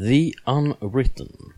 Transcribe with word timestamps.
The 0.00 0.36
Unwritten. 0.46 1.54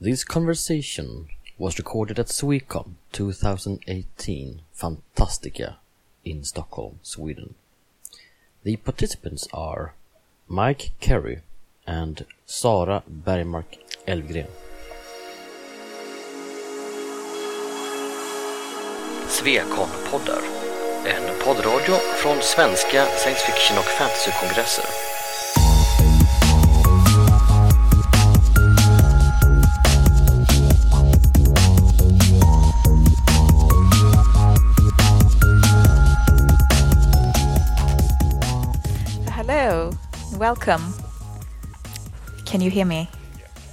This 0.00 0.24
conversation 0.24 1.28
was 1.56 1.78
recorded 1.78 2.18
at 2.18 2.26
Swecom 2.26 2.96
2018 3.12 4.62
Fantastica 4.74 5.76
in 6.24 6.42
Stockholm, 6.42 6.98
Sweden. 7.02 7.54
The 8.64 8.74
participants 8.74 9.46
are 9.52 9.94
Mike 10.48 10.94
Carey 10.98 11.42
and 11.86 12.26
Sara 12.44 13.04
Bergmark 13.08 13.78
Elfgren. 14.04 14.50
Svekon-poddar. 19.28 20.42
En 21.06 21.38
poddradio 21.44 21.94
från 22.16 22.42
svenska 22.42 23.06
science 23.06 23.46
fiction 23.46 23.78
och 23.78 23.84
fantasykongresser. 23.84 25.13
Welcome. 40.44 40.92
Can 42.44 42.60
you 42.60 42.70
hear 42.70 42.84
me? 42.84 43.08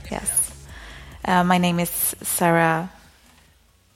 Yes. 0.10 0.56
Uh, 1.26 1.44
my 1.44 1.58
name 1.58 1.82
is 1.82 1.90
Sara 2.22 2.90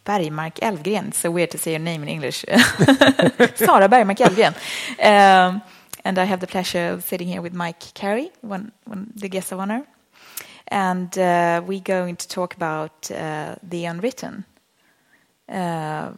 Bergmark 0.06 0.60
Elfgren. 0.60 1.08
It's 1.08 1.20
so 1.20 1.32
weird 1.32 1.52
to 1.52 1.58
say 1.58 1.72
your 1.72 1.80
name 1.80 2.04
in 2.04 2.10
English. 2.10 2.40
Sara 2.50 3.88
Bergmark 3.88 4.20
Elfgren. 4.20 4.54
Um, 5.00 5.62
and 6.04 6.20
I 6.20 6.26
have 6.26 6.42
the 6.42 6.48
pleasure 6.48 6.90
of 6.90 7.06
sitting 7.06 7.30
here 7.30 7.42
with 7.42 7.54
Mike 7.54 7.94
Carey, 7.94 8.30
one, 8.42 8.74
one 8.84 9.14
the 9.16 9.30
guest 9.30 9.54
of 9.54 9.62
honor. 9.62 9.88
And 10.68 11.18
uh, 11.18 11.62
we're 11.66 11.80
going 11.80 12.18
to 12.18 12.28
talk 12.28 12.56
about 12.56 13.10
uh, 13.10 13.56
the 13.64 13.86
unwritten. 13.86 14.44
Uh, 15.48 16.12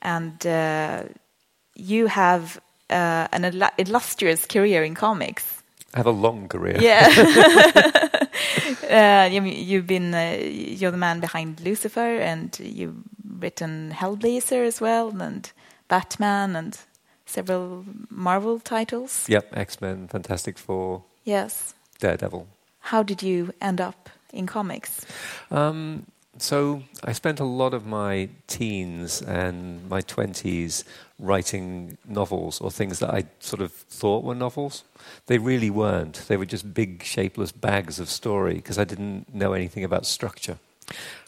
and 0.00 0.46
uh, 0.46 1.02
you 1.74 2.06
have 2.06 2.60
uh, 2.88 3.26
an 3.32 3.44
illustrious 3.78 4.46
career 4.46 4.84
in 4.84 4.94
comics. 4.94 5.63
Have 5.94 6.06
a 6.06 6.10
long 6.10 6.48
career. 6.48 6.76
Yeah. 6.80 7.08
uh, 8.90 9.28
you, 9.30 9.42
you've 9.42 9.86
been, 9.86 10.14
uh, 10.14 10.38
you're 10.42 10.90
the 10.90 10.96
man 10.96 11.20
behind 11.20 11.60
Lucifer, 11.60 12.18
and 12.18 12.58
you've 12.60 12.96
written 13.40 13.92
Hellblazer 13.92 14.66
as 14.66 14.80
well, 14.80 15.10
and 15.22 15.50
Batman, 15.88 16.56
and 16.56 16.78
several 17.26 17.84
Marvel 18.10 18.58
titles. 18.58 19.26
Yep, 19.28 19.56
X 19.56 19.80
Men, 19.80 20.08
Fantastic 20.08 20.58
Four, 20.58 21.04
Yes. 21.24 21.74
Daredevil. 22.00 22.46
How 22.80 23.02
did 23.02 23.22
you 23.22 23.52
end 23.60 23.80
up 23.80 24.10
in 24.32 24.46
comics? 24.46 25.06
Um, 25.50 26.04
so 26.38 26.82
I 27.02 27.12
spent 27.12 27.40
a 27.40 27.44
lot 27.44 27.74
of 27.74 27.86
my 27.86 28.28
teens 28.46 29.22
and 29.22 29.88
my 29.88 30.00
20s 30.00 30.84
writing 31.18 31.96
novels 32.06 32.60
or 32.60 32.70
things 32.70 32.98
that 32.98 33.10
I 33.10 33.24
sort 33.40 33.62
of 33.62 33.72
thought 33.72 34.24
were 34.24 34.34
novels. 34.34 34.84
They 35.26 35.38
really 35.38 35.70
weren't. 35.70 36.24
They 36.28 36.36
were 36.36 36.46
just 36.46 36.74
big, 36.74 37.02
shapeless 37.02 37.52
bags 37.52 38.00
of 38.00 38.08
story 38.08 38.54
because 38.54 38.78
I 38.78 38.84
didn't 38.84 39.34
know 39.34 39.52
anything 39.52 39.84
about 39.84 40.06
structure. 40.06 40.58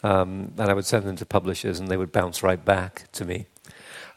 Um, 0.03 0.53
and 0.57 0.69
I 0.69 0.73
would 0.73 0.85
send 0.85 1.05
them 1.05 1.15
to 1.15 1.25
publishers 1.25 1.79
and 1.79 1.87
they 1.87 1.97
would 1.97 2.11
bounce 2.11 2.43
right 2.43 2.63
back 2.63 3.11
to 3.13 3.25
me. 3.25 3.47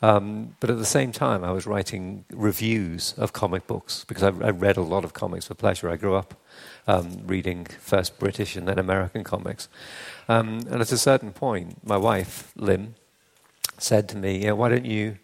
Um, 0.02 0.56
but 0.60 0.70
at 0.70 0.78
the 0.78 0.86
same 0.86 1.12
time, 1.12 1.44
I 1.44 1.52
was 1.52 1.66
writing 1.66 2.24
reviews 2.32 3.12
of 3.18 3.32
comic 3.32 3.66
books 3.66 4.04
because 4.04 4.22
I, 4.22 4.28
I 4.46 4.50
read 4.50 4.76
a 4.76 4.82
lot 4.82 5.04
of 5.04 5.12
comics 5.12 5.46
for 5.46 5.54
pleasure. 5.54 5.90
I 5.90 5.96
grew 5.96 6.14
up 6.14 6.34
um, 6.86 7.22
reading 7.26 7.66
first 7.66 8.18
British 8.18 8.56
and 8.56 8.66
then 8.66 8.78
American 8.78 9.24
comics. 9.24 9.68
Um, 10.28 10.60
and 10.70 10.80
at 10.80 10.90
a 10.90 10.98
certain 10.98 11.32
point, 11.32 11.86
my 11.86 11.98
wife, 11.98 12.52
Lim, 12.56 12.94
said 13.76 14.08
to 14.10 14.16
me, 14.16 14.44
yeah, 14.44 14.52
why 14.52 14.68
don't 14.68 14.86
you 14.86 15.18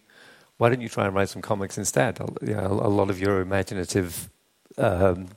why 0.57 0.69
don't 0.69 0.81
you 0.81 0.89
try 0.89 1.05
and 1.05 1.13
write 1.15 1.29
some 1.29 1.41
comics 1.41 1.77
instead? 1.77 2.17
You 2.41 2.55
know, 2.55 2.65
a 2.65 2.89
lot 2.89 3.11
of 3.11 3.19
your 3.19 3.41
imaginative, 3.41 4.27
um, 4.79 5.27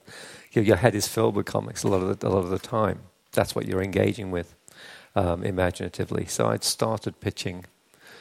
your, 0.52 0.64
your, 0.64 0.76
head 0.76 0.94
is 0.94 1.06
filled 1.06 1.36
with 1.36 1.44
comics 1.44 1.82
a 1.82 1.88
lot 1.88 2.00
of 2.02 2.18
the, 2.18 2.26
a 2.26 2.30
lot 2.30 2.38
of 2.38 2.48
the 2.48 2.58
time. 2.58 3.00
That's 3.32 3.54
what 3.54 3.66
you're 3.66 3.82
engaging 3.82 4.30
with 4.30 4.54
um, 5.14 5.44
imaginatively. 5.44 6.24
So 6.24 6.48
I'd 6.48 6.64
started 6.64 7.20
pitching 7.20 7.66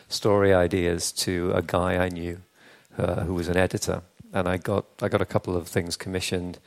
story 0.09 0.53
ideas 0.53 1.11
to 1.13 1.51
a 1.53 1.61
guy 1.61 2.03
I 2.03 2.09
knew 2.09 2.41
uh, 2.97 3.21
who 3.21 3.33
was 3.33 3.47
an 3.47 3.57
editor, 3.57 4.01
and 4.33 4.47
I 4.47 4.57
got 4.57 4.85
I 5.01 5.07
got 5.07 5.21
a 5.21 5.25
couple 5.25 5.55
of 5.55 5.67
things 5.67 5.95
commissioned, 5.95 6.59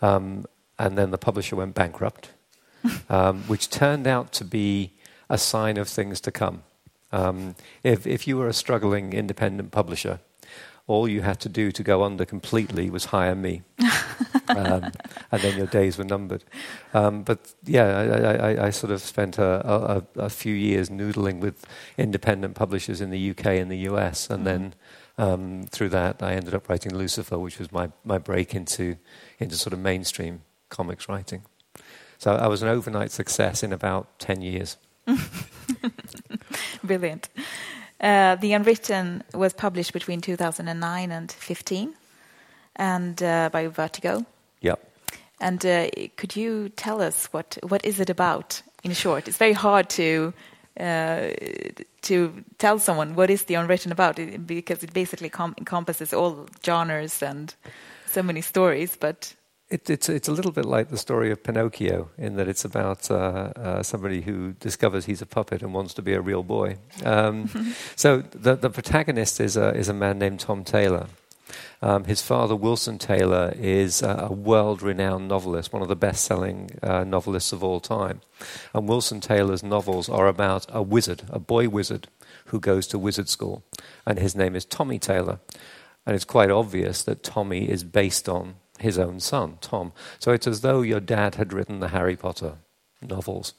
um, 0.00 0.46
and 0.78 0.96
then 0.96 1.10
the 1.10 1.18
publisher 1.18 1.56
went 1.56 1.74
bankrupt, 1.74 2.30
um, 3.08 3.42
which 3.42 3.68
turned 3.68 4.06
out 4.06 4.32
to 4.32 4.44
be 4.44 4.92
a 5.28 5.38
sign 5.38 5.76
of 5.78 5.88
things 5.88 6.20
to 6.20 6.30
come. 6.30 6.62
Um, 7.10 7.56
if, 7.82 8.06
if 8.06 8.26
you 8.26 8.38
were 8.38 8.48
a 8.48 8.52
struggling 8.52 9.12
independent 9.12 9.70
publisher, 9.70 10.20
all 10.86 11.08
you 11.08 11.22
had 11.22 11.40
to 11.40 11.48
do 11.48 11.70
to 11.72 11.82
go 11.82 12.02
under 12.02 12.24
completely 12.24 12.90
was 12.90 13.06
hire 13.06 13.34
me. 13.34 13.62
um, 14.48 14.92
and 15.30 15.42
then 15.42 15.56
your 15.56 15.66
days 15.66 15.96
were 15.96 16.04
numbered. 16.04 16.44
Um, 16.92 17.22
but 17.22 17.54
yeah, 17.64 17.86
I, 17.86 18.50
I, 18.50 18.66
I, 18.66 18.70
sort 18.70 18.92
of 18.92 19.00
spent 19.00 19.38
a, 19.38 20.02
a, 20.16 20.22
a, 20.24 20.30
few 20.30 20.54
years 20.54 20.90
noodling 20.90 21.40
with 21.40 21.64
independent 21.96 22.54
publishers 22.54 23.00
in 23.00 23.10
the 23.10 23.30
UK 23.30 23.46
and 23.46 23.70
the 23.70 23.78
US. 23.90 24.28
And 24.28 24.44
mm-hmm. 24.44 24.44
then 24.44 24.74
um, 25.18 25.62
through 25.70 25.90
that, 25.90 26.22
I 26.22 26.34
ended 26.34 26.54
up 26.54 26.68
writing 26.68 26.94
Lucifer, 26.94 27.38
which 27.38 27.58
was 27.58 27.72
my, 27.72 27.90
my 28.04 28.18
break 28.18 28.54
into, 28.54 28.96
into 29.38 29.56
sort 29.56 29.72
of 29.72 29.78
mainstream 29.78 30.42
comics 30.68 31.08
writing. 31.08 31.42
So 32.18 32.34
I 32.34 32.46
was 32.48 32.62
an 32.62 32.68
overnight 32.68 33.10
success 33.10 33.62
in 33.62 33.72
about 33.72 34.18
10 34.18 34.42
years. 34.42 34.76
Brilliant. 36.84 37.28
Uh, 38.02 38.34
the 38.34 38.52
Unwritten 38.52 39.22
was 39.32 39.52
published 39.52 39.92
between 39.92 40.20
2009 40.20 41.12
and 41.12 41.30
15, 41.30 41.94
and 42.76 43.22
uh, 43.22 43.48
by 43.52 43.68
Vertigo. 43.68 44.26
Yep. 44.60 44.80
And 45.40 45.64
uh, 45.64 45.88
could 46.16 46.34
you 46.36 46.68
tell 46.70 47.00
us 47.00 47.26
what 47.32 47.58
what 47.62 47.84
is 47.84 48.00
it 48.00 48.10
about? 48.10 48.62
In 48.82 48.92
short, 48.92 49.28
it's 49.28 49.38
very 49.38 49.52
hard 49.52 49.88
to 49.90 50.32
uh, 50.80 51.28
to 52.02 52.44
tell 52.58 52.78
someone 52.78 53.14
what 53.14 53.30
is 53.30 53.44
the 53.44 53.54
Unwritten 53.54 53.92
about 53.92 54.18
because 54.46 54.82
it 54.82 54.92
basically 54.92 55.30
encompasses 55.58 56.12
all 56.12 56.46
genres 56.64 57.22
and 57.22 57.54
so 58.06 58.22
many 58.22 58.40
stories. 58.40 58.96
But 58.98 59.34
it, 59.72 59.88
it's, 59.88 60.08
it's 60.08 60.28
a 60.28 60.32
little 60.32 60.52
bit 60.52 60.66
like 60.66 60.90
the 60.90 60.98
story 60.98 61.30
of 61.30 61.42
Pinocchio 61.42 62.10
in 62.18 62.36
that 62.36 62.46
it's 62.46 62.64
about 62.64 63.10
uh, 63.10 63.14
uh, 63.14 63.82
somebody 63.82 64.20
who 64.20 64.52
discovers 64.52 65.06
he's 65.06 65.22
a 65.22 65.26
puppet 65.26 65.62
and 65.62 65.72
wants 65.72 65.94
to 65.94 66.02
be 66.02 66.12
a 66.12 66.20
real 66.20 66.42
boy. 66.42 66.76
Um, 67.04 67.48
so 67.96 68.20
the, 68.20 68.54
the 68.54 68.68
protagonist 68.68 69.40
is 69.40 69.56
a, 69.56 69.70
is 69.70 69.88
a 69.88 69.94
man 69.94 70.18
named 70.18 70.40
Tom 70.40 70.62
Taylor. 70.62 71.06
Um, 71.80 72.04
his 72.04 72.22
father, 72.22 72.54
Wilson 72.54 72.98
Taylor, 72.98 73.52
is 73.56 74.02
a, 74.02 74.28
a 74.30 74.32
world 74.32 74.82
renowned 74.82 75.28
novelist, 75.28 75.72
one 75.72 75.82
of 75.82 75.88
the 75.88 75.96
best 75.96 76.24
selling 76.24 76.70
uh, 76.82 77.04
novelists 77.04 77.52
of 77.52 77.64
all 77.64 77.80
time. 77.80 78.20
And 78.74 78.86
Wilson 78.86 79.20
Taylor's 79.20 79.62
novels 79.62 80.08
are 80.08 80.28
about 80.28 80.66
a 80.68 80.82
wizard, 80.82 81.22
a 81.30 81.38
boy 81.38 81.68
wizard, 81.68 82.08
who 82.46 82.60
goes 82.60 82.86
to 82.88 82.98
wizard 82.98 83.28
school. 83.28 83.64
And 84.06 84.18
his 84.18 84.36
name 84.36 84.54
is 84.54 84.66
Tommy 84.66 84.98
Taylor. 84.98 85.40
And 86.04 86.14
it's 86.14 86.24
quite 86.24 86.50
obvious 86.50 87.02
that 87.04 87.22
Tommy 87.22 87.68
is 87.68 87.84
based 87.84 88.28
on 88.28 88.56
his 88.78 88.98
own 88.98 89.20
son, 89.20 89.58
Tom. 89.60 89.92
So 90.18 90.32
it's 90.32 90.46
as 90.46 90.60
though 90.60 90.82
your 90.82 91.00
dad 91.00 91.36
had 91.36 91.52
written 91.52 91.80
the 91.80 91.88
Harry 91.88 92.16
Potter 92.16 92.56
novels. 93.00 93.54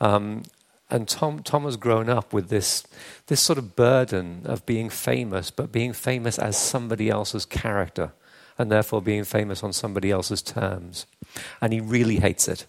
Um, 0.00 0.42
and 0.90 1.06
Tom, 1.06 1.42
Tom 1.42 1.64
has 1.64 1.76
grown 1.76 2.08
up 2.08 2.32
with 2.32 2.48
this, 2.48 2.84
this 3.26 3.42
sort 3.42 3.58
of 3.58 3.76
burden 3.76 4.42
of 4.44 4.64
being 4.64 4.88
famous, 4.88 5.50
but 5.50 5.70
being 5.70 5.92
famous 5.92 6.38
as 6.38 6.56
somebody 6.56 7.10
else's 7.10 7.44
character, 7.44 8.12
and 8.56 8.72
therefore 8.72 9.02
being 9.02 9.24
famous 9.24 9.62
on 9.62 9.72
somebody 9.72 10.10
else's 10.10 10.42
terms. 10.42 11.06
And 11.60 11.72
he 11.72 11.80
really 11.80 12.16
hates 12.16 12.48
it. 12.48 12.66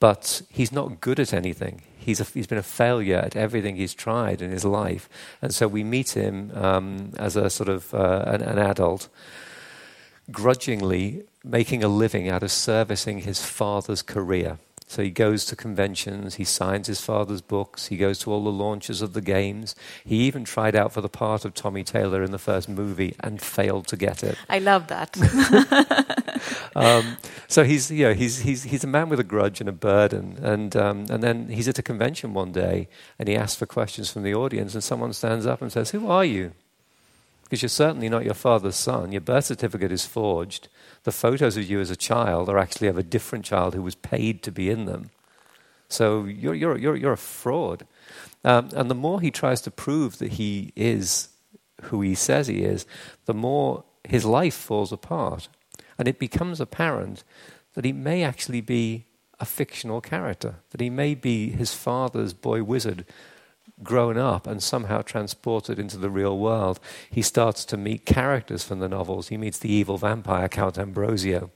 But 0.00 0.42
he's 0.50 0.70
not 0.70 1.00
good 1.00 1.18
at 1.18 1.32
anything. 1.32 1.82
He's, 1.96 2.20
a, 2.20 2.24
he's 2.24 2.46
been 2.46 2.58
a 2.58 2.62
failure 2.62 3.16
at 3.18 3.34
everything 3.34 3.76
he's 3.76 3.94
tried 3.94 4.40
in 4.40 4.50
his 4.50 4.64
life. 4.64 5.08
And 5.42 5.52
so 5.52 5.66
we 5.66 5.82
meet 5.82 6.10
him 6.10 6.52
um, 6.54 7.12
as 7.18 7.36
a 7.36 7.50
sort 7.50 7.68
of 7.68 7.92
uh, 7.92 8.24
an, 8.26 8.42
an 8.42 8.58
adult 8.58 9.08
grudgingly 10.30 11.24
making 11.44 11.82
a 11.82 11.88
living 11.88 12.28
out 12.28 12.42
of 12.42 12.50
servicing 12.50 13.20
his 13.20 13.44
father's 13.44 14.02
career. 14.02 14.58
So 14.88 15.02
he 15.02 15.10
goes 15.10 15.44
to 15.44 15.54
conventions, 15.54 16.36
he 16.36 16.44
signs 16.44 16.86
his 16.86 17.02
father's 17.02 17.42
books, 17.42 17.88
he 17.88 17.98
goes 17.98 18.18
to 18.20 18.32
all 18.32 18.42
the 18.42 18.50
launches 18.50 19.02
of 19.02 19.12
the 19.12 19.20
games. 19.20 19.76
He 20.02 20.16
even 20.20 20.44
tried 20.44 20.74
out 20.74 20.94
for 20.94 21.02
the 21.02 21.10
part 21.10 21.44
of 21.44 21.52
Tommy 21.52 21.84
Taylor 21.84 22.22
in 22.22 22.30
the 22.30 22.38
first 22.38 22.70
movie 22.70 23.14
and 23.20 23.40
failed 23.40 23.86
to 23.88 23.96
get 23.98 24.24
it. 24.24 24.38
I 24.48 24.60
love 24.60 24.86
that. 24.86 25.14
um, 26.74 27.18
so 27.48 27.64
he's, 27.64 27.90
you 27.90 28.06
know, 28.06 28.14
he's, 28.14 28.38
he's, 28.38 28.62
he's 28.62 28.82
a 28.82 28.86
man 28.86 29.10
with 29.10 29.20
a 29.20 29.24
grudge 29.24 29.60
and 29.60 29.68
a 29.68 29.72
burden. 29.72 30.38
And, 30.42 30.74
um, 30.74 31.04
and 31.10 31.22
then 31.22 31.50
he's 31.50 31.68
at 31.68 31.78
a 31.78 31.82
convention 31.82 32.32
one 32.32 32.52
day 32.52 32.88
and 33.18 33.28
he 33.28 33.36
asks 33.36 33.56
for 33.56 33.66
questions 33.66 34.10
from 34.10 34.22
the 34.22 34.34
audience, 34.34 34.72
and 34.72 34.82
someone 34.82 35.12
stands 35.12 35.44
up 35.44 35.60
and 35.60 35.70
says, 35.70 35.90
Who 35.90 36.08
are 36.08 36.24
you? 36.24 36.52
Because 37.48 37.62
you're 37.62 37.68
certainly 37.68 38.08
not 38.08 38.24
your 38.24 38.34
father's 38.34 38.76
son. 38.76 39.12
Your 39.12 39.20
birth 39.20 39.46
certificate 39.46 39.90
is 39.90 40.04
forged. 40.04 40.68
The 41.04 41.12
photos 41.12 41.56
of 41.56 41.68
you 41.68 41.80
as 41.80 41.90
a 41.90 41.96
child 41.96 42.48
are 42.48 42.58
actually 42.58 42.88
of 42.88 42.98
a 42.98 43.02
different 43.02 43.44
child 43.44 43.74
who 43.74 43.82
was 43.82 43.94
paid 43.94 44.42
to 44.42 44.52
be 44.52 44.68
in 44.68 44.84
them. 44.84 45.10
So 45.88 46.24
you're, 46.24 46.54
you're, 46.54 46.76
you're, 46.76 46.96
you're 46.96 47.12
a 47.12 47.16
fraud. 47.16 47.86
Um, 48.44 48.68
and 48.74 48.90
the 48.90 48.94
more 48.94 49.20
he 49.20 49.30
tries 49.30 49.62
to 49.62 49.70
prove 49.70 50.18
that 50.18 50.32
he 50.32 50.72
is 50.76 51.28
who 51.84 52.02
he 52.02 52.14
says 52.14 52.48
he 52.48 52.62
is, 52.62 52.86
the 53.24 53.34
more 53.34 53.84
his 54.04 54.24
life 54.24 54.54
falls 54.54 54.92
apart. 54.92 55.48
And 55.98 56.06
it 56.06 56.18
becomes 56.18 56.60
apparent 56.60 57.24
that 57.74 57.84
he 57.84 57.92
may 57.92 58.22
actually 58.22 58.60
be 58.60 59.06
a 59.40 59.44
fictional 59.44 60.00
character, 60.00 60.56
that 60.70 60.80
he 60.80 60.90
may 60.90 61.14
be 61.14 61.50
his 61.50 61.72
father's 61.72 62.34
boy 62.34 62.62
wizard 62.62 63.06
grown 63.82 64.18
up 64.18 64.46
and 64.46 64.62
somehow 64.62 65.02
transported 65.02 65.78
into 65.78 65.96
the 65.96 66.10
real 66.10 66.38
world. 66.38 66.80
He 67.10 67.22
starts 67.22 67.64
to 67.66 67.76
meet 67.76 68.06
characters 68.06 68.64
from 68.64 68.80
the 68.80 68.88
novels. 68.88 69.28
He 69.28 69.36
meets 69.36 69.58
the 69.58 69.72
evil 69.72 69.98
vampire, 69.98 70.48
Count 70.48 70.78
Ambrosio. 70.78 71.50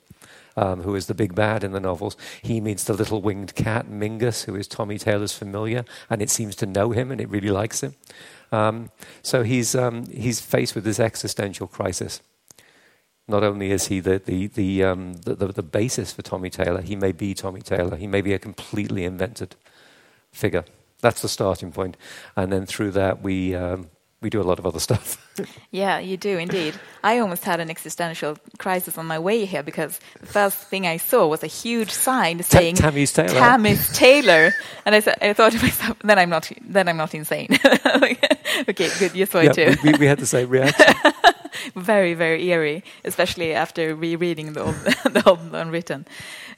Um, 0.54 0.82
who 0.82 0.94
is 0.94 1.06
the 1.06 1.14
big 1.14 1.34
bad 1.34 1.64
in 1.64 1.72
the 1.72 1.80
novels. 1.80 2.14
He 2.42 2.60
meets 2.60 2.84
the 2.84 2.92
little 2.92 3.22
winged 3.22 3.54
cat, 3.54 3.88
Mingus, 3.88 4.44
who 4.44 4.54
is 4.54 4.68
Tommy 4.68 4.98
Taylor's 4.98 5.32
familiar, 5.32 5.86
and 6.10 6.20
it 6.20 6.28
seems 6.28 6.54
to 6.56 6.66
know 6.66 6.90
him 6.90 7.10
and 7.10 7.22
it 7.22 7.30
really 7.30 7.48
likes 7.48 7.82
him. 7.82 7.94
Um, 8.52 8.90
so 9.22 9.44
he's, 9.44 9.74
um, 9.74 10.04
he's 10.08 10.42
faced 10.42 10.74
with 10.74 10.84
this 10.84 11.00
existential 11.00 11.66
crisis. 11.66 12.20
Not 13.26 13.42
only 13.42 13.70
is 13.70 13.86
he 13.86 14.00
the, 14.00 14.18
the, 14.18 14.48
the, 14.48 14.84
um, 14.84 15.14
the, 15.14 15.34
the, 15.34 15.46
the 15.46 15.62
basis 15.62 16.12
for 16.12 16.20
Tommy 16.20 16.50
Taylor, 16.50 16.82
he 16.82 16.96
may 16.96 17.12
be 17.12 17.32
Tommy 17.32 17.62
Taylor. 17.62 17.96
He 17.96 18.06
may 18.06 18.20
be 18.20 18.34
a 18.34 18.38
completely 18.38 19.04
invented 19.04 19.56
figure. 20.32 20.66
That's 21.02 21.20
the 21.20 21.28
starting 21.28 21.72
point. 21.72 21.96
And 22.34 22.50
then 22.50 22.64
through 22.64 22.92
that, 22.92 23.22
we, 23.22 23.54
um, 23.54 23.90
we 24.22 24.30
do 24.30 24.40
a 24.40 24.44
lot 24.44 24.58
of 24.58 24.64
other 24.64 24.80
stuff. 24.88 25.18
yeah, 25.70 25.98
you 25.98 26.16
do 26.16 26.38
indeed. 26.38 26.74
I 27.02 27.18
almost 27.18 27.44
had 27.44 27.60
an 27.60 27.68
existential 27.68 28.38
crisis 28.58 28.96
on 28.96 29.06
my 29.06 29.18
way 29.18 29.44
here 29.44 29.62
because 29.62 30.00
the 30.20 30.26
first 30.26 30.56
thing 30.58 30.86
I 30.86 30.96
saw 30.96 31.26
was 31.26 31.42
a 31.42 31.48
huge 31.48 31.90
sign 31.90 32.42
saying 32.42 32.76
Tammy's 32.76 33.12
Taylor. 33.12 33.28
Tammy's 33.28 33.92
Taylor, 33.92 34.54
and 34.86 34.94
I, 34.94 35.00
th- 35.00 35.16
I 35.20 35.32
thought 35.34 35.52
to 35.52 35.58
myself, 35.58 35.98
then 36.04 36.18
I'm 36.18 36.30
not, 36.30 36.50
then 36.62 36.88
I'm 36.88 36.96
not 36.96 37.14
insane. 37.14 37.48
okay, 37.86 38.88
good. 38.98 39.14
You 39.14 39.26
saw 39.26 39.40
yeah, 39.40 39.50
it 39.50 39.54
too. 39.54 39.82
we, 39.82 39.98
we 39.98 40.06
had 40.06 40.18
the 40.18 40.26
same 40.26 40.48
reaction. 40.48 40.94
very, 41.76 42.14
very 42.14 42.48
eerie, 42.48 42.84
especially 43.04 43.54
after 43.54 43.94
rereading 43.94 44.52
the 44.52 44.62
old, 44.62 44.74
the 45.04 45.22
old 45.26 45.40
unwritten. 45.52 46.06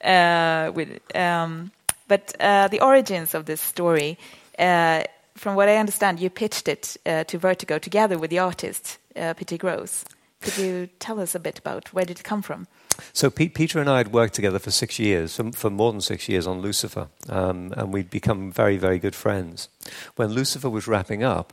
Uh, 0.03 0.71
with, 0.75 1.01
um, 1.17 1.73
but 2.09 2.35
uh, 2.41 2.69
the 2.69 2.81
origins 2.81 3.35
of 3.35 3.45
this 3.47 3.61
story, 3.61 4.19
uh, 4.59 5.05
from 5.35 5.57
what 5.57 5.69
I 5.69 5.77
understand, 5.77 6.21
you 6.21 6.31
pitched 6.31 6.69
it 6.69 6.97
uh, 7.07 7.25
to 7.25 7.39
Vertigo 7.39 7.79
together 7.79 8.19
with 8.19 8.31
the 8.31 8.39
artist 8.39 8.99
uh, 9.17 9.35
Peter 9.35 9.57
Gross. 9.57 10.05
Could 10.41 10.59
you 10.59 10.89
tell 10.99 11.21
us 11.21 11.35
a 11.35 11.41
bit 11.41 11.59
about 11.59 11.93
where 11.95 12.05
did 12.05 12.21
it 12.21 12.25
come 12.25 12.43
from? 12.43 12.67
So 13.13 13.31
Pete, 13.31 13.55
Peter 13.55 13.81
and 13.81 13.89
I 13.89 13.99
had 13.99 14.13
worked 14.13 14.35
together 14.35 14.59
for 14.59 14.71
six 14.71 14.99
years, 14.99 15.37
for, 15.37 15.51
for 15.53 15.71
more 15.71 15.91
than 15.91 16.01
six 16.01 16.29
years 16.29 16.47
on 16.47 16.61
Lucifer, 16.61 17.09
um, 17.29 17.73
and 17.77 17.93
we'd 17.93 18.11
become 18.11 18.53
very, 18.53 18.77
very 18.77 18.99
good 18.99 19.15
friends. 19.15 19.69
When 20.17 20.31
Lucifer 20.31 20.71
was 20.71 20.87
wrapping 20.87 21.25
up, 21.25 21.53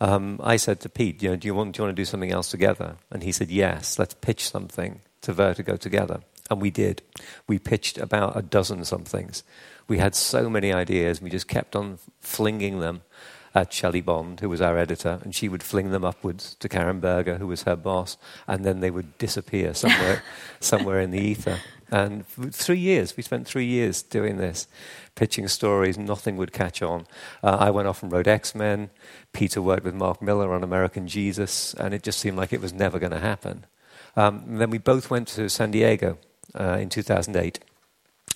um, 0.00 0.40
I 0.42 0.56
said 0.56 0.80
to 0.80 0.88
Pete, 0.88 1.22
you 1.22 1.30
know, 1.30 1.36
do 1.36 1.46
you, 1.46 1.54
want, 1.54 1.76
do 1.76 1.78
you 1.78 1.84
want 1.86 1.96
to 1.96 2.00
do 2.00 2.04
something 2.04 2.32
else 2.32 2.50
together? 2.50 2.96
And 3.10 3.22
he 3.22 3.30
said, 3.30 3.50
yes, 3.50 3.98
let's 3.98 4.14
pitch 4.14 4.50
something 4.50 5.00
to 5.22 5.32
Vertigo 5.32 5.76
together. 5.76 6.20
And 6.50 6.60
we 6.60 6.70
did. 6.70 7.02
We 7.46 7.60
pitched 7.60 7.96
about 7.96 8.36
a 8.36 8.42
dozen 8.42 8.84
somethings 8.84 9.44
we 9.88 9.98
had 9.98 10.14
so 10.14 10.48
many 10.48 10.72
ideas, 10.72 11.18
and 11.18 11.24
we 11.24 11.30
just 11.30 11.48
kept 11.48 11.76
on 11.76 11.98
flinging 12.20 12.80
them 12.80 13.02
at 13.54 13.72
Shelley 13.72 14.00
Bond, 14.00 14.40
who 14.40 14.48
was 14.48 14.60
our 14.60 14.78
editor, 14.78 15.20
and 15.22 15.34
she 15.34 15.48
would 15.48 15.62
fling 15.62 15.90
them 15.90 16.04
upwards 16.04 16.54
to 16.56 16.68
Karen 16.68 17.00
Berger, 17.00 17.36
who 17.36 17.46
was 17.46 17.64
her 17.64 17.76
boss, 17.76 18.16
and 18.46 18.64
then 18.64 18.80
they 18.80 18.90
would 18.90 19.18
disappear 19.18 19.74
somewhere, 19.74 20.22
somewhere 20.60 21.00
in 21.00 21.10
the 21.10 21.20
ether. 21.20 21.58
And 21.90 22.26
three 22.26 22.78
years, 22.78 23.16
we 23.16 23.22
spent 23.22 23.46
three 23.46 23.66
years 23.66 24.02
doing 24.02 24.38
this, 24.38 24.66
pitching 25.14 25.46
stories, 25.48 25.98
nothing 25.98 26.38
would 26.38 26.52
catch 26.52 26.80
on. 26.80 27.06
Uh, 27.42 27.58
I 27.60 27.70
went 27.70 27.86
off 27.86 28.02
and 28.02 28.10
wrote 28.10 28.26
X 28.26 28.54
Men. 28.54 28.88
Peter 29.34 29.60
worked 29.60 29.84
with 29.84 29.94
Mark 29.94 30.22
Millar 30.22 30.54
on 30.54 30.64
American 30.64 31.06
Jesus, 31.06 31.74
and 31.74 31.92
it 31.92 32.02
just 32.02 32.18
seemed 32.18 32.38
like 32.38 32.54
it 32.54 32.62
was 32.62 32.72
never 32.72 32.98
going 32.98 33.12
to 33.12 33.18
happen. 33.18 33.66
Um, 34.16 34.58
then 34.58 34.70
we 34.70 34.78
both 34.78 35.10
went 35.10 35.28
to 35.28 35.50
San 35.50 35.70
Diego 35.70 36.16
uh, 36.58 36.78
in 36.80 36.88
2008 36.88 37.60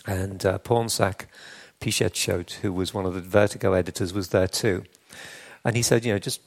and 0.06 0.44
uh, 0.46 0.58
Pornsak 0.58 1.26
Pichetshote, 1.80 2.52
who 2.52 2.72
was 2.72 2.94
one 2.94 3.06
of 3.06 3.14
the 3.14 3.20
Vertigo 3.20 3.72
editors, 3.72 4.14
was 4.14 4.28
there 4.28 4.48
too. 4.48 4.84
And 5.64 5.76
he 5.76 5.82
said, 5.82 6.04
you 6.04 6.12
know, 6.12 6.18
just 6.18 6.40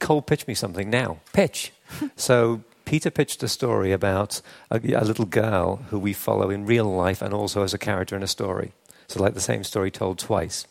cold 0.00 0.26
pitch 0.26 0.46
me 0.46 0.54
something 0.54 0.90
now. 0.90 1.20
Pitch. 1.32 1.72
so 2.16 2.62
Peter 2.84 3.10
pitched 3.10 3.42
a 3.42 3.48
story 3.48 3.92
about 3.92 4.40
a, 4.70 4.80
a, 4.94 5.04
little 5.04 5.24
girl 5.24 5.76
who 5.90 5.98
we 5.98 6.12
follow 6.12 6.50
in 6.50 6.66
real 6.66 6.84
life 6.84 7.22
and 7.22 7.32
also 7.32 7.62
as 7.62 7.72
a 7.72 7.78
character 7.78 8.16
in 8.16 8.22
a 8.22 8.28
story. 8.28 8.72
So, 9.06 9.22
like 9.22 9.34
the 9.34 9.40
same 9.40 9.64
story 9.64 9.90
told 9.90 10.18
twice. 10.18 10.66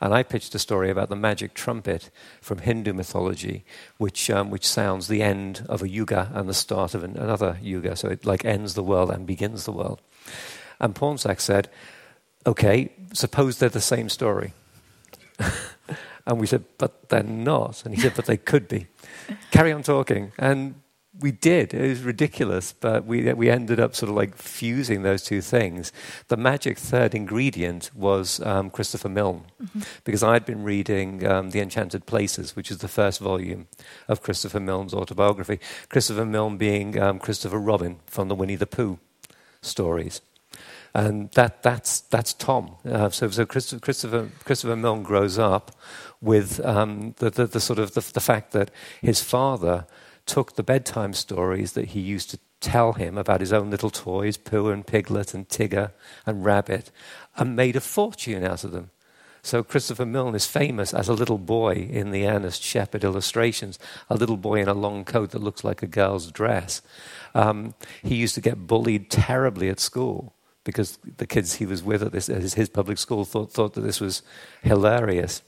And 0.00 0.14
I 0.14 0.22
pitched 0.22 0.54
a 0.54 0.58
story 0.58 0.90
about 0.90 1.08
the 1.08 1.16
magic 1.16 1.54
trumpet 1.54 2.10
from 2.40 2.58
Hindu 2.58 2.92
mythology, 2.92 3.64
which, 3.98 4.30
um, 4.30 4.50
which 4.50 4.66
sounds 4.66 5.08
the 5.08 5.22
end 5.22 5.64
of 5.68 5.82
a 5.82 5.88
yuga 5.88 6.30
and 6.34 6.48
the 6.48 6.54
start 6.54 6.94
of 6.94 7.02
an, 7.02 7.16
another 7.16 7.58
yuga. 7.60 7.96
So 7.96 8.08
it 8.08 8.24
like 8.24 8.44
ends 8.44 8.74
the 8.74 8.82
world 8.82 9.10
and 9.10 9.26
begins 9.26 9.64
the 9.64 9.72
world. 9.72 10.00
And 10.80 10.94
Pornsak 10.94 11.40
said, 11.40 11.68
okay, 12.46 12.92
suppose 13.12 13.58
they're 13.58 13.68
the 13.68 13.80
same 13.80 14.08
story. 14.08 14.52
and 16.26 16.38
we 16.38 16.46
said, 16.46 16.64
but 16.78 17.08
they're 17.08 17.22
not. 17.22 17.84
And 17.84 17.94
he 17.94 18.00
said, 18.00 18.14
but 18.14 18.26
they 18.26 18.36
could 18.36 18.68
be. 18.68 18.86
Carry 19.50 19.72
on 19.72 19.82
talking. 19.82 20.32
And 20.38 20.76
we 21.18 21.32
did. 21.32 21.72
It 21.72 21.88
was 21.88 22.02
ridiculous, 22.02 22.72
but 22.72 23.06
we, 23.06 23.32
we 23.32 23.48
ended 23.48 23.80
up 23.80 23.94
sort 23.94 24.10
of 24.10 24.16
like 24.16 24.36
fusing 24.36 25.02
those 25.02 25.22
two 25.22 25.40
things. 25.40 25.92
The 26.28 26.36
magic 26.36 26.78
third 26.78 27.14
ingredient 27.14 27.90
was 27.94 28.40
um, 28.40 28.70
Christopher 28.70 29.08
Milne, 29.08 29.44
mm-hmm. 29.62 29.80
because 30.04 30.22
I'd 30.22 30.44
been 30.44 30.62
reading 30.62 31.26
um, 31.26 31.50
The 31.50 31.60
Enchanted 31.60 32.06
Places, 32.06 32.54
which 32.54 32.70
is 32.70 32.78
the 32.78 32.88
first 32.88 33.20
volume 33.20 33.66
of 34.08 34.22
Christopher 34.22 34.60
Milne's 34.60 34.94
autobiography. 34.94 35.58
Christopher 35.88 36.26
Milne 36.26 36.58
being 36.58 37.00
um, 37.00 37.18
Christopher 37.18 37.58
Robin 37.58 38.00
from 38.06 38.28
the 38.28 38.34
Winnie 38.34 38.56
the 38.56 38.66
Pooh 38.66 38.98
stories. 39.62 40.20
And 40.96 41.30
that, 41.32 41.62
that's, 41.62 42.00
that's 42.00 42.32
Tom. 42.32 42.76
Uh, 42.82 43.10
so 43.10 43.28
so 43.28 43.44
Christopher, 43.44 44.30
Christopher, 44.44 44.76
Milne 44.76 45.02
grows 45.02 45.38
up 45.38 45.72
with 46.22 46.58
um, 46.64 47.14
the, 47.18 47.28
the, 47.28 47.46
the, 47.46 47.60
sort 47.60 47.78
of 47.78 47.92
the, 47.92 48.00
the 48.14 48.20
fact 48.20 48.52
that 48.52 48.70
his 49.02 49.22
father 49.22 49.86
took 50.24 50.56
the 50.56 50.62
bedtime 50.62 51.12
stories 51.12 51.72
that 51.72 51.88
he 51.88 52.00
used 52.00 52.30
to 52.30 52.38
tell 52.62 52.94
him 52.94 53.18
about 53.18 53.42
his 53.42 53.52
own 53.52 53.68
little 53.68 53.90
toys, 53.90 54.38
Pooh 54.38 54.70
and 54.70 54.86
Piglet 54.86 55.34
and 55.34 55.46
Tigger 55.46 55.90
and 56.24 56.46
Rabbit, 56.46 56.90
and 57.36 57.54
made 57.54 57.76
a 57.76 57.80
fortune 57.82 58.42
out 58.42 58.64
of 58.64 58.72
them. 58.72 58.88
So 59.42 59.62
Christopher 59.62 60.06
Milne 60.06 60.34
is 60.34 60.46
famous 60.46 60.94
as 60.94 61.10
a 61.10 61.14
little 61.14 61.36
boy 61.36 61.74
in 61.74 62.10
the 62.10 62.26
Ernest 62.26 62.62
Shepard 62.62 63.04
illustrations, 63.04 63.78
a 64.08 64.16
little 64.16 64.38
boy 64.38 64.62
in 64.62 64.68
a 64.68 64.72
long 64.72 65.04
coat 65.04 65.32
that 65.32 65.42
looks 65.42 65.62
like 65.62 65.82
a 65.82 65.86
girl's 65.86 66.32
dress. 66.32 66.80
Um, 67.34 67.74
he 68.02 68.14
used 68.14 68.34
to 68.36 68.40
get 68.40 68.66
bullied 68.66 69.10
terribly 69.10 69.68
at 69.68 69.78
school 69.78 70.32
because 70.66 70.98
the 71.16 71.26
kids 71.26 71.54
he 71.54 71.64
was 71.64 71.82
with 71.82 72.02
at, 72.02 72.10
this, 72.10 72.28
at 72.28 72.42
his 72.42 72.68
public 72.68 72.98
school 72.98 73.24
thought, 73.24 73.52
thought 73.52 73.74
that 73.74 73.82
this 73.82 74.00
was 74.00 74.22
hilarious. 74.62 75.42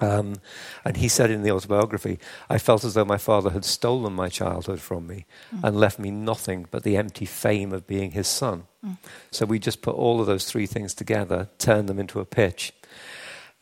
Um, 0.00 0.36
and 0.82 0.96
he 0.96 1.08
said 1.08 1.30
in 1.30 1.42
the 1.42 1.50
autobiography, 1.50 2.18
I 2.48 2.56
felt 2.56 2.82
as 2.82 2.94
though 2.94 3.04
my 3.04 3.18
father 3.18 3.50
had 3.50 3.66
stolen 3.66 4.14
my 4.14 4.30
childhood 4.30 4.80
from 4.80 5.06
me 5.06 5.26
mm. 5.54 5.62
and 5.62 5.78
left 5.78 5.98
me 5.98 6.10
nothing 6.10 6.66
but 6.70 6.84
the 6.84 6.96
empty 6.96 7.26
fame 7.26 7.72
of 7.72 7.86
being 7.86 8.12
his 8.12 8.26
son. 8.26 8.64
Mm. 8.84 8.96
So 9.30 9.44
we 9.44 9.58
just 9.58 9.82
put 9.82 9.94
all 9.94 10.20
of 10.20 10.26
those 10.26 10.46
three 10.46 10.66
things 10.66 10.94
together, 10.94 11.48
turned 11.58 11.88
them 11.88 11.98
into 11.98 12.18
a 12.18 12.24
pitch, 12.24 12.72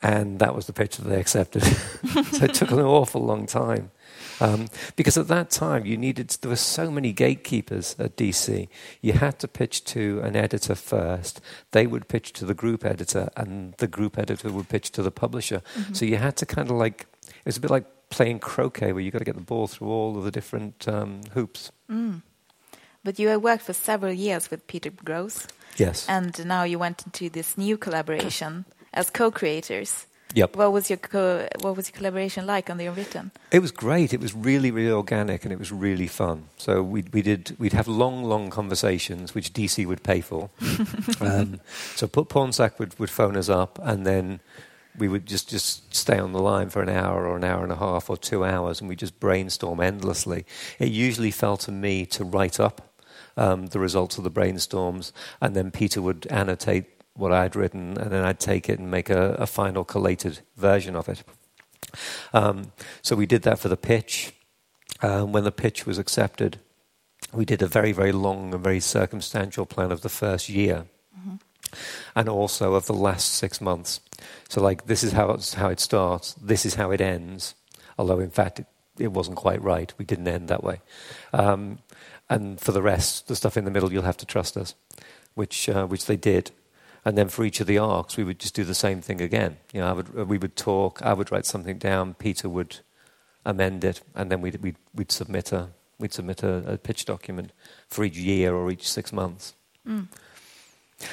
and 0.00 0.38
that 0.38 0.54
was 0.54 0.66
the 0.66 0.72
pitch 0.72 0.96
that 0.96 1.08
they 1.08 1.20
accepted. 1.20 1.62
so 2.32 2.44
it 2.44 2.54
took 2.54 2.70
an 2.70 2.80
awful 2.80 3.24
long 3.24 3.46
time. 3.46 3.90
Um, 4.40 4.68
because 4.96 5.16
at 5.16 5.28
that 5.28 5.50
time, 5.50 5.86
you 5.86 5.96
needed, 5.96 6.28
there 6.40 6.50
were 6.50 6.56
so 6.56 6.90
many 6.90 7.12
gatekeepers 7.12 7.96
at 7.98 8.16
DC. 8.16 8.68
You 9.00 9.12
had 9.14 9.38
to 9.40 9.48
pitch 9.48 9.84
to 9.86 10.20
an 10.22 10.36
editor 10.36 10.74
first. 10.74 11.40
They 11.72 11.86
would 11.86 12.08
pitch 12.08 12.32
to 12.34 12.44
the 12.44 12.54
group 12.54 12.84
editor, 12.84 13.30
and 13.36 13.74
the 13.78 13.86
group 13.86 14.18
editor 14.18 14.50
would 14.50 14.68
pitch 14.68 14.90
to 14.92 15.02
the 15.02 15.10
publisher. 15.10 15.62
Mm-hmm. 15.76 15.94
So 15.94 16.04
you 16.04 16.16
had 16.16 16.36
to 16.36 16.46
kind 16.46 16.70
of 16.70 16.76
like, 16.76 17.06
it 17.26 17.46
was 17.46 17.56
a 17.56 17.60
bit 17.60 17.70
like 17.70 17.86
playing 18.10 18.40
croquet, 18.40 18.92
where 18.92 19.02
you've 19.02 19.12
got 19.12 19.20
to 19.20 19.24
get 19.24 19.34
the 19.34 19.40
ball 19.40 19.66
through 19.66 19.88
all 19.88 20.16
of 20.16 20.24
the 20.24 20.30
different 20.30 20.86
um, 20.88 21.20
hoops. 21.32 21.72
Mm. 21.90 22.22
But 23.02 23.18
you 23.18 23.28
have 23.28 23.42
worked 23.42 23.64
for 23.64 23.74
several 23.74 24.12
years 24.12 24.50
with 24.50 24.66
Peter 24.66 24.90
Gross. 24.90 25.46
Yes. 25.76 26.06
And 26.08 26.46
now 26.46 26.62
you 26.62 26.78
went 26.78 27.04
into 27.04 27.28
this 27.28 27.58
new 27.58 27.76
collaboration 27.76 28.64
as 28.94 29.10
co 29.10 29.30
creators. 29.30 30.06
Yep. 30.34 30.56
What 30.56 30.72
was 30.72 30.90
your 30.90 30.96
co- 30.98 31.48
what 31.60 31.76
was 31.76 31.88
your 31.88 31.96
collaboration 31.96 32.46
like 32.46 32.68
on 32.68 32.76
the 32.76 32.86
unwritten? 32.86 33.30
It 33.52 33.60
was 33.60 33.70
great. 33.70 34.12
It 34.12 34.20
was 34.20 34.34
really 34.34 34.70
really 34.70 34.90
organic 34.90 35.44
and 35.44 35.52
it 35.52 35.58
was 35.58 35.70
really 35.70 36.08
fun. 36.08 36.48
So 36.56 36.82
we 36.82 37.04
we 37.12 37.22
did 37.22 37.56
we'd 37.58 37.72
have 37.72 37.88
long 37.88 38.24
long 38.24 38.50
conversations 38.50 39.34
which 39.34 39.52
DC 39.52 39.86
would 39.86 40.02
pay 40.02 40.20
for. 40.20 40.50
um, 41.20 41.60
so 41.94 42.08
Pornsak 42.08 42.78
would 42.78 42.98
would 42.98 43.10
phone 43.10 43.36
us 43.36 43.48
up 43.48 43.78
and 43.82 44.04
then 44.04 44.40
we 44.96 45.08
would 45.08 45.26
just, 45.26 45.48
just 45.48 45.94
stay 45.94 46.18
on 46.18 46.32
the 46.32 46.38
line 46.38 46.70
for 46.70 46.80
an 46.80 46.88
hour 46.88 47.26
or 47.26 47.36
an 47.36 47.44
hour 47.44 47.64
and 47.64 47.72
a 47.72 47.76
half 47.76 48.08
or 48.08 48.16
two 48.16 48.44
hours 48.44 48.80
and 48.80 48.88
we 48.88 48.94
just 48.94 49.18
brainstorm 49.18 49.80
endlessly. 49.80 50.46
It 50.78 50.88
usually 50.88 51.32
fell 51.32 51.56
to 51.58 51.72
me 51.72 52.06
to 52.06 52.24
write 52.24 52.60
up 52.60 52.94
um, 53.36 53.66
the 53.66 53.80
results 53.80 54.18
of 54.18 54.24
the 54.24 54.30
brainstorms, 54.30 55.12
and 55.40 55.56
then 55.56 55.70
Peter 55.70 56.00
would 56.00 56.26
annotate 56.28 56.93
what 57.14 57.32
I'd 57.32 57.56
written, 57.56 57.96
and 57.98 58.10
then 58.10 58.24
I'd 58.24 58.40
take 58.40 58.68
it 58.68 58.78
and 58.78 58.90
make 58.90 59.10
a, 59.10 59.34
a 59.34 59.46
final 59.46 59.84
collated 59.84 60.40
version 60.56 60.96
of 60.96 61.08
it. 61.08 61.22
Um, 62.32 62.72
so 63.02 63.16
we 63.16 63.26
did 63.26 63.42
that 63.42 63.58
for 63.58 63.68
the 63.68 63.76
pitch. 63.76 64.32
Um, 65.00 65.32
when 65.32 65.44
the 65.44 65.52
pitch 65.52 65.86
was 65.86 65.98
accepted, 65.98 66.58
we 67.32 67.44
did 67.44 67.62
a 67.62 67.66
very, 67.66 67.92
very 67.92 68.12
long 68.12 68.54
and 68.54 68.62
very 68.62 68.80
circumstantial 68.80 69.66
plan 69.66 69.92
of 69.92 70.00
the 70.00 70.08
first 70.08 70.48
year. 70.48 70.86
Mm-hmm. 71.18 71.36
And 72.14 72.28
also 72.28 72.74
of 72.74 72.86
the 72.86 72.94
last 72.94 73.34
six 73.34 73.60
months. 73.60 74.00
So, 74.48 74.60
like, 74.60 74.86
this 74.86 75.02
is 75.02 75.12
how, 75.12 75.38
how 75.56 75.68
it 75.68 75.80
starts, 75.80 76.34
this 76.34 76.64
is 76.64 76.74
how 76.74 76.90
it 76.90 77.00
ends. 77.00 77.54
Although, 77.98 78.20
in 78.20 78.30
fact, 78.30 78.60
it, 78.60 78.66
it 78.98 79.12
wasn't 79.12 79.36
quite 79.36 79.62
right. 79.62 79.92
We 79.98 80.04
didn't 80.04 80.28
end 80.28 80.48
that 80.48 80.64
way. 80.64 80.80
Um, 81.32 81.78
and 82.30 82.60
for 82.60 82.72
the 82.72 82.82
rest, 82.82 83.28
the 83.28 83.36
stuff 83.36 83.56
in 83.56 83.64
the 83.64 83.70
middle, 83.70 83.92
you'll 83.92 84.02
have 84.02 84.16
to 84.18 84.26
trust 84.26 84.56
us, 84.56 84.74
which, 85.34 85.68
uh, 85.68 85.86
which 85.86 86.06
they 86.06 86.16
did. 86.16 86.50
And 87.04 87.18
then 87.18 87.28
for 87.28 87.44
each 87.44 87.60
of 87.60 87.66
the 87.66 87.78
arcs, 87.78 88.16
we 88.16 88.24
would 88.24 88.38
just 88.38 88.54
do 88.54 88.64
the 88.64 88.74
same 88.74 89.00
thing 89.02 89.20
again. 89.20 89.58
You 89.72 89.80
know, 89.80 89.88
I 89.88 89.92
would, 89.92 90.28
we 90.28 90.38
would 90.38 90.56
talk, 90.56 91.02
I 91.02 91.12
would 91.12 91.30
write 91.30 91.44
something 91.44 91.78
down, 91.78 92.14
Peter 92.14 92.48
would 92.48 92.78
amend 93.44 93.84
it, 93.84 94.00
and 94.14 94.30
then 94.30 94.40
we'd, 94.40 94.56
we'd, 94.62 94.76
we'd 94.94 95.12
submit, 95.12 95.52
a, 95.52 95.68
we'd 95.98 96.14
submit 96.14 96.42
a, 96.42 96.72
a, 96.72 96.78
pitch 96.78 97.04
document 97.04 97.52
for 97.88 98.04
each 98.04 98.16
year 98.16 98.54
or 98.54 98.70
each 98.70 98.88
six 98.88 99.12
months. 99.12 99.54
Mm. 99.86 100.06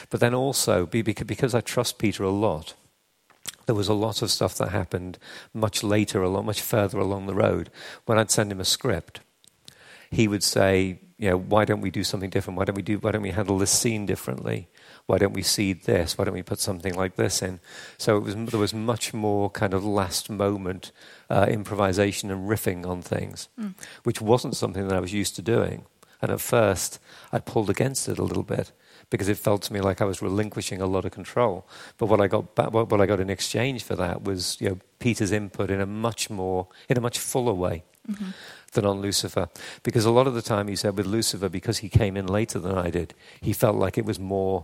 But 0.10 0.22
then 0.22 0.34
also, 0.34 0.86
because 0.86 1.54
I 1.54 1.60
trust 1.60 1.98
Peter 1.98 2.24
a 2.24 2.30
lot, 2.30 2.74
there 3.66 3.76
was 3.76 3.90
a 3.90 3.94
lot 3.94 4.22
of 4.22 4.32
stuff 4.32 4.58
that 4.58 4.70
happened 4.70 5.18
much 5.54 5.84
later, 5.84 6.22
a 6.22 6.30
lot 6.30 6.46
much 6.46 6.62
further 6.62 7.00
along 7.00 7.26
the 7.26 7.34
road. 7.34 7.70
When 8.06 8.18
I'd 8.18 8.32
send 8.32 8.52
him 8.52 8.60
a 8.60 8.66
script, 8.66 9.20
he 10.10 10.28
would 10.28 10.44
say, 10.44 11.00
you 11.18 11.30
know, 11.30 11.38
why 11.38 11.66
don't 11.66 11.82
we 11.82 11.92
do 11.92 12.04
something 12.04 12.30
different? 12.30 12.58
Why 12.58 12.66
don't 12.66 12.76
we 12.76 12.82
do? 12.82 12.98
Why 12.98 13.12
don't 13.12 13.22
we 13.22 13.32
handle 13.32 13.58
this 13.58 13.72
scene 13.72 14.06
differently? 14.06 14.68
Why 15.12 15.18
don't 15.18 15.34
we 15.34 15.42
seed 15.42 15.84
this? 15.84 16.18
Why 16.18 16.24
don't 16.24 16.36
we 16.36 16.42
put 16.42 16.60
something 16.60 16.94
like 16.94 17.18
this 17.18 17.42
in? 17.42 17.60
So 17.98 18.18
was, 18.18 18.34
there 18.34 18.58
was 18.58 18.74
much 18.74 19.14
more 19.14 19.50
kind 19.50 19.74
of 19.74 19.84
last 19.84 20.30
moment 20.30 20.94
uh, 21.30 21.48
improvisation 21.50 22.32
and 22.32 22.50
riffing 22.50 22.88
on 22.88 23.02
things, 23.02 23.50
mm. 23.60 23.74
which 24.04 24.22
wasn't 24.22 24.56
something 24.56 24.88
that 24.88 24.96
I 24.96 25.02
was 25.02 25.12
used 25.12 25.36
to 25.36 25.42
doing. 25.42 25.84
And 26.22 26.32
at 26.32 26.40
first, 26.40 26.98
I 27.34 27.40
pulled 27.40 27.70
against 27.70 28.08
it 28.08 28.20
a 28.20 28.24
little 28.24 28.44
bit 28.44 28.72
because 29.10 29.28
it 29.28 29.38
felt 29.38 29.64
to 29.64 29.74
me 29.74 29.82
like 29.82 30.00
I 30.00 30.06
was 30.06 30.22
relinquishing 30.22 30.82
a 30.82 30.86
lot 30.86 31.04
of 31.04 31.12
control. 31.12 31.68
But 31.98 32.06
what 32.06 32.22
I 32.22 32.28
got, 32.28 32.56
back, 32.56 32.72
what, 32.72 32.90
what 32.90 33.02
I 33.02 33.06
got 33.06 33.20
in 33.20 33.30
exchange 33.30 33.84
for 33.84 33.98
that 33.98 34.24
was, 34.24 34.56
you 34.62 34.70
know, 34.70 34.80
Peter's 35.00 35.34
input 35.34 35.70
in 35.70 35.82
a 35.82 35.86
much 35.86 36.30
more, 36.30 36.70
in 36.88 36.98
a 36.98 37.02
much 37.02 37.20
fuller 37.20 37.54
way. 37.54 37.84
Mm-hmm 38.10 38.30
than 38.74 38.86
on 38.86 39.02
Lucifer. 39.02 39.50
Because 39.84 40.06
a 40.06 40.12
lot 40.12 40.28
of 40.28 40.34
the 40.34 40.42
time 40.42 40.70
he 40.70 40.78
said 40.78 40.96
with 40.96 41.06
Lucifer, 41.06 41.50
because 41.50 41.80
he 41.80 41.90
came 41.90 42.16
in 42.16 42.26
later 42.26 42.58
than 42.58 42.78
I 42.78 42.90
did, 42.90 43.14
he 43.42 43.52
felt 43.52 43.76
like 43.76 43.98
it 43.98 44.06
was 44.06 44.18
more 44.18 44.64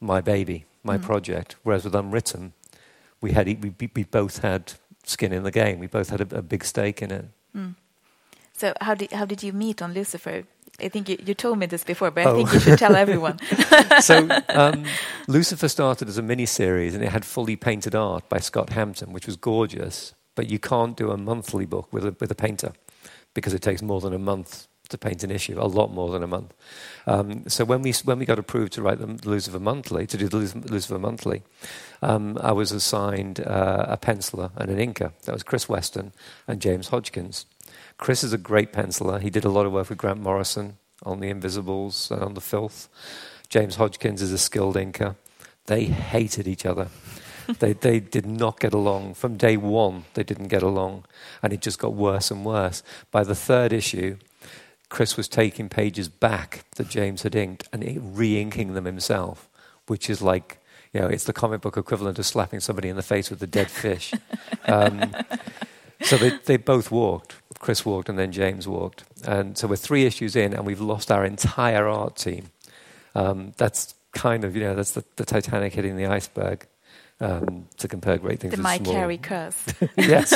my 0.00 0.20
baby, 0.20 0.64
my 0.82 0.98
mm. 0.98 1.02
project. 1.02 1.56
Whereas 1.62 1.84
with 1.84 1.94
Unwritten, 1.94 2.52
we, 3.20 3.32
had, 3.32 3.46
we, 3.46 3.90
we 3.94 4.04
both 4.04 4.38
had 4.38 4.72
skin 5.04 5.32
in 5.32 5.42
the 5.42 5.50
game. 5.50 5.78
We 5.78 5.86
both 5.86 6.10
had 6.10 6.20
a, 6.20 6.38
a 6.38 6.42
big 6.42 6.64
stake 6.64 7.02
in 7.02 7.10
it. 7.10 7.26
Mm. 7.56 7.74
So 8.52 8.74
how 8.80 8.94
did, 8.94 9.12
how 9.12 9.24
did 9.24 9.42
you 9.42 9.52
meet 9.52 9.82
on 9.82 9.94
Lucifer? 9.94 10.44
I 10.78 10.88
think 10.88 11.08
you, 11.08 11.18
you 11.24 11.34
told 11.34 11.58
me 11.58 11.66
this 11.66 11.84
before, 11.84 12.10
but 12.10 12.26
oh. 12.26 12.30
I 12.30 12.34
think 12.34 12.52
you 12.52 12.60
should 12.60 12.78
tell 12.78 12.96
everyone. 12.96 13.38
so 14.00 14.28
um, 14.48 14.84
Lucifer 15.28 15.68
started 15.68 16.08
as 16.08 16.18
a 16.18 16.22
mini-series, 16.22 16.94
and 16.94 17.04
it 17.04 17.10
had 17.10 17.24
fully 17.24 17.56
painted 17.56 17.94
art 17.94 18.28
by 18.28 18.38
Scott 18.38 18.70
Hampton, 18.70 19.12
which 19.12 19.26
was 19.26 19.36
gorgeous. 19.36 20.14
But 20.34 20.48
you 20.48 20.58
can't 20.58 20.96
do 20.96 21.10
a 21.10 21.18
monthly 21.18 21.66
book 21.66 21.92
with 21.92 22.06
a, 22.06 22.16
with 22.18 22.30
a 22.30 22.34
painter 22.34 22.72
because 23.34 23.52
it 23.52 23.62
takes 23.62 23.82
more 23.82 24.00
than 24.00 24.14
a 24.14 24.18
month 24.18 24.68
to 24.90 24.98
paint 24.98 25.24
an 25.24 25.30
issue, 25.30 25.60
a 25.60 25.66
lot 25.66 25.92
more 25.92 26.10
than 26.10 26.22
a 26.22 26.26
month. 26.26 26.54
Um, 27.06 27.48
so 27.48 27.64
when 27.64 27.82
we 27.82 27.92
when 28.04 28.18
we 28.18 28.26
got 28.26 28.38
approved 28.38 28.72
to 28.74 28.82
write 28.82 28.98
the 28.98 29.28
Lucifer 29.28 29.58
Monthly, 29.58 30.06
to 30.06 30.16
do 30.16 30.28
the 30.28 30.36
Lucifer 30.68 30.98
Monthly, 30.98 31.42
um, 32.02 32.38
I 32.40 32.52
was 32.52 32.72
assigned 32.72 33.40
uh, 33.40 33.86
a 33.88 33.96
penciler 33.96 34.50
and 34.56 34.70
an 34.70 34.78
inker. 34.78 35.12
That 35.24 35.32
was 35.32 35.42
Chris 35.42 35.68
Weston 35.68 36.12
and 36.46 36.60
James 36.60 36.88
Hodgkins. 36.88 37.46
Chris 37.98 38.22
is 38.22 38.32
a 38.32 38.38
great 38.38 38.72
penciler. 38.72 39.20
He 39.20 39.30
did 39.30 39.44
a 39.44 39.50
lot 39.50 39.66
of 39.66 39.72
work 39.72 39.88
with 39.88 39.98
Grant 39.98 40.20
Morrison 40.20 40.78
on 41.02 41.20
The 41.20 41.28
Invisibles 41.28 42.10
and 42.10 42.22
on 42.22 42.34
The 42.34 42.40
Filth. 42.40 42.88
James 43.48 43.76
Hodgkins 43.76 44.22
is 44.22 44.32
a 44.32 44.38
skilled 44.38 44.76
inker. 44.76 45.16
They 45.66 45.84
hated 45.84 46.48
each 46.48 46.64
other 46.66 46.88
they, 47.58 47.72
they 47.72 48.00
did 48.00 48.26
not 48.26 48.60
get 48.60 48.72
along. 48.72 49.14
From 49.14 49.36
day 49.36 49.56
one, 49.56 50.04
they 50.14 50.22
didn't 50.22 50.48
get 50.48 50.62
along. 50.62 51.04
And 51.42 51.52
it 51.52 51.60
just 51.60 51.78
got 51.78 51.94
worse 51.94 52.30
and 52.30 52.44
worse. 52.44 52.82
By 53.10 53.24
the 53.24 53.34
third 53.34 53.72
issue, 53.72 54.16
Chris 54.90 55.16
was 55.16 55.28
taking 55.28 55.68
pages 55.68 56.08
back 56.08 56.64
that 56.76 56.88
James 56.88 57.22
had 57.22 57.34
inked 57.34 57.68
and 57.72 58.16
re 58.16 58.40
inking 58.40 58.74
them 58.74 58.84
himself, 58.84 59.48
which 59.86 60.10
is 60.10 60.20
like, 60.20 60.58
you 60.92 61.00
know, 61.00 61.06
it's 61.06 61.24
the 61.24 61.32
comic 61.32 61.62
book 61.62 61.76
equivalent 61.76 62.18
of 62.18 62.26
slapping 62.26 62.60
somebody 62.60 62.88
in 62.88 62.96
the 62.96 63.02
face 63.02 63.30
with 63.30 63.42
a 63.42 63.46
dead 63.46 63.70
fish. 63.70 64.12
um, 64.66 65.14
so 66.02 66.16
they, 66.16 66.30
they 66.44 66.56
both 66.56 66.90
walked. 66.90 67.36
Chris 67.60 67.86
walked 67.86 68.08
and 68.08 68.18
then 68.18 68.32
James 68.32 68.66
walked. 68.66 69.04
And 69.24 69.56
so 69.56 69.68
we're 69.68 69.76
three 69.76 70.06
issues 70.06 70.34
in 70.34 70.52
and 70.52 70.66
we've 70.66 70.80
lost 70.80 71.12
our 71.12 71.24
entire 71.24 71.86
art 71.86 72.16
team. 72.16 72.50
Um, 73.14 73.52
that's 73.56 73.94
kind 74.12 74.44
of, 74.44 74.56
you 74.56 74.62
know, 74.62 74.74
that's 74.74 74.92
the, 74.92 75.04
the 75.16 75.24
Titanic 75.24 75.72
hitting 75.72 75.96
the 75.96 76.06
iceberg 76.06 76.66
um, 77.20 77.68
to 77.76 77.86
compare 77.86 78.18
great 78.18 78.40
things 78.40 78.52
the 78.52 78.56
with 78.56 78.64
Mike 78.64 78.82
small. 78.82 78.94
Carey 78.94 79.18
curse. 79.18 79.66
yes, 79.96 80.34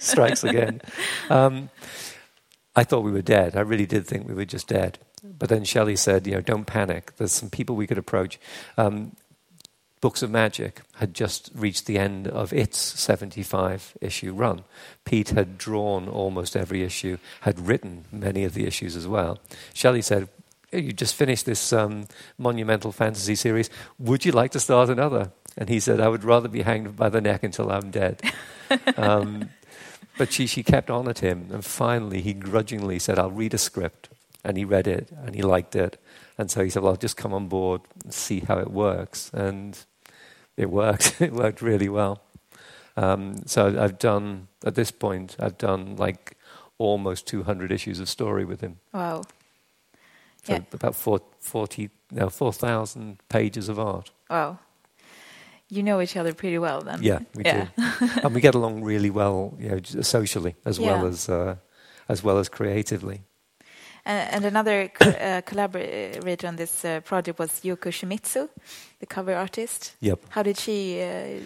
strikes 0.04 0.44
again. 0.44 0.80
Um, 1.28 1.68
I 2.76 2.84
thought 2.84 3.00
we 3.00 3.10
were 3.10 3.22
dead. 3.22 3.56
I 3.56 3.60
really 3.60 3.86
did 3.86 4.06
think 4.06 4.28
we 4.28 4.34
were 4.34 4.44
just 4.44 4.68
dead. 4.68 4.98
But 5.24 5.48
then 5.48 5.64
Shelley 5.64 5.96
said, 5.96 6.26
you 6.26 6.34
know, 6.34 6.42
don't 6.42 6.66
panic. 6.66 7.16
There's 7.16 7.32
some 7.32 7.50
people 7.50 7.74
we 7.74 7.86
could 7.86 7.98
approach. 7.98 8.38
Um, 8.76 9.16
Books 10.02 10.22
of 10.22 10.30
Magic 10.30 10.82
had 10.96 11.14
just 11.14 11.50
reached 11.54 11.86
the 11.86 11.98
end 11.98 12.28
of 12.28 12.52
its 12.52 12.78
75 12.78 13.96
issue 14.02 14.32
run. 14.34 14.62
Pete 15.06 15.30
had 15.30 15.56
drawn 15.56 16.06
almost 16.06 16.54
every 16.54 16.82
issue, 16.82 17.16
had 17.40 17.66
written 17.66 18.04
many 18.12 18.44
of 18.44 18.52
the 18.52 18.66
issues 18.66 18.94
as 18.94 19.08
well. 19.08 19.38
Shelley 19.72 20.02
said, 20.02 20.28
You 20.70 20.92
just 20.92 21.14
finished 21.14 21.46
this 21.46 21.72
um, 21.72 22.06
monumental 22.36 22.92
fantasy 22.92 23.34
series. 23.34 23.70
Would 23.98 24.26
you 24.26 24.32
like 24.32 24.50
to 24.50 24.60
start 24.60 24.90
another? 24.90 25.32
And 25.56 25.70
he 25.70 25.80
said, 25.80 25.98
I 25.98 26.08
would 26.08 26.24
rather 26.24 26.48
be 26.48 26.62
hanged 26.62 26.94
by 26.94 27.08
the 27.08 27.22
neck 27.22 27.42
until 27.42 27.72
I'm 27.72 27.90
dead. 27.90 28.20
um, 28.98 29.48
but 30.18 30.32
she, 30.32 30.46
she 30.46 30.62
kept 30.62 30.90
on 30.90 31.08
at 31.08 31.20
him. 31.20 31.48
And 31.52 31.64
finally, 31.64 32.22
he 32.22 32.32
grudgingly 32.32 32.98
said, 32.98 33.18
I'll 33.18 33.30
read 33.30 33.54
a 33.54 33.58
script. 33.58 34.08
And 34.44 34.56
he 34.56 34.64
read 34.64 34.86
it 34.86 35.10
and 35.24 35.34
he 35.34 35.42
liked 35.42 35.74
it. 35.74 36.00
And 36.38 36.50
so 36.50 36.62
he 36.62 36.70
said, 36.70 36.82
Well, 36.82 36.92
I'll 36.92 36.98
just 36.98 37.16
come 37.16 37.34
on 37.34 37.48
board 37.48 37.80
and 38.04 38.14
see 38.14 38.40
how 38.40 38.58
it 38.58 38.70
works. 38.70 39.30
And 39.32 39.78
it 40.56 40.70
worked. 40.70 41.16
it 41.20 41.32
worked 41.32 41.60
really 41.60 41.88
well. 41.88 42.22
Um, 42.96 43.42
so 43.46 43.78
I've 43.78 43.98
done, 43.98 44.48
at 44.64 44.74
this 44.74 44.90
point, 44.90 45.36
I've 45.38 45.58
done 45.58 45.96
like 45.96 46.36
almost 46.78 47.26
200 47.26 47.72
issues 47.72 48.00
of 48.00 48.08
story 48.08 48.44
with 48.44 48.60
him. 48.60 48.78
Wow. 48.92 49.22
So 50.44 50.54
yeah. 50.54 50.60
about 50.72 50.94
40, 50.94 51.90
no, 52.12 52.30
4,000 52.30 53.18
pages 53.28 53.68
of 53.68 53.78
art. 53.78 54.10
Wow. 54.30 54.58
You 55.68 55.82
know 55.82 56.00
each 56.00 56.16
other 56.16 56.34
pretty 56.34 56.58
well 56.58 56.80
then. 56.80 57.02
Yeah, 57.02 57.20
we 57.34 57.44
yeah. 57.44 57.66
do, 57.76 58.08
and 58.22 58.34
we 58.34 58.40
get 58.40 58.54
along 58.54 58.84
really 58.84 59.10
well, 59.10 59.54
you 59.58 59.68
know, 59.68 59.80
socially 60.02 60.54
as 60.64 60.78
yeah. 60.78 60.86
well 60.86 61.06
as 61.06 61.28
uh, 61.28 61.56
as 62.08 62.22
well 62.22 62.38
as 62.38 62.48
creatively. 62.48 63.22
And, 64.04 64.34
and 64.34 64.44
another 64.44 64.88
co 64.88 65.10
uh, 65.10 65.40
collaborator 65.40 66.46
on 66.46 66.56
this 66.56 66.84
uh, 66.84 67.00
project 67.00 67.38
was 67.38 67.50
Yuko 67.62 67.90
Shimizu, 67.90 68.48
the 69.00 69.06
cover 69.06 69.34
artist. 69.34 69.96
Yep. 70.00 70.20
How 70.28 70.44
did 70.44 70.56
she 70.58 71.02
uh, 71.02 71.40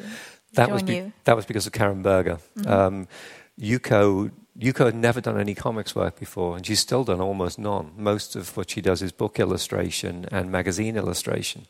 that 0.53 0.67
join 0.67 0.73
was 0.73 0.83
you? 0.83 1.13
That 1.25 1.37
was 1.37 1.47
because 1.47 1.67
of 1.67 1.73
Karen 1.73 2.03
Berger. 2.03 2.39
Mm 2.55 2.65
-hmm. 2.65 2.87
um, 2.87 3.09
Yuko 3.57 4.31
Yuko 4.59 4.85
had 4.85 4.95
never 4.95 5.23
done 5.23 5.41
any 5.41 5.55
comics 5.55 5.95
work 5.95 6.19
before, 6.19 6.57
and 6.57 6.67
she's 6.67 6.81
still 6.81 7.05
done 7.05 7.23
almost 7.23 7.59
none. 7.59 7.91
Most 7.97 8.37
of 8.37 8.57
what 8.57 8.71
she 8.71 8.81
does 8.83 9.01
is 9.01 9.13
book 9.13 9.39
illustration 9.39 10.27
and 10.31 10.51
magazine 10.51 10.99
illustration. 10.99 11.67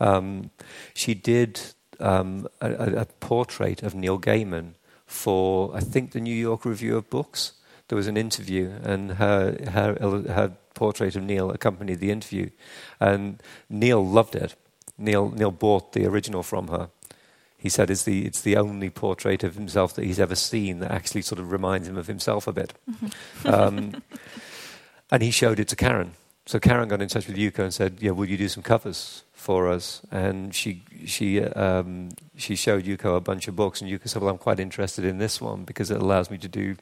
Um, 0.00 0.50
she 0.94 1.14
did 1.14 1.74
um, 2.02 2.48
a, 2.60 3.00
a, 3.00 3.04
portrait 3.20 3.82
of 3.82 3.94
Neil 3.94 4.18
Gaiman 4.18 4.74
for, 5.06 5.74
I 5.74 5.80
think, 5.80 6.12
the 6.12 6.20
New 6.20 6.34
York 6.34 6.64
Review 6.64 6.96
of 6.96 7.08
Books. 7.08 7.52
There 7.88 7.96
was 7.96 8.08
an 8.08 8.16
interview, 8.16 8.72
and 8.82 9.12
her, 9.12 9.56
her, 9.70 9.94
her 10.00 10.52
portrait 10.74 11.16
of 11.16 11.22
Neil 11.22 11.50
accompanied 11.50 12.00
the 12.00 12.10
interview. 12.10 12.50
And 12.98 13.42
Neil 13.70 14.04
loved 14.04 14.34
it. 14.34 14.54
Neil, 14.98 15.30
Neil 15.30 15.50
bought 15.50 15.92
the 15.92 16.06
original 16.06 16.42
from 16.42 16.68
her. 16.68 16.90
He 17.56 17.68
said 17.68 17.90
it's 17.90 18.02
the, 18.02 18.26
it's 18.26 18.40
the 18.40 18.56
only 18.56 18.90
portrait 18.90 19.44
of 19.44 19.54
himself 19.54 19.94
that 19.94 20.04
he's 20.04 20.18
ever 20.18 20.34
seen 20.34 20.80
that 20.80 20.90
actually 20.90 21.22
sort 21.22 21.38
of 21.38 21.52
reminds 21.52 21.86
him 21.86 21.96
of 21.96 22.08
himself 22.08 22.46
a 22.46 22.52
bit. 22.52 22.74
um, 23.44 24.02
and 25.10 25.22
he 25.22 25.30
showed 25.30 25.60
it 25.60 25.68
to 25.68 25.76
Karen. 25.76 26.14
So 26.46 26.58
Karen 26.58 26.88
got 26.88 27.00
in 27.00 27.08
touch 27.08 27.28
with 27.28 27.36
Yuko 27.36 27.60
and 27.60 27.72
said, 27.72 27.98
"Yeah, 28.00 28.10
will 28.10 28.28
you 28.28 28.36
do 28.36 28.48
some 28.48 28.64
covers 28.64 29.22
for 29.42 29.68
us, 29.68 30.00
and 30.10 30.54
she 30.54 30.82
she 31.04 31.42
um, 31.42 32.08
she 32.36 32.54
showed 32.56 32.84
Yuko 32.84 33.16
a 33.16 33.20
bunch 33.20 33.48
of 33.48 33.56
books, 33.56 33.82
and 33.82 33.90
Yuko 33.90 34.08
said, 34.08 34.22
"Well, 34.22 34.30
I'm 34.30 34.38
quite 34.38 34.60
interested 34.60 35.04
in 35.04 35.18
this 35.18 35.40
one 35.40 35.64
because 35.64 35.90
it 35.90 36.00
allows 36.00 36.30
me 36.30 36.38
to 36.38 36.48
do 36.48 36.76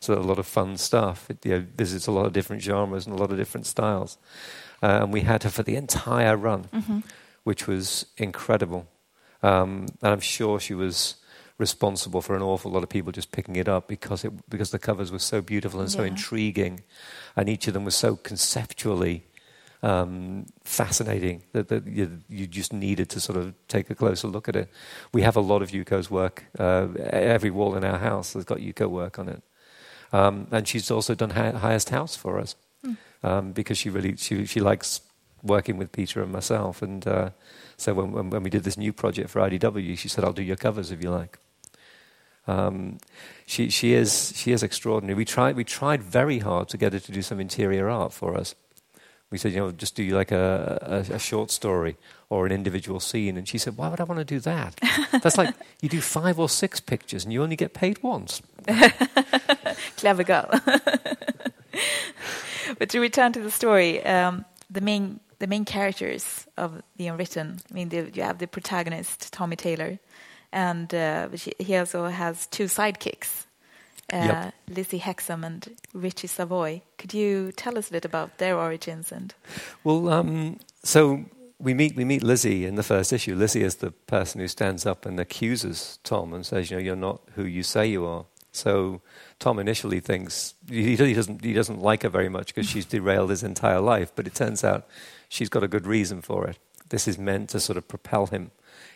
sort 0.00 0.18
of 0.18 0.24
a 0.24 0.28
lot 0.28 0.38
of 0.38 0.46
fun 0.46 0.76
stuff. 0.76 1.28
It 1.30 1.44
you 1.44 1.52
know, 1.52 1.64
visits 1.76 2.06
a 2.06 2.12
lot 2.12 2.26
of 2.26 2.32
different 2.32 2.62
genres 2.62 3.06
and 3.06 3.16
a 3.18 3.18
lot 3.18 3.30
of 3.32 3.36
different 3.38 3.66
styles." 3.66 4.18
Uh, 4.82 4.98
and 5.02 5.12
we 5.12 5.20
had 5.20 5.42
her 5.44 5.50
for 5.50 5.62
the 5.62 5.76
entire 5.76 6.36
run, 6.36 6.64
Mm-hmm. 6.72 7.00
which 7.44 7.66
was 7.68 8.06
incredible. 8.16 8.86
Um, 9.42 9.86
and 10.02 10.12
I'm 10.12 10.20
sure 10.20 10.60
she 10.60 10.74
was 10.74 11.16
responsible 11.58 12.20
for 12.20 12.34
an 12.34 12.42
awful 12.42 12.70
lot 12.72 12.82
of 12.82 12.88
people 12.88 13.12
just 13.12 13.30
picking 13.30 13.56
it 13.56 13.68
up 13.68 13.86
because 13.86 14.24
it 14.24 14.32
because 14.48 14.70
the 14.70 14.78
covers 14.78 15.12
were 15.12 15.20
so 15.20 15.40
beautiful 15.40 15.80
and 15.80 15.90
so 15.90 16.02
intriguing, 16.02 16.82
and 17.36 17.48
each 17.48 17.68
of 17.68 17.74
them 17.74 17.84
was 17.84 17.94
so 17.94 18.16
conceptually 18.16 19.22
um, 19.82 20.46
fascinating 20.64 21.42
that, 21.52 21.68
that 21.68 21.86
you, 21.86 22.20
you 22.28 22.46
just 22.46 22.72
needed 22.72 23.08
to 23.10 23.20
sort 23.20 23.36
of 23.38 23.54
take 23.66 23.90
a 23.90 23.94
closer 23.94 24.28
look 24.28 24.48
at 24.48 24.56
it. 24.56 24.68
We 25.12 25.22
have 25.22 25.36
a 25.36 25.40
lot 25.40 25.62
of 25.62 25.70
Yuko's 25.70 26.10
work. 26.10 26.44
Uh, 26.58 26.88
every 26.98 27.50
wall 27.50 27.74
in 27.76 27.84
our 27.84 27.98
house 27.98 28.34
has 28.34 28.44
got 28.44 28.58
Yuko 28.58 28.88
work 28.88 29.18
on 29.18 29.28
it, 29.28 29.42
um, 30.12 30.46
and 30.50 30.66
she's 30.68 30.90
also 30.90 31.14
done 31.14 31.30
hi- 31.30 31.50
highest 31.50 31.90
house 31.90 32.16
for 32.16 32.38
us 32.38 32.56
Hmm. 32.84 32.92
um, 33.22 33.52
because 33.52 33.78
she 33.78 33.90
really 33.90 34.16
she 34.16 34.44
she 34.46 34.60
likes 34.60 35.00
working 35.44 35.76
with 35.78 35.92
Peter 35.92 36.22
and 36.22 36.32
myself, 36.32 36.82
and 36.82 37.06
uh, 37.06 37.30
so 37.76 37.94
when, 37.94 38.12
when 38.12 38.30
when 38.30 38.42
we 38.42 38.50
did 38.50 38.64
this 38.64 38.76
new 38.76 38.92
project 38.92 39.30
for 39.30 39.40
IDW, 39.40 39.96
she 39.98 40.08
said, 40.08 40.24
"I'll 40.24 40.32
do 40.32 40.42
your 40.42 40.56
covers 40.56 40.90
if 40.90 41.02
you 41.02 41.10
like." 41.10 41.38
Um, 42.46 42.98
she 43.46 43.68
she 43.70 43.94
is 43.94 44.32
she 44.36 44.52
is 44.52 44.62
extraordinary. 44.62 45.14
We 45.16 45.24
tried 45.24 45.54
we 45.56 45.64
tried 45.64 46.02
very 46.02 46.40
hard 46.40 46.68
to 46.70 46.76
get 46.76 46.92
her 46.92 46.98
to 47.00 47.12
do 47.12 47.22
some 47.22 47.40
interior 47.40 47.88
art 47.88 48.12
for 48.12 48.36
us. 48.36 48.54
We 49.32 49.38
said, 49.38 49.52
you 49.52 49.60
know, 49.60 49.72
just 49.72 49.94
do 49.94 50.04
like 50.10 50.30
a, 50.30 51.06
a, 51.10 51.14
a 51.14 51.18
short 51.18 51.50
story 51.50 51.96
or 52.28 52.44
an 52.44 52.52
individual 52.52 53.00
scene, 53.00 53.38
and 53.38 53.48
she 53.48 53.56
said, 53.56 53.78
"Why 53.78 53.88
would 53.88 53.98
I 53.98 54.04
want 54.04 54.18
to 54.18 54.24
do 54.26 54.38
that? 54.40 54.78
That's 55.22 55.38
like 55.38 55.54
you 55.80 55.88
do 55.88 56.02
five 56.02 56.38
or 56.38 56.50
six 56.50 56.80
pictures 56.80 57.24
and 57.24 57.32
you 57.32 57.42
only 57.42 57.56
get 57.56 57.72
paid 57.72 58.02
once." 58.02 58.42
Clever 59.96 60.22
girl. 60.22 60.50
but 62.78 62.90
to 62.90 63.00
return 63.00 63.32
to 63.32 63.40
the 63.40 63.50
story, 63.50 64.04
um, 64.04 64.44
the 64.70 64.82
main 64.82 65.18
the 65.38 65.46
main 65.46 65.64
characters 65.64 66.46
of 66.58 66.82
the 66.96 67.08
Unwritten. 67.08 67.58
I 67.70 67.74
mean, 67.74 67.88
the, 67.88 68.10
you 68.12 68.22
have 68.22 68.38
the 68.38 68.46
protagonist 68.46 69.32
Tommy 69.32 69.56
Taylor, 69.56 69.98
and 70.52 70.94
uh, 70.94 71.34
she, 71.36 71.52
he 71.58 71.74
also 71.76 72.06
has 72.06 72.46
two 72.48 72.64
sidekicks, 72.66 73.41
uh, 74.12 74.16
Yep. 74.16 74.54
Lizzie 74.76 75.00
Hexam 75.00 75.44
and 75.44 75.74
Richie 75.94 76.26
Savoy. 76.28 76.82
Could 76.98 77.14
you 77.14 77.52
tell 77.52 77.78
us 77.78 77.88
a 77.88 77.92
bit 77.92 78.04
about 78.04 78.38
their 78.38 78.56
origins 78.56 79.10
and? 79.12 79.34
Well, 79.84 80.08
um, 80.08 80.58
so 80.82 81.24
we 81.58 81.74
meet 81.74 81.96
we 81.96 82.04
meet 82.04 82.22
Lizzie 82.22 82.66
in 82.66 82.74
the 82.74 82.82
first 82.82 83.12
issue. 83.12 83.34
Lizzie 83.34 83.62
is 83.62 83.76
the 83.76 83.90
person 83.90 84.40
who 84.40 84.48
stands 84.48 84.84
up 84.86 85.06
and 85.06 85.18
accuses 85.18 85.98
Tom 86.04 86.34
and 86.34 86.44
says, 86.44 86.70
"You 86.70 86.76
know, 86.76 86.82
you're 86.82 86.96
not 86.96 87.20
who 87.34 87.44
you 87.44 87.62
say 87.62 87.86
you 87.86 88.04
are." 88.04 88.26
So 88.52 89.00
Tom 89.38 89.58
initially 89.58 90.00
thinks 90.00 90.54
he, 90.68 90.96
he 90.96 91.14
doesn't 91.14 91.42
he 91.44 91.54
doesn't 91.54 91.80
like 91.80 92.02
her 92.02 92.08
very 92.10 92.28
much 92.28 92.54
because 92.54 92.68
she's 92.68 92.84
derailed 92.84 93.30
his 93.30 93.42
entire 93.42 93.80
life. 93.80 94.12
But 94.14 94.26
it 94.26 94.34
turns 94.34 94.62
out 94.62 94.86
she's 95.28 95.48
got 95.48 95.62
a 95.62 95.68
good 95.68 95.86
reason 95.86 96.20
for 96.20 96.46
it. 96.46 96.58
This 96.90 97.08
is 97.08 97.16
meant 97.18 97.48
to 97.50 97.60
sort 97.60 97.78
of 97.78 97.88
propel 97.88 98.26
him 98.26 98.50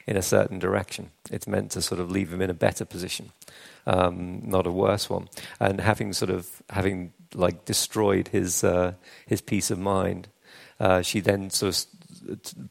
in 0.07 0.17
a 0.17 0.23
certain 0.23 0.59
direction. 0.59 1.11
It's 1.31 1.47
meant 1.47 1.73
to 1.73 1.83
sort 1.83 2.01
of 2.01 2.11
leave 2.11 2.33
him 2.33 2.41
in 2.41 2.51
a 2.51 2.55
better 2.55 2.85
position, 2.85 3.33
um, 3.87 4.43
not 4.45 4.67
a 4.67 4.73
worse 4.73 5.11
one. 5.11 5.29
And 5.59 5.81
having 5.81 6.13
sort 6.13 6.31
of 6.31 6.63
having 6.71 7.13
like 7.35 7.65
destroyed 7.65 8.29
his 8.29 8.65
uh, 8.65 8.93
his 9.27 9.41
peace 9.41 9.71
of 9.71 9.79
mind, 9.79 10.29
uh, 10.79 11.03
she 11.03 11.21
then 11.21 11.51
sort 11.51 11.75
of 11.75 11.87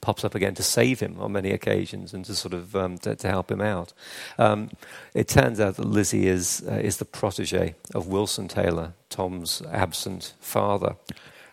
pops 0.02 0.24
up 0.24 0.36
again 0.36 0.54
to 0.56 0.64
save 0.64 1.00
him 1.00 1.20
on 1.20 1.32
many 1.32 1.52
occasions 1.52 2.14
and 2.14 2.26
to 2.26 2.36
sort 2.36 2.54
of 2.54 2.76
um, 2.76 2.98
to, 3.00 3.16
to 3.16 3.28
help 3.28 3.52
him 3.52 3.62
out. 3.62 3.94
Um, 4.38 4.70
it 5.14 5.28
turns 5.28 5.60
out 5.60 5.76
that 5.76 5.86
Lizzie 5.86 6.28
is 6.28 6.64
uh, 6.68 6.74
is 6.74 6.98
the 6.98 7.06
protege 7.06 7.76
of 7.94 8.08
Wilson 8.08 8.48
Taylor, 8.48 8.94
Tom's 9.10 9.62
absent 9.72 10.34
father, 10.40 10.96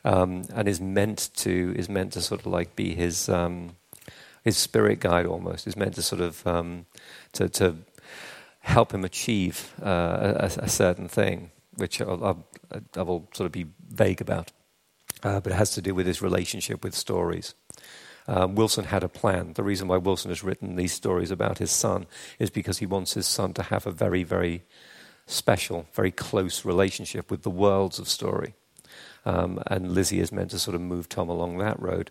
um, 0.04 0.44
and 0.54 0.68
is 0.68 0.80
meant 0.80 1.30
to 1.36 1.74
is 1.76 1.88
meant 1.88 2.12
to 2.12 2.20
sort 2.20 2.40
of 2.40 2.46
like 2.46 2.76
be 2.76 2.94
his 2.94 3.28
um, 3.28 3.76
his 4.42 4.56
spirit 4.56 5.00
guide 5.00 5.26
almost. 5.26 5.66
Is 5.66 5.76
meant 5.76 5.94
to 5.94 6.02
sort 6.02 6.20
of 6.20 6.46
um, 6.46 6.86
to 7.32 7.48
to 7.48 7.76
help 8.60 8.92
him 8.94 9.04
achieve 9.04 9.72
uh, 9.82 10.34
a, 10.36 10.62
a 10.62 10.68
certain 10.68 11.08
thing, 11.08 11.50
which 11.76 12.00
I'll, 12.00 12.24
I'll, 12.24 12.46
I 12.96 13.02
will 13.02 13.28
sort 13.34 13.46
of 13.46 13.52
be 13.52 13.66
vague 13.88 14.20
about. 14.20 14.52
Uh, 15.22 15.40
but 15.40 15.52
it 15.52 15.56
has 15.56 15.70
to 15.72 15.82
do 15.82 15.94
with 15.94 16.06
his 16.06 16.22
relationship 16.22 16.82
with 16.82 16.94
stories. 16.94 17.54
Um, 18.26 18.54
Wilson 18.54 18.84
had 18.84 19.02
a 19.02 19.08
plan. 19.08 19.54
The 19.54 19.62
reason 19.62 19.88
why 19.88 19.96
Wilson 19.96 20.30
has 20.30 20.44
written 20.44 20.76
these 20.76 20.92
stories 20.92 21.30
about 21.30 21.58
his 21.58 21.70
son 21.70 22.06
is 22.38 22.50
because 22.50 22.78
he 22.78 22.86
wants 22.86 23.14
his 23.14 23.26
son 23.26 23.52
to 23.54 23.62
have 23.62 23.86
a 23.86 23.92
very, 23.92 24.22
very 24.22 24.62
special, 25.26 25.86
very 25.92 26.10
close 26.10 26.64
relationship 26.64 27.30
with 27.30 27.42
the 27.42 27.50
worlds 27.50 27.98
of 27.98 28.08
story. 28.08 28.54
Um, 29.24 29.62
and 29.68 29.92
Lizzie 29.92 30.20
is 30.20 30.32
meant 30.32 30.50
to 30.50 30.58
sort 30.58 30.74
of 30.74 30.80
move 30.80 31.08
Tom 31.08 31.28
along 31.28 31.58
that 31.58 31.80
road. 31.80 32.10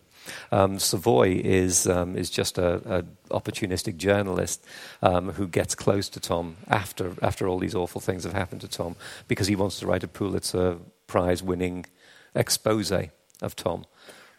Um, 0.52 0.80
Savoy 0.80 1.42
is 1.44 1.88
um, 1.88 2.16
is 2.16 2.30
just 2.30 2.58
a, 2.58 2.98
a 2.98 3.04
opportunistic 3.34 3.98
journalist 3.98 4.64
um, 5.02 5.32
who 5.32 5.48
gets 5.48 5.76
close 5.76 6.10
to 6.10 6.20
Tom 6.20 6.58
after 6.68 7.16
after 7.22 7.48
all 7.48 7.60
these 7.60 7.76
awful 7.76 8.02
things 8.02 8.24
have 8.24 8.34
happened 8.34 8.62
to 8.62 8.68
Tom 8.68 8.96
because 9.28 9.48
he 9.48 9.56
wants 9.56 9.80
to 9.80 9.88
write 9.88 10.04
a 10.04 10.08
Pulitzer 10.08 10.78
Prize 11.08 11.44
winning 11.44 11.86
expose 12.36 12.92
of 13.42 13.56
Tom. 13.56 13.86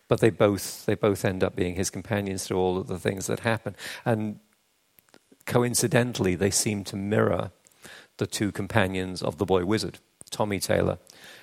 But 0.09 0.21
they 0.21 0.31
both 0.31 0.87
they 0.87 0.95
both 0.95 1.25
end 1.25 1.43
up 1.43 1.57
being 1.57 1.75
his 1.75 1.91
companions 1.91 2.45
through 2.45 2.59
all 2.59 2.79
of 2.79 2.87
the 2.87 2.99
things 2.99 3.27
that 3.27 3.41
happen, 3.41 3.75
and 4.05 4.41
coincidentally, 5.47 6.35
they 6.35 6.51
seem 6.51 6.85
to 6.85 6.97
mirror 6.97 7.51
the 8.19 8.27
two 8.27 8.53
companions 8.53 9.23
of 9.23 9.39
the 9.39 9.47
boy 9.47 9.65
wizard, 9.65 9.99
Tommy 10.31 10.61
Taylor, 10.61 10.99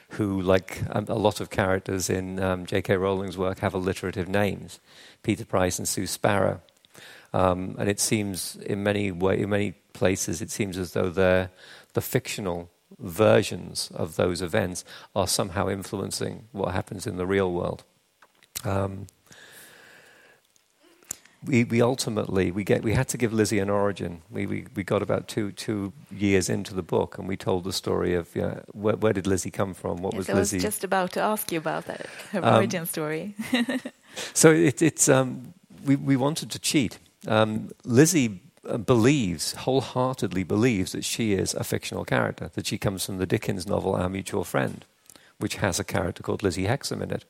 who, 0.10 0.41
like 0.41 0.82
um, 0.89 1.06
a 1.08 1.15
lot 1.15 1.39
of 1.39 1.50
characters 1.50 2.10
in 2.10 2.39
um, 2.39 2.65
J.K. 2.65 2.98
Rowling's 2.98 3.38
work, 3.38 3.60
have 3.60 3.74
alliterative 3.74 4.28
names 4.28 4.80
Peter 5.24 5.45
Price 5.45 5.78
and 5.78 5.88
Sue 5.88 6.08
Sparrow. 6.08 6.62
Um, 7.32 7.76
and 7.78 7.88
it 7.88 8.00
seems, 8.00 8.56
in 8.56 8.82
many, 8.82 9.12
way, 9.12 9.39
in 9.39 9.50
many 9.50 9.74
places, 9.93 10.41
it 10.41 10.50
seems 10.50 10.78
as 10.78 10.93
though 10.93 11.10
they're 11.10 11.52
the 11.93 12.02
fictional 12.02 12.69
versions 12.98 13.91
of 13.93 14.15
those 14.15 14.41
events 14.41 14.84
are 15.15 15.28
somehow 15.28 15.69
influencing 15.69 16.48
what 16.52 16.74
happens 16.74 17.06
in 17.08 17.17
the 17.17 17.26
real 17.26 17.52
world. 17.52 17.84
Um, 18.63 19.08
we, 21.45 21.63
we 21.63 21.82
ultimately 21.82 22.52
we 22.52 22.63
get 22.63 22.84
we 22.84 22.93
had 22.93 23.08
to 23.10 23.17
give 23.17 23.34
Lizzie 23.34 23.60
an 23.60 23.69
origin. 23.69 24.21
We, 24.30 24.45
we 24.45 24.65
we 24.75 24.84
got 24.84 25.02
about 25.02 25.28
two 25.28 25.52
two 25.52 25.91
years 26.12 26.49
into 26.49 26.73
the 26.73 26.84
book, 26.84 27.17
and 27.17 27.28
we 27.30 27.38
told 27.38 27.63
the 27.63 27.71
story 27.73 28.13
of 28.15 28.36
you 28.36 28.41
know, 28.41 28.62
where, 28.73 28.95
where 28.97 29.13
did 29.13 29.25
Lizzie 29.28 29.52
come 29.52 29.73
from? 29.73 29.97
What 30.02 30.13
Yes, 30.13 30.17
was 30.17 30.30
I 30.30 30.34
was 30.34 30.54
Lizzie? 30.54 30.60
just 30.65 30.84
about 30.84 31.12
to 31.13 31.21
ask 31.21 31.52
you 31.52 31.60
about 31.60 31.86
that, 31.86 32.06
her 32.32 32.45
Um, 32.45 32.56
origin 32.56 32.86
story. 32.86 33.36
So 34.34 34.52
it, 34.52 34.82
it's 34.82 35.08
um, 35.08 35.54
we 35.86 35.95
we 35.95 36.17
wanted 36.17 36.49
to 36.52 36.60
cheat. 36.60 36.99
Um, 37.28 37.69
Lizzie 37.86 38.41
uh, 38.67 38.78
believes 38.78 39.54
wholeheartedly 39.54 40.43
believes 40.43 40.91
that 40.91 41.04
she 41.06 41.34
is 41.34 41.54
a 41.54 41.63
fictional 41.63 42.06
character. 42.06 42.49
That 42.54 42.67
she 42.67 42.78
comes 42.78 43.06
from 43.06 43.17
the 43.19 43.25
Dickens 43.28 43.65
novel 43.67 43.93
Our 43.95 44.10
Mutual 44.10 44.43
Friend, 44.43 44.84
which 45.39 45.56
has 45.58 45.80
a 45.80 45.84
character 45.84 46.23
called 46.23 46.43
Lizzie 46.43 46.65
Hexam 46.67 47.02
in 47.02 47.12
it. 47.12 47.25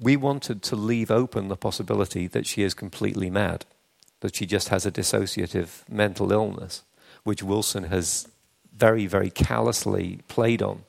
We 0.00 0.16
wanted 0.16 0.62
to 0.62 0.76
leave 0.76 1.10
open 1.10 1.48
the 1.48 1.56
possibility 1.56 2.26
that 2.28 2.46
she 2.46 2.62
is 2.62 2.72
completely 2.72 3.28
mad, 3.28 3.66
that 4.20 4.34
she 4.34 4.46
just 4.46 4.70
has 4.70 4.86
a 4.86 4.90
dissociative 4.90 5.86
mental 5.88 6.32
illness, 6.32 6.82
which 7.22 7.42
Wilson 7.42 7.84
has 7.84 8.26
very, 8.74 9.06
very 9.06 9.30
callously 9.30 10.20
played 10.26 10.62
on 10.62 10.82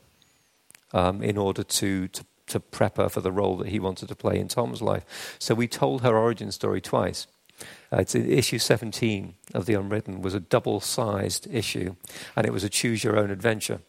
um, 0.93 1.21
in 1.21 1.37
order 1.37 1.63
to, 1.63 2.07
to, 2.07 2.25
to 2.47 2.59
prep 2.59 2.97
her 2.97 3.09
for 3.09 3.19
the 3.19 3.31
role 3.31 3.57
that 3.57 3.67
he 3.67 3.79
wanted 3.79 4.07
to 4.07 4.15
play 4.15 4.39
in 4.39 4.47
Tom's 4.47 4.81
life. 4.81 5.35
So 5.39 5.53
we 5.55 5.67
told 5.67 6.01
her 6.01 6.17
origin 6.17 6.51
story 6.51 6.79
twice. 6.79 7.27
Uh, 7.91 7.97
it's 7.97 8.15
issue 8.15 8.57
17 8.57 9.35
of 9.53 9.65
The 9.65 9.73
Unwritten 9.73 10.21
was 10.21 10.33
a 10.33 10.39
double-sized 10.39 11.47
issue, 11.53 11.95
and 12.35 12.47
it 12.47 12.53
was 12.53 12.63
a 12.63 12.69
choose-your-own-adventure. 12.69 13.81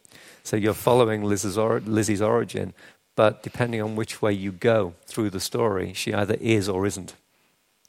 So 0.43 0.57
you're 0.57 0.73
following 0.73 1.23
or- 1.23 1.79
Lizzie's 1.79 2.21
origin, 2.21 2.73
but 3.15 3.43
depending 3.43 3.81
on 3.81 3.95
which 3.95 4.21
way 4.21 4.33
you 4.33 4.51
go 4.51 4.93
through 5.05 5.29
the 5.29 5.39
story, 5.39 5.93
she 5.93 6.13
either 6.13 6.35
is 6.39 6.67
or 6.69 6.85
isn't 6.85 7.15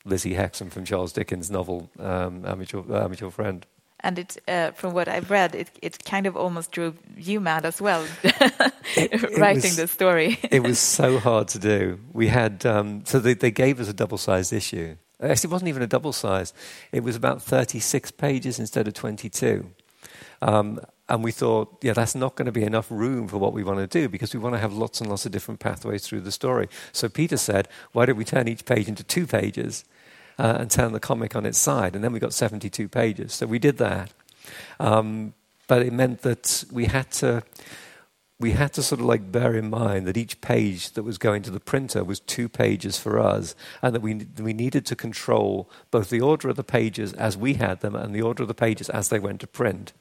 Lizzie 0.05 0.35
Hexam 0.35 0.71
from 0.71 0.85
Charles 0.85 1.13
Dickens' 1.13 1.51
novel 1.51 1.91
um, 1.99 2.45
Our 2.47 2.57
Mutual, 2.57 2.85
Our 2.95 3.31
Friend. 3.31 3.67
And 4.01 4.19
it, 4.19 4.37
uh, 4.47 4.73
from 4.73 4.93
what 4.93 5.09
I've 5.09 5.31
read, 5.31 5.55
it, 5.55 5.71
it 5.81 6.05
kind 6.05 6.27
of 6.27 6.37
almost 6.37 6.73
drove 6.73 6.95
you 7.17 7.41
mad 7.41 7.65
as 7.65 7.81
well, 7.81 8.05
it 8.23 9.39
writing 9.39 9.63
was- 9.63 9.77
the 9.77 9.89
story. 9.89 10.39
it 10.51 10.63
was 10.63 10.79
so 10.79 11.19
hard 11.19 11.49
to 11.49 11.59
do. 11.59 11.99
We 12.13 12.29
had 12.29 12.67
um, 12.67 13.05
so 13.07 13.19
they, 13.19 13.33
they 13.33 13.51
gave 13.51 13.81
us 13.81 13.89
a 13.89 13.95
double-sized 13.95 14.53
issue. 14.53 14.97
Actually, 15.23 15.49
it 15.49 15.53
wasn't 15.53 15.69
even 15.71 15.83
a 15.83 15.87
double-sized. 15.87 16.55
It 16.93 17.03
was 17.03 17.17
about 17.17 17.41
36 17.41 18.11
pages 18.11 18.59
instead 18.59 18.87
of 18.87 18.93
22. 18.93 19.71
Um, 20.43 20.81
and 21.09 21.23
we 21.23 21.33
thought, 21.33 21.79
yeah, 21.83 21.93
that's 21.93 22.14
not 22.14 22.35
going 22.35 22.47
to 22.47 22.53
be 22.53 22.62
enough 22.62 22.90
room 22.90 23.29
for 23.29 23.37
what 23.37 23.53
we 23.53 23.62
want 23.62 23.79
to 23.79 23.87
do 23.87 24.09
because 24.09 24.33
we 24.33 24.40
want 24.40 24.55
to 24.55 24.59
have 24.59 24.73
lots 24.73 25.01
and 25.01 25.11
lots 25.11 25.27
of 25.27 25.33
different 25.33 25.61
pathways 25.61 26.07
through 26.07 26.23
the 26.23 26.33
story. 26.33 26.69
So 26.93 27.09
Peter 27.09 27.37
said, 27.37 27.69
why 27.93 28.07
don't 28.07 28.17
we 28.17 28.25
turn 28.25 28.49
each 28.49 28.64
page 28.64 28.88
into 28.88 29.05
two 29.05 29.27
pages 29.27 29.85
uh, 30.38 30.57
and 30.61 30.71
turn 30.71 30.93
the 30.93 31.01
comic 31.01 31.37
on 31.37 31.45
its 31.45 31.59
side? 31.59 31.95
And 31.95 32.03
then 32.03 32.12
we 32.12 32.21
got 32.21 32.33
72 32.33 32.88
pages. 32.88 33.35
So 33.35 33.47
we 33.47 33.59
did 33.59 33.77
that. 33.79 34.12
Um, 34.81 35.35
but 35.67 35.83
it 35.83 35.93
meant 35.93 36.23
that 36.23 36.64
we 36.73 36.87
had 36.87 37.11
to 37.12 37.43
we 38.44 38.50
had 38.50 38.74
to 38.74 38.83
sort 38.83 39.00
of 39.00 39.07
like 39.07 39.33
bear 39.33 39.54
in 39.54 39.70
mind 39.70 40.07
that 40.07 40.18
each 40.18 40.38
page 40.42 40.90
that 40.90 41.02
was 41.02 41.16
going 41.16 41.40
to 41.42 41.50
the 41.50 41.59
printer 41.59 42.04
was 42.04 42.20
two 42.20 42.46
pages 42.46 42.98
for 42.98 43.18
us, 43.18 43.54
and 43.80 43.94
that 43.94 44.02
we, 44.02 44.26
we 44.38 44.52
needed 44.52 44.85
to 44.85 44.94
control 44.94 45.70
both 45.90 46.11
the 46.11 46.20
order 46.20 46.50
of 46.50 46.57
the 46.57 46.62
pages 46.62 47.14
as 47.14 47.38
we 47.38 47.54
had 47.54 47.80
them 47.80 47.96
and 47.96 48.14
the 48.14 48.20
order 48.20 48.42
of 48.42 48.48
the 48.48 48.52
pages 48.52 48.90
as 48.90 49.09
they 49.09 49.18
went 49.18 49.40
to 49.40 49.46
print. 49.46 49.94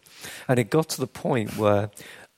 And 0.45 0.59
it 0.59 0.69
got 0.69 0.89
to 0.89 0.99
the 0.99 1.07
point 1.07 1.55
where 1.55 1.89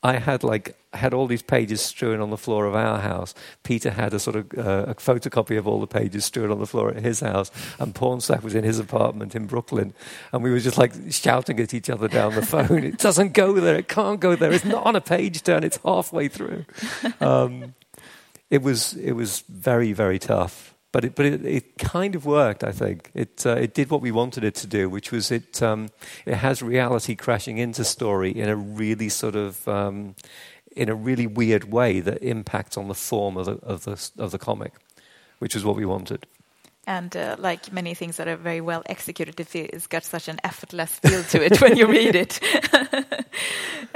I 0.03 0.19
had 0.19 0.43
like 0.43 0.77
had 0.97 1.13
all 1.13 1.27
these 1.27 1.41
pages 1.41 1.81
strewn 1.81 2.21
on 2.21 2.29
the 2.29 2.37
floor 2.37 2.65
of 2.65 2.75
our 2.75 2.99
house. 2.99 3.33
Peter 3.63 3.91
had 3.91 4.13
a 4.13 4.19
sort 4.19 4.35
of 4.35 4.45
uh, 4.57 4.85
a 4.87 4.95
photocopy 4.95 5.57
of 5.57 5.67
all 5.67 5.79
the 5.79 5.87
pages 5.87 6.25
strewn 6.25 6.51
on 6.51 6.59
the 6.59 6.65
floor 6.65 6.89
at 6.89 6.97
his 6.97 7.19
house, 7.19 7.51
and 7.79 7.93
Pornsak 7.93 8.43
was 8.43 8.55
in 8.55 8.63
his 8.63 8.79
apartment 8.79 9.35
in 9.35 9.45
Brooklyn, 9.45 9.93
and 10.31 10.43
we 10.43 10.51
were 10.51 10.59
just 10.59 10.77
like 10.77 10.93
shouting 11.11 11.59
at 11.59 11.73
each 11.73 11.89
other 11.89 12.07
down 12.07 12.35
the 12.35 12.45
phone. 12.45 12.83
it 12.83 12.97
doesn't 12.97 13.33
go 13.33 13.53
there. 13.53 13.75
It 13.75 13.87
can't 13.87 14.19
go 14.19 14.35
there. 14.35 14.51
It's 14.51 14.65
not 14.65 14.85
on 14.85 14.95
a 14.95 15.01
page 15.01 15.43
turn. 15.43 15.63
It's 15.63 15.79
halfway 15.83 16.27
through. 16.27 16.65
Um, 17.21 17.73
it 18.49 18.61
was 18.61 18.93
it 18.93 19.13
was 19.13 19.43
very 19.49 19.93
very 19.93 20.19
tough 20.19 20.75
but 20.95 21.03
it, 21.03 21.13
but 21.13 21.25
it, 21.25 21.45
it, 21.45 21.77
kind 21.77 22.15
of 22.15 22.25
worked. 22.25 22.63
I 22.63 22.71
think 22.71 23.11
it 23.13 23.45
uh, 23.45 23.57
it 23.57 23.73
did 23.73 23.89
what 23.89 23.99
we 23.99 24.11
wanted 24.11 24.45
it 24.45 24.55
to 24.55 24.67
do, 24.67 24.89
which 24.89 25.11
was 25.11 25.29
it 25.29 25.61
um, 25.61 25.89
it 26.25 26.35
has 26.35 26.61
reality 26.61 27.15
crashing 27.15 27.57
into 27.57 27.83
story 27.83 28.31
in 28.31 28.47
a 28.47 28.55
really 28.55 29.09
sort 29.09 29.35
of 29.35 29.67
um, 29.67 30.15
in 30.75 30.89
a 30.89 30.95
really 30.95 31.27
weird 31.27 31.71
way 31.71 32.01
that 32.01 32.21
impacts 32.21 32.77
on 32.77 32.87
the 32.87 32.93
form 32.93 33.37
of 33.37 33.45
the 33.45 33.53
of 33.65 33.83
the 33.83 34.11
of 34.17 34.31
the 34.31 34.37
comic, 34.37 34.73
which 35.39 35.55
is 35.55 35.63
what 35.63 35.75
we 35.75 35.85
wanted. 35.85 36.25
And 36.87 37.15
uh, 37.17 37.35
like 37.39 37.71
many 37.71 37.95
things 37.95 38.17
that 38.17 38.27
are 38.27 38.35
very 38.35 38.61
well 38.61 38.83
executed, 38.85 39.39
it's 39.55 39.87
got 39.87 40.03
such 40.03 40.27
an 40.27 40.39
effortless 40.43 40.99
feel 40.99 41.23
to 41.23 41.43
it 41.43 41.59
when 41.59 41.77
you 41.77 41.87
read 41.87 42.15
it. 42.15 42.39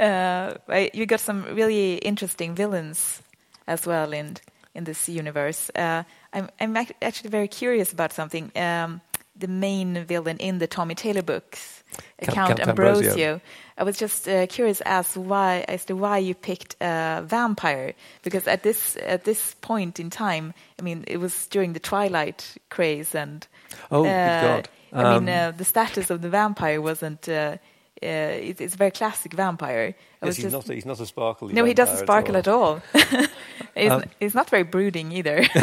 uh, 0.00 0.54
you 0.92 1.06
got 1.06 1.20
some 1.20 1.44
really 1.54 1.94
interesting 1.96 2.56
villains 2.56 3.22
as 3.68 3.86
well 3.86 4.12
in 4.12 4.36
in 4.74 4.84
this 4.84 5.08
universe. 5.08 5.70
Uh, 5.74 6.02
I'm, 6.32 6.48
I'm 6.60 6.76
actually 6.76 7.30
very 7.30 7.48
curious 7.48 7.92
about 7.92 8.12
something. 8.12 8.50
Um, 8.56 9.00
the 9.36 9.48
main 9.48 10.04
villain 10.04 10.36
in 10.38 10.58
the 10.58 10.66
Tommy 10.66 10.94
Taylor 10.94 11.22
books, 11.22 11.82
Count, 12.22 12.34
Count 12.48 12.60
Ambrosio. 12.60 13.08
Ambrosio. 13.08 13.40
I 13.80 13.82
was 13.82 13.96
just 13.96 14.28
uh, 14.28 14.46
curious 14.46 14.82
as 14.82 15.16
why 15.16 15.64
as 15.66 15.86
to 15.86 15.96
why 15.96 16.18
you 16.18 16.34
picked 16.34 16.76
a 16.82 17.22
vampire 17.24 17.94
because 18.22 18.46
at 18.46 18.62
this 18.62 18.98
at 19.00 19.24
this 19.24 19.54
point 19.62 19.98
in 19.98 20.10
time, 20.10 20.52
I 20.78 20.82
mean, 20.82 21.04
it 21.08 21.16
was 21.16 21.46
during 21.46 21.72
the 21.72 21.80
Twilight 21.80 22.58
craze 22.68 23.14
and 23.14 23.46
oh, 23.90 24.04
uh, 24.04 24.42
God. 24.42 24.68
Um, 24.92 25.06
I 25.06 25.18
mean, 25.18 25.28
um, 25.30 25.34
uh, 25.34 25.50
the 25.52 25.64
status 25.64 26.10
of 26.10 26.20
the 26.20 26.28
vampire 26.28 26.82
wasn't. 26.82 27.26
Uh, 27.26 27.56
uh, 28.02 28.32
it's 28.32 28.74
a 28.74 28.76
very 28.76 28.90
classic 28.90 29.32
vampire. 29.32 29.94
Yes, 30.22 30.36
he's, 30.36 30.44
just, 30.44 30.52
not 30.52 30.68
a, 30.68 30.74
he's 30.74 30.86
not 30.86 31.00
a 31.00 31.06
sparkly. 31.06 31.52
No, 31.52 31.64
he 31.64 31.74
doesn't 31.74 31.98
sparkle 31.98 32.36
at 32.36 32.48
all. 32.48 32.82
At 32.94 33.14
all. 33.14 33.26
he's, 33.74 33.90
um, 33.90 34.04
he's, 34.18 34.34
not 34.34 34.48
very 34.48 34.62
brooding 34.62 35.12
either. 35.12 35.46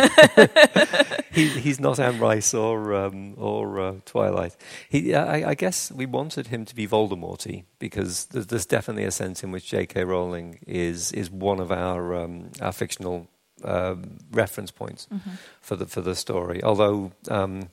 he, 1.37 1.47
he's 1.47 1.79
not 1.79 1.99
Anne 1.99 2.19
Rice 2.19 2.53
or 2.53 2.93
um, 2.93 3.35
or 3.37 3.79
uh, 3.79 3.93
Twilight. 4.05 4.55
He, 4.89 5.13
I, 5.13 5.51
I, 5.51 5.53
guess 5.53 5.91
we 5.91 6.05
wanted 6.05 6.47
him 6.47 6.65
to 6.65 6.75
be 6.75 6.87
Voldemorty 6.87 7.65
because 7.79 8.25
there's, 8.25 8.47
there's, 8.47 8.65
definitely 8.65 9.03
a 9.03 9.11
sense 9.11 9.43
in 9.43 9.51
which 9.51 9.67
J.K. 9.67 10.03
Rowling 10.03 10.59
is 10.65 11.11
is 11.11 11.29
one 11.29 11.59
of 11.59 11.71
our 11.71 12.15
um, 12.15 12.49
our 12.61 12.71
fictional 12.71 13.27
uh, 13.63 13.95
reference 14.31 14.71
points 14.71 15.07
mm-hmm. 15.13 15.31
for 15.61 15.75
the 15.75 15.85
for 15.85 16.01
the 16.01 16.15
story. 16.15 16.63
Although. 16.63 17.11
Um, 17.29 17.69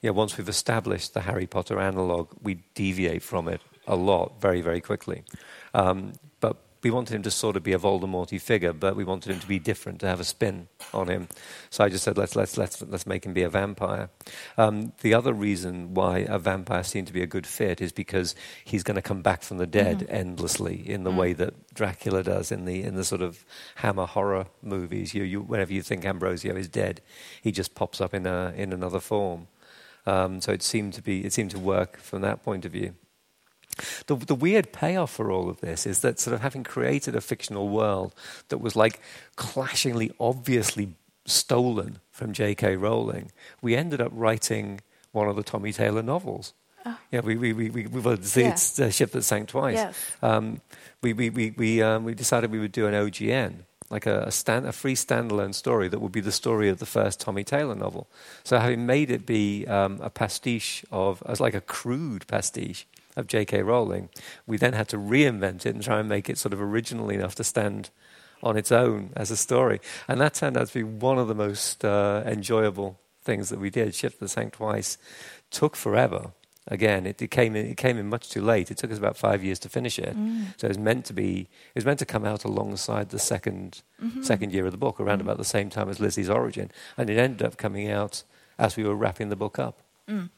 yeah, 0.00 0.10
once 0.10 0.38
we've 0.38 0.48
established 0.48 1.12
the 1.12 1.22
Harry 1.22 1.48
Potter 1.48 1.80
analog, 1.80 2.30
we 2.40 2.62
deviate 2.74 3.20
from 3.20 3.48
it 3.48 3.60
a 3.84 3.96
lot 3.96 4.40
very, 4.40 4.60
very 4.60 4.80
quickly. 4.80 5.24
Um, 5.74 6.12
we 6.82 6.90
wanted 6.90 7.14
him 7.14 7.22
to 7.22 7.30
sort 7.30 7.56
of 7.56 7.62
be 7.62 7.72
a 7.72 7.78
Voldemorty 7.78 8.40
figure, 8.40 8.72
but 8.72 8.94
we 8.94 9.04
wanted 9.04 9.32
him 9.32 9.40
to 9.40 9.46
be 9.46 9.58
different, 9.58 10.00
to 10.00 10.06
have 10.06 10.20
a 10.20 10.24
spin 10.24 10.68
on 10.94 11.08
him. 11.08 11.28
So 11.70 11.84
I 11.84 11.88
just 11.88 12.04
said, 12.04 12.16
let's, 12.16 12.36
let's, 12.36 12.56
let's, 12.56 12.80
let's 12.82 13.06
make 13.06 13.26
him 13.26 13.32
be 13.32 13.42
a 13.42 13.48
vampire. 13.48 14.10
Um, 14.56 14.92
the 15.00 15.14
other 15.14 15.32
reason 15.32 15.94
why 15.94 16.18
a 16.18 16.38
vampire 16.38 16.84
seemed 16.84 17.08
to 17.08 17.12
be 17.12 17.22
a 17.22 17.26
good 17.26 17.46
fit 17.46 17.80
is 17.80 17.92
because 17.92 18.34
he's 18.64 18.82
going 18.82 18.94
to 18.94 19.02
come 19.02 19.22
back 19.22 19.42
from 19.42 19.58
the 19.58 19.66
dead 19.66 20.00
mm-hmm. 20.00 20.14
endlessly 20.14 20.88
in 20.88 21.04
the 21.04 21.10
mm. 21.10 21.16
way 21.16 21.32
that 21.32 21.74
Dracula 21.74 22.22
does 22.22 22.52
in 22.52 22.64
the, 22.64 22.82
in 22.82 22.94
the 22.94 23.04
sort 23.04 23.22
of 23.22 23.44
Hammer 23.76 24.06
horror 24.06 24.46
movies. 24.62 25.14
You, 25.14 25.24
you, 25.24 25.40
whenever 25.40 25.72
you 25.72 25.82
think 25.82 26.04
Ambrosio 26.04 26.54
is 26.54 26.68
dead, 26.68 27.00
he 27.42 27.50
just 27.50 27.74
pops 27.74 28.00
up 28.00 28.14
in, 28.14 28.26
a, 28.26 28.52
in 28.56 28.72
another 28.72 29.00
form. 29.00 29.48
Um, 30.06 30.40
so 30.40 30.52
it 30.52 30.62
seemed 30.62 30.94
to 30.94 31.02
be, 31.02 31.24
it 31.24 31.32
seemed 31.32 31.50
to 31.50 31.58
work 31.58 31.98
from 31.98 32.22
that 32.22 32.42
point 32.42 32.64
of 32.64 32.72
view. 32.72 32.94
The, 34.06 34.16
the 34.16 34.34
weird 34.34 34.72
payoff 34.72 35.12
for 35.12 35.30
all 35.30 35.48
of 35.48 35.60
this 35.60 35.86
is 35.86 36.00
that 36.00 36.20
sort 36.20 36.34
of 36.34 36.40
having 36.40 36.64
created 36.64 37.14
a 37.14 37.20
fictional 37.20 37.68
world 37.68 38.14
that 38.48 38.58
was 38.58 38.76
like 38.76 39.00
clashingly 39.36 40.12
obviously 40.20 40.94
stolen 41.26 41.98
from 42.10 42.32
J.K. 42.32 42.76
Rowling, 42.76 43.30
we 43.60 43.76
ended 43.76 44.00
up 44.00 44.10
writing 44.14 44.80
one 45.12 45.28
of 45.28 45.36
the 45.36 45.42
Tommy 45.42 45.72
Taylor 45.72 46.02
novels. 46.02 46.54
Oh. 46.86 46.98
Yeah, 47.10 47.20
we 47.20 47.36
we 47.36 47.52
we 47.52 47.70
we, 47.70 47.86
we 47.86 48.00
well, 48.00 48.14
it's, 48.14 48.36
yeah. 48.36 48.50
it's 48.50 48.76
the 48.76 48.90
ship 48.90 49.10
that 49.12 49.22
sank 49.22 49.48
twice. 49.48 49.76
Yes. 49.76 49.96
Um, 50.22 50.60
we 51.02 51.12
we 51.12 51.30
we 51.30 51.50
we, 51.50 51.82
um, 51.82 52.04
we 52.04 52.14
decided 52.14 52.50
we 52.50 52.58
would 52.58 52.72
do 52.72 52.86
an 52.86 52.94
OGN, 52.94 53.64
like 53.90 54.06
a 54.06 54.22
a, 54.22 54.30
stand, 54.30 54.66
a 54.66 54.72
free 54.72 54.94
standalone 54.94 55.54
story 55.54 55.88
that 55.88 56.00
would 56.00 56.12
be 56.12 56.20
the 56.20 56.32
story 56.32 56.68
of 56.68 56.78
the 56.78 56.86
first 56.86 57.20
Tommy 57.20 57.44
Taylor 57.44 57.74
novel. 57.74 58.08
So 58.44 58.58
having 58.58 58.86
made 58.86 59.10
it 59.10 59.26
be 59.26 59.66
um, 59.66 60.00
a 60.00 60.10
pastiche 60.10 60.84
of, 60.90 61.22
as 61.26 61.40
like 61.40 61.54
a 61.54 61.60
crude 61.60 62.26
pastiche 62.26 62.86
of 63.18 63.26
J.K. 63.26 63.62
Rowling, 63.62 64.08
we 64.46 64.56
then 64.56 64.72
had 64.72 64.88
to 64.88 64.96
reinvent 64.96 65.66
it 65.66 65.74
and 65.74 65.82
try 65.82 65.98
and 65.98 66.08
make 66.08 66.30
it 66.30 66.38
sort 66.38 66.52
of 66.52 66.60
original 66.60 67.10
enough 67.10 67.34
to 67.34 67.44
stand 67.44 67.90
on 68.42 68.56
its 68.56 68.70
own 68.70 69.10
as 69.16 69.30
a 69.30 69.36
story. 69.36 69.80
And 70.06 70.20
that 70.20 70.34
turned 70.34 70.56
out 70.56 70.68
to 70.68 70.74
be 70.74 70.84
one 70.84 71.18
of 71.18 71.28
the 71.28 71.34
most 71.34 71.84
uh, 71.84 72.22
enjoyable 72.24 72.98
things 73.22 73.48
that 73.48 73.58
we 73.58 73.70
did. 73.70 73.94
Ship 73.94 74.18
That 74.18 74.28
Sank 74.28 74.54
twice 74.54 74.96
took 75.50 75.76
forever. 75.76 76.32
Again, 76.70 77.06
it, 77.06 77.20
it, 77.20 77.30
came 77.30 77.56
in, 77.56 77.66
it 77.66 77.78
came 77.78 77.96
in 77.96 78.08
much 78.08 78.28
too 78.28 78.42
late. 78.42 78.70
It 78.70 78.76
took 78.76 78.92
us 78.92 78.98
about 78.98 79.16
five 79.16 79.42
years 79.42 79.58
to 79.60 79.68
finish 79.70 79.98
it. 79.98 80.14
Mm. 80.14 80.54
So 80.58 80.66
it 80.66 80.68
was 80.68 80.78
meant 80.78 81.06
to 81.06 81.14
be. 81.14 81.48
It 81.74 81.74
was 81.74 81.86
meant 81.86 81.98
to 82.00 82.06
come 82.06 82.26
out 82.26 82.44
alongside 82.44 83.08
the 83.08 83.16
2nd 83.16 83.82
mm-hmm. 84.02 84.22
second 84.22 84.52
year 84.52 84.66
of 84.66 84.72
the 84.72 84.78
book, 84.78 85.00
around 85.00 85.18
mm. 85.18 85.22
about 85.22 85.38
the 85.38 85.44
same 85.44 85.70
time 85.70 85.88
as 85.88 85.98
Lizzie's 85.98 86.28
origin, 86.28 86.70
and 86.96 87.08
it 87.08 87.16
ended 87.16 87.42
up 87.42 87.56
coming 87.56 87.90
out 87.90 88.22
as 88.58 88.76
we 88.76 88.84
were 88.84 88.94
wrapping 88.94 89.30
the 89.30 89.36
book 89.36 89.58
up. 89.58 89.80
Mm. 90.08 90.28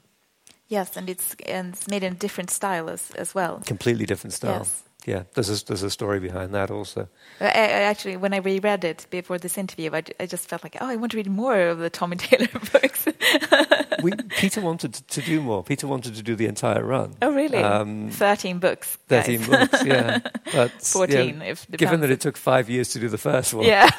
Yes, 0.71 0.97
and 0.97 1.11
it's 1.11 1.35
and 1.47 1.75
it's 1.75 1.89
made 1.89 2.05
in 2.05 2.13
a 2.13 2.17
different 2.17 2.51
style 2.51 2.89
as 2.89 3.11
as 3.19 3.35
well. 3.35 3.61
Completely 3.67 4.07
different 4.07 4.33
style. 4.33 4.59
Yes. 4.59 4.85
Yeah, 5.07 5.25
there's 5.35 5.63
a, 5.63 5.65
there's 5.65 5.83
a 5.83 5.91
story 5.91 6.21
behind 6.21 6.55
that 6.55 6.71
also. 6.71 7.09
I, 7.41 7.47
I 7.47 7.83
actually, 7.83 8.17
when 8.17 8.35
I 8.35 8.39
reread 8.39 8.85
it 8.85 9.07
before 9.11 9.39
this 9.39 9.57
interview, 9.57 9.91
I, 9.93 10.03
I 10.19 10.27
just 10.27 10.49
felt 10.49 10.63
like, 10.63 10.77
oh, 10.81 10.87
I 10.87 10.97
want 10.97 11.13
to 11.13 11.17
read 11.17 11.31
more 11.31 11.59
of 11.59 11.79
the 11.79 11.91
Tommy 11.91 12.17
Taylor 12.19 12.49
books. 12.73 13.07
we, 14.03 14.13
Peter 14.13 14.61
wanted 14.61 14.95
to 14.95 15.21
do 15.23 15.41
more. 15.41 15.63
Peter 15.65 15.87
wanted 15.87 16.15
to 16.17 16.23
do 16.23 16.35
the 16.35 16.47
entire 16.47 16.85
run. 16.85 17.15
Oh, 17.23 17.33
really? 17.33 17.59
Um, 17.59 18.11
Thirteen 18.11 18.59
books. 18.59 18.99
Thirteen 19.09 19.45
books. 19.45 19.85
Yeah, 19.85 20.21
but 20.53 20.71
fourteen. 20.83 21.41
Yeah, 21.41 21.51
if 21.51 21.71
given 21.71 22.01
that 22.01 22.11
it 22.11 22.21
took 22.21 22.37
five 22.37 22.69
years 22.69 22.91
to 22.91 23.01
do 23.01 23.09
the 23.09 23.19
first 23.19 23.55
one. 23.55 23.67
Yeah. 23.67 23.91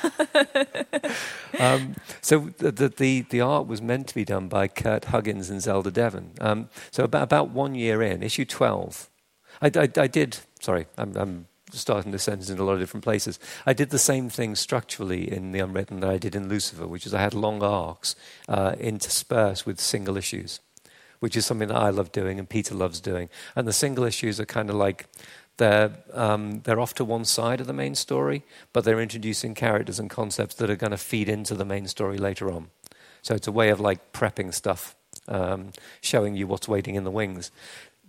um, 1.60 1.96
so 2.22 2.52
the, 2.58 2.90
the, 2.90 3.22
the 3.22 3.42
art 3.42 3.68
was 3.68 3.82
meant 3.82 4.08
to 4.08 4.16
be 4.16 4.26
done 4.26 4.48
by 4.48 4.68
Kurt 4.68 5.06
Huggins 5.06 5.50
and 5.50 5.62
Zelda 5.62 5.92
Devon. 5.92 6.32
Um, 6.40 6.70
so 6.92 7.04
about 7.04 7.24
about 7.24 7.50
one 7.50 7.76
year 7.76 8.02
in, 8.02 8.24
issue 8.24 8.46
twelve 8.46 9.11
I, 9.62 9.72
I, 9.76 9.90
I 9.98 10.08
did, 10.08 10.38
sorry, 10.60 10.88
I'm, 10.98 11.16
I'm 11.16 11.48
starting 11.72 12.12
this 12.12 12.24
sentence 12.24 12.50
in 12.50 12.60
a 12.60 12.64
lot 12.64 12.74
of 12.74 12.80
different 12.80 13.04
places. 13.04 13.40
I 13.66 13.74
did 13.74 13.90
the 13.90 14.00
same 14.00 14.30
thing 14.30 14.56
structurally 14.56 15.32
in 15.32 15.52
The 15.52 15.60
Unwritten 15.60 16.00
that 16.02 16.10
I 16.10 16.18
did 16.18 16.36
in 16.36 16.50
Lucifer, 16.50 16.88
which 16.88 17.06
is 17.06 17.14
I 17.14 17.22
had 17.22 17.34
long 17.34 17.64
arcs 17.64 18.16
uh, 18.50 18.76
interspersed 18.80 19.66
with 19.66 19.80
single 19.80 20.18
issues, 20.18 20.60
which 21.20 21.38
is 21.38 21.46
something 21.46 21.68
that 21.68 21.78
I 21.78 21.90
love 21.90 22.12
doing 22.12 22.40
and 22.40 22.50
Peter 22.50 22.76
loves 22.76 23.00
doing. 23.00 23.30
And 23.56 23.68
the 23.68 23.74
single 23.74 24.04
issues 24.04 24.40
are 24.40 24.46
kind 24.46 24.70
of 24.70 24.76
like 24.76 25.06
they're, 25.58 25.92
um, 26.14 26.62
they're 26.62 26.80
off 26.80 26.94
to 26.96 27.06
one 27.06 27.26
side 27.26 27.62
of 27.62 27.68
the 27.68 27.74
main 27.74 27.96
story, 27.96 28.44
but 28.74 28.84
they're 28.84 29.02
introducing 29.02 29.54
characters 29.54 30.00
and 30.00 30.10
concepts 30.10 30.56
that 30.56 30.70
are 30.70 30.76
going 30.76 30.92
to 30.92 30.98
feed 30.98 31.30
into 31.30 31.56
the 31.56 31.66
main 31.66 31.88
story 31.88 32.18
later 32.18 32.52
on. 32.52 32.70
So 33.22 33.36
it's 33.36 33.48
a 33.48 33.52
way 33.52 33.70
of 33.70 33.80
like 33.80 34.12
prepping 34.14 34.54
stuff, 34.54 34.96
um, 35.28 35.72
showing 36.02 36.36
you 36.36 36.48
what's 36.48 36.68
waiting 36.68 36.96
in 36.96 37.04
the 37.04 37.12
wings 37.12 37.52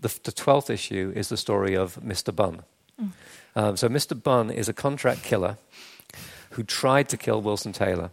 the, 0.02 0.08
the 0.24 0.32
12th 0.32 0.68
issue 0.68 1.12
is 1.14 1.28
the 1.28 1.36
story 1.36 1.74
of 1.74 1.96
Mr. 1.96 2.34
Bunn. 2.34 2.62
Mm. 3.00 3.10
Um, 3.54 3.76
so, 3.76 3.88
Mr. 3.88 4.20
Bunn 4.20 4.50
is 4.50 4.68
a 4.68 4.72
contract 4.72 5.22
killer 5.22 5.56
who 6.50 6.62
tried 6.62 7.08
to 7.08 7.16
kill 7.16 7.40
Wilson 7.40 7.72
Taylor, 7.72 8.10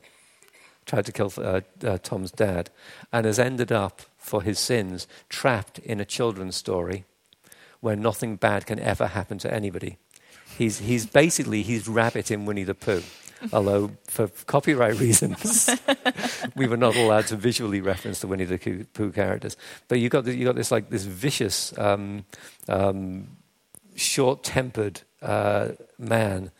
tried 0.86 1.06
to 1.06 1.12
kill 1.12 1.32
uh, 1.38 1.62
uh, 1.84 1.98
Tom's 1.98 2.32
dad, 2.32 2.70
and 3.12 3.26
has 3.26 3.40
ended 3.40 3.72
up, 3.72 4.02
for 4.18 4.42
his 4.42 4.60
sins, 4.60 5.08
trapped 5.28 5.80
in 5.80 6.00
a 6.00 6.06
children's 6.06 6.56
story 6.56 7.06
where 7.82 7.96
nothing 7.96 8.36
bad 8.36 8.66
can 8.66 8.80
ever 8.80 9.08
happen 9.08 9.38
to 9.40 9.54
anybody. 9.54 9.98
He's, 10.58 10.80
he's 10.80 11.06
basically 11.06 11.64
he's 11.64 11.88
rabbit 11.88 12.32
in 12.32 12.46
Winnie 12.46 12.66
the 12.66 12.76
Pooh. 12.76 13.04
Although, 13.54 13.92
for 14.06 14.28
copyright 14.46 15.00
reasons, 15.00 15.70
we 16.56 16.68
were 16.68 16.78
not 16.78 16.96
allowed 16.96 17.28
to 17.28 17.36
visually 17.36 17.82
reference 17.82 18.20
the 18.20 18.28
Winnie 18.28 18.46
the 18.46 18.86
Pooh 18.94 19.12
characters. 19.12 19.58
But 19.88 20.00
you 20.00 20.10
got 20.10 20.26
this, 20.26 20.36
you 20.36 20.46
got 20.46 20.56
this 20.56 20.72
like 20.72 20.90
this 20.90 21.04
vicious, 21.04 21.78
um, 21.78 22.26
um, 22.68 23.28
short-tempered 23.96 25.02
uh, 25.22 25.70
man 25.98 26.52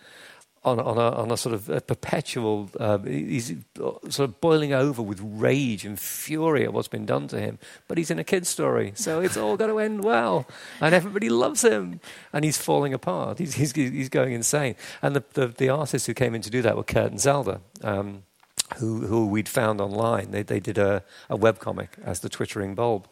on, 0.64 0.80
on, 0.80 0.98
a, 0.98 1.12
on 1.12 1.32
a 1.32 1.38
sort 1.38 1.56
of 1.56 1.70
a 1.70 1.80
perpetual, 1.80 2.70
uh, 2.80 2.98
he's 3.00 3.54
sort 3.76 4.20
of 4.20 4.42
boiling 4.42 4.74
over 4.74 5.02
with 5.02 5.20
rage 5.24 5.86
and 5.86 5.98
fury 5.98 6.64
at 6.64 6.74
what's 6.74 6.88
been 6.88 7.06
done 7.06 7.28
to 7.30 7.40
him. 7.40 7.60
But 7.88 7.98
he's 7.98 8.12
in 8.12 8.20
a 8.20 8.24
kid's 8.24 8.50
story, 8.50 8.92
so 8.96 9.22
it's 9.22 9.38
all 9.38 9.56
going 9.56 9.72
to 9.72 9.80
end 9.80 10.04
well. 10.04 10.46
And 10.82 10.94
everybody 10.94 11.30
loves 11.30 11.64
him. 11.64 12.02
And 12.34 12.44
he's 12.44 12.58
falling 12.58 12.94
apart. 12.94 13.40
He's, 13.40 13.54
he's, 13.56 13.72
he's 13.72 14.10
going 14.10 14.34
insane. 14.34 14.76
And 15.02 15.16
the, 15.16 15.24
the, 15.34 15.48
the, 15.48 15.70
artists 15.70 16.08
who 16.08 16.14
came 16.14 16.36
in 16.36 16.42
to 16.42 16.50
do 16.50 16.62
that 16.62 16.76
were 16.76 16.84
Kurt 16.84 17.12
and 17.12 17.20
Zelda. 17.20 17.62
Um, 17.84 18.24
who, 18.78 19.08
who 19.08 19.26
we'd 19.28 19.50
found 19.50 19.82
online. 19.82 20.30
They, 20.30 20.44
they 20.44 20.60
did 20.60 20.78
a, 20.78 21.04
a 21.28 21.36
webcomic 21.36 21.88
as 22.04 22.20
the 22.20 22.30
Twittering 22.30 22.76
Bulb. 22.76 23.08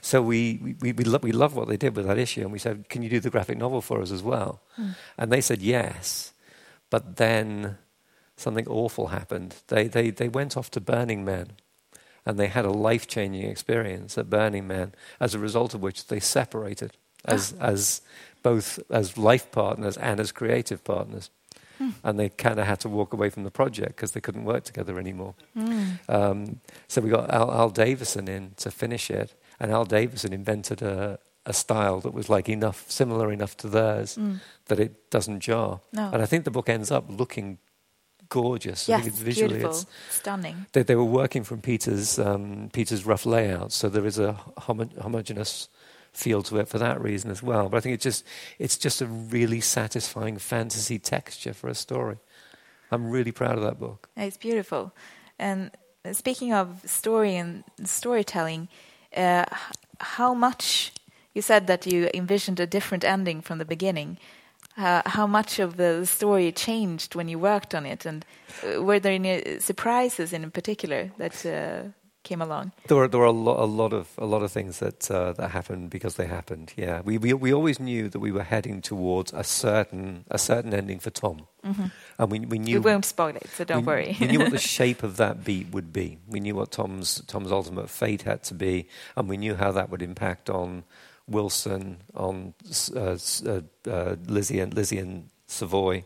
So 0.00 0.20
we, 0.20 0.58
we, 0.62 0.76
we, 0.80 0.92
we, 0.92 1.04
lo- 1.04 1.20
we 1.22 1.32
loved 1.32 1.54
what 1.54 1.68
they 1.68 1.76
did 1.76 1.96
with 1.96 2.06
that 2.06 2.18
issue, 2.18 2.42
and 2.42 2.52
we 2.52 2.58
said, 2.58 2.88
Can 2.88 3.02
you 3.02 3.08
do 3.08 3.20
the 3.20 3.30
graphic 3.30 3.58
novel 3.58 3.80
for 3.80 4.02
us 4.02 4.10
as 4.10 4.22
well? 4.22 4.60
Mm. 4.78 4.94
And 5.16 5.32
they 5.32 5.40
said 5.40 5.62
yes. 5.62 6.32
But 6.90 7.16
then 7.16 7.78
something 8.36 8.66
awful 8.68 9.08
happened. 9.08 9.56
They, 9.68 9.88
they, 9.88 10.10
they 10.10 10.28
went 10.28 10.56
off 10.56 10.70
to 10.72 10.80
Burning 10.80 11.24
Man 11.24 11.52
and 12.28 12.38
they 12.38 12.48
had 12.48 12.66
a 12.66 12.70
life 12.70 13.06
changing 13.06 13.44
experience 13.44 14.18
at 14.18 14.28
Burning 14.28 14.66
Man, 14.66 14.92
as 15.18 15.34
a 15.34 15.38
result 15.38 15.72
of 15.72 15.80
which 15.80 16.08
they 16.08 16.20
separated 16.20 16.92
as, 17.24 17.54
oh. 17.58 17.64
as 17.64 18.02
both 18.42 18.78
as 18.90 19.16
life 19.16 19.50
partners 19.50 19.96
and 19.96 20.20
as 20.20 20.30
creative 20.30 20.84
partners. 20.84 21.30
Hmm. 21.78 21.90
And 22.04 22.18
they 22.18 22.28
kind 22.28 22.58
of 22.58 22.66
had 22.66 22.80
to 22.80 22.88
walk 22.88 23.14
away 23.14 23.30
from 23.30 23.44
the 23.44 23.50
project 23.50 23.96
because 23.96 24.12
they 24.12 24.20
couldn't 24.20 24.44
work 24.44 24.64
together 24.64 24.98
anymore. 24.98 25.36
Mm. 25.56 25.98
Um, 26.08 26.60
so 26.86 27.00
we 27.00 27.08
got 27.08 27.30
Al, 27.30 27.50
Al 27.52 27.70
Davison 27.70 28.28
in 28.28 28.52
to 28.56 28.70
finish 28.70 29.10
it, 29.10 29.34
and 29.60 29.70
Al 29.70 29.84
Davison 29.84 30.32
invented 30.32 30.82
a, 30.82 31.20
a 31.48 31.52
style 31.52 32.00
that 32.00 32.12
was 32.12 32.28
like 32.28 32.48
enough, 32.48 32.88
similar 32.90 33.32
enough 33.32 33.56
to 33.56 33.68
theirs 33.68 34.16
mm. 34.16 34.38
that 34.66 34.78
it 34.78 35.10
doesn't 35.10 35.40
jar. 35.40 35.80
No. 35.92 36.10
And 36.12 36.22
I 36.22 36.26
think 36.26 36.44
the 36.44 36.50
book 36.50 36.68
ends 36.68 36.90
up 36.90 37.06
looking 37.08 37.58
gorgeous. 38.28 38.88
Yes, 38.88 39.06
it's 39.06 39.18
visually 39.18 39.54
beautiful, 39.54 39.70
it's, 39.70 39.86
stunning. 40.10 40.66
They, 40.72 40.82
they, 40.82 40.94
were 40.94 41.04
working 41.04 41.44
from 41.44 41.62
Peter's 41.62 42.18
um, 42.18 42.68
Peter's 42.72 43.06
rough 43.06 43.24
layout, 43.24 43.72
so 43.72 43.88
there 43.88 44.06
is 44.06 44.18
a 44.18 44.34
homo- 44.58 44.90
homogeneous 45.00 45.68
feel 46.12 46.42
to 46.42 46.58
it 46.58 46.68
for 46.68 46.78
that 46.78 47.00
reason 47.00 47.30
as 47.30 47.42
well. 47.42 47.70
But 47.70 47.78
I 47.78 47.80
think 47.80 47.94
it's 47.94 48.04
just 48.04 48.24
it's 48.58 48.76
just 48.76 49.00
a 49.00 49.06
really 49.06 49.60
satisfying 49.60 50.36
fantasy 50.36 50.98
texture 50.98 51.54
for 51.54 51.68
a 51.68 51.74
story. 51.74 52.18
I'm 52.90 53.10
really 53.10 53.32
proud 53.32 53.56
of 53.56 53.64
that 53.64 53.78
book. 53.78 54.08
It's 54.16 54.36
beautiful. 54.36 54.92
And 55.38 55.70
speaking 56.12 56.52
of 56.52 56.82
story 56.84 57.36
and 57.36 57.64
storytelling, 57.84 58.68
uh, 59.16 59.44
how 60.00 60.34
much 60.34 60.92
you 61.38 61.42
said 61.42 61.68
that 61.68 61.86
you 61.86 62.10
envisioned 62.14 62.58
a 62.58 62.66
different 62.66 63.04
ending 63.04 63.40
from 63.42 63.58
the 63.58 63.64
beginning. 63.64 64.18
Uh, 64.76 65.02
how 65.06 65.26
much 65.26 65.60
of 65.60 65.76
the 65.76 66.04
story 66.04 66.50
changed 66.50 67.14
when 67.14 67.28
you 67.28 67.38
worked 67.38 67.74
on 67.74 67.86
it, 67.86 68.04
and 68.04 68.24
uh, 68.64 68.82
were 68.82 68.98
there 68.98 69.12
any 69.12 69.60
surprises 69.60 70.32
in 70.32 70.50
particular 70.50 71.12
that 71.18 71.46
uh, 71.46 71.90
came 72.24 72.42
along? 72.42 72.72
There 72.88 72.96
were 72.96 73.08
there 73.08 73.20
were 73.20 73.26
a, 73.26 73.40
lo- 73.46 73.62
a 73.62 73.70
lot 73.82 73.92
of 73.92 74.06
a 74.18 74.26
lot 74.26 74.42
of 74.42 74.50
things 74.50 74.78
that 74.78 75.08
uh, 75.10 75.32
that 75.34 75.50
happened 75.50 75.90
because 75.90 76.14
they 76.16 76.26
happened. 76.26 76.72
Yeah, 76.76 77.02
we, 77.04 77.18
we 77.18 77.32
we 77.34 77.52
always 77.52 77.78
knew 77.78 78.08
that 78.08 78.20
we 78.20 78.32
were 78.32 78.46
heading 78.54 78.82
towards 78.82 79.32
a 79.32 79.44
certain 79.44 80.24
a 80.30 80.38
certain 80.38 80.74
ending 80.74 80.98
for 81.00 81.10
Tom, 81.10 81.46
mm-hmm. 81.64 81.86
and 82.18 82.32
we 82.32 82.38
we 82.40 82.58
knew 82.58 82.80
we 82.80 82.90
won't 82.90 83.04
spoil 83.04 83.36
it, 83.36 83.48
so 83.56 83.64
don't 83.64 83.86
we, 83.86 83.92
worry. 83.92 84.16
we 84.20 84.26
knew 84.26 84.40
what 84.40 84.50
the 84.50 84.68
shape 84.78 85.04
of 85.04 85.16
that 85.16 85.44
beat 85.44 85.68
would 85.70 85.92
be. 85.92 86.18
We 86.26 86.40
knew 86.40 86.56
what 86.56 86.70
Tom's 86.72 87.22
Tom's 87.26 87.52
ultimate 87.52 87.90
fate 87.90 88.22
had 88.22 88.42
to 88.50 88.54
be, 88.54 88.88
and 89.16 89.28
we 89.28 89.36
knew 89.36 89.54
how 89.54 89.70
that 89.72 89.88
would 89.90 90.02
impact 90.02 90.50
on 90.50 90.84
Wilson, 91.28 91.98
on 92.14 92.54
uh, 92.96 93.18
uh, 93.46 93.60
uh, 93.86 94.16
Lizzie 94.26 94.60
and 94.60 94.74
Lizzie 94.74 94.98
and 94.98 95.28
Savoy, 95.46 96.04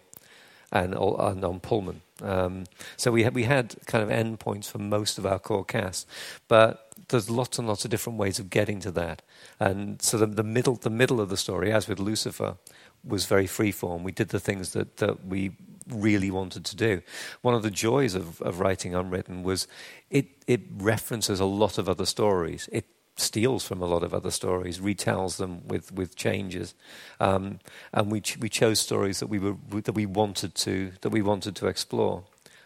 and, 0.72 0.94
and 0.94 1.44
on 1.44 1.60
Pullman. 1.60 2.00
Um, 2.22 2.64
so 2.96 3.10
we 3.10 3.24
had, 3.24 3.34
we 3.34 3.44
had 3.44 3.74
kind 3.86 4.02
of 4.02 4.10
endpoints 4.10 4.70
for 4.70 4.78
most 4.78 5.18
of 5.18 5.26
our 5.26 5.38
core 5.38 5.64
cast, 5.64 6.08
but 6.48 6.92
there's 7.08 7.28
lots 7.28 7.58
and 7.58 7.68
lots 7.68 7.84
of 7.84 7.90
different 7.90 8.18
ways 8.18 8.38
of 8.38 8.48
getting 8.50 8.80
to 8.80 8.90
that. 8.92 9.22
And 9.60 10.00
so 10.00 10.16
the, 10.18 10.26
the 10.26 10.42
middle 10.42 10.76
the 10.76 10.90
middle 10.90 11.20
of 11.20 11.28
the 11.28 11.36
story, 11.36 11.72
as 11.72 11.88
with 11.88 11.98
Lucifer, 11.98 12.56
was 13.04 13.26
very 13.26 13.46
freeform. 13.46 14.02
We 14.02 14.12
did 14.12 14.28
the 14.28 14.40
things 14.40 14.72
that, 14.72 14.96
that 14.98 15.26
we 15.26 15.52
really 15.88 16.30
wanted 16.30 16.64
to 16.64 16.76
do. 16.76 17.02
One 17.42 17.54
of 17.54 17.62
the 17.62 17.70
joys 17.70 18.14
of, 18.14 18.40
of 18.42 18.60
writing 18.60 18.94
Unwritten 18.94 19.42
was 19.42 19.66
it, 20.10 20.26
it 20.46 20.60
references 20.76 21.40
a 21.40 21.44
lot 21.44 21.78
of 21.78 21.88
other 21.88 22.06
stories. 22.06 22.68
It 22.72 22.86
steals 23.16 23.64
from 23.64 23.82
a 23.82 23.86
lot 23.86 24.02
of 24.02 24.14
other 24.14 24.30
stories, 24.30 24.78
retells 24.78 25.36
them 25.36 25.66
with, 25.66 25.92
with 25.92 26.16
changes, 26.16 26.74
um, 27.20 27.58
and 27.92 28.10
we 28.10 28.20
ch- 28.20 28.38
we 28.38 28.48
chose 28.48 28.80
stories 28.80 29.20
that 29.20 29.26
we 29.26 29.38
were 29.38 29.56
that 29.82 29.94
we 29.94 30.06
wanted 30.06 30.54
to 30.54 30.92
that 31.02 31.10
we 31.10 31.22
wanted 31.22 31.56
to 31.56 31.66
explore. 31.66 32.24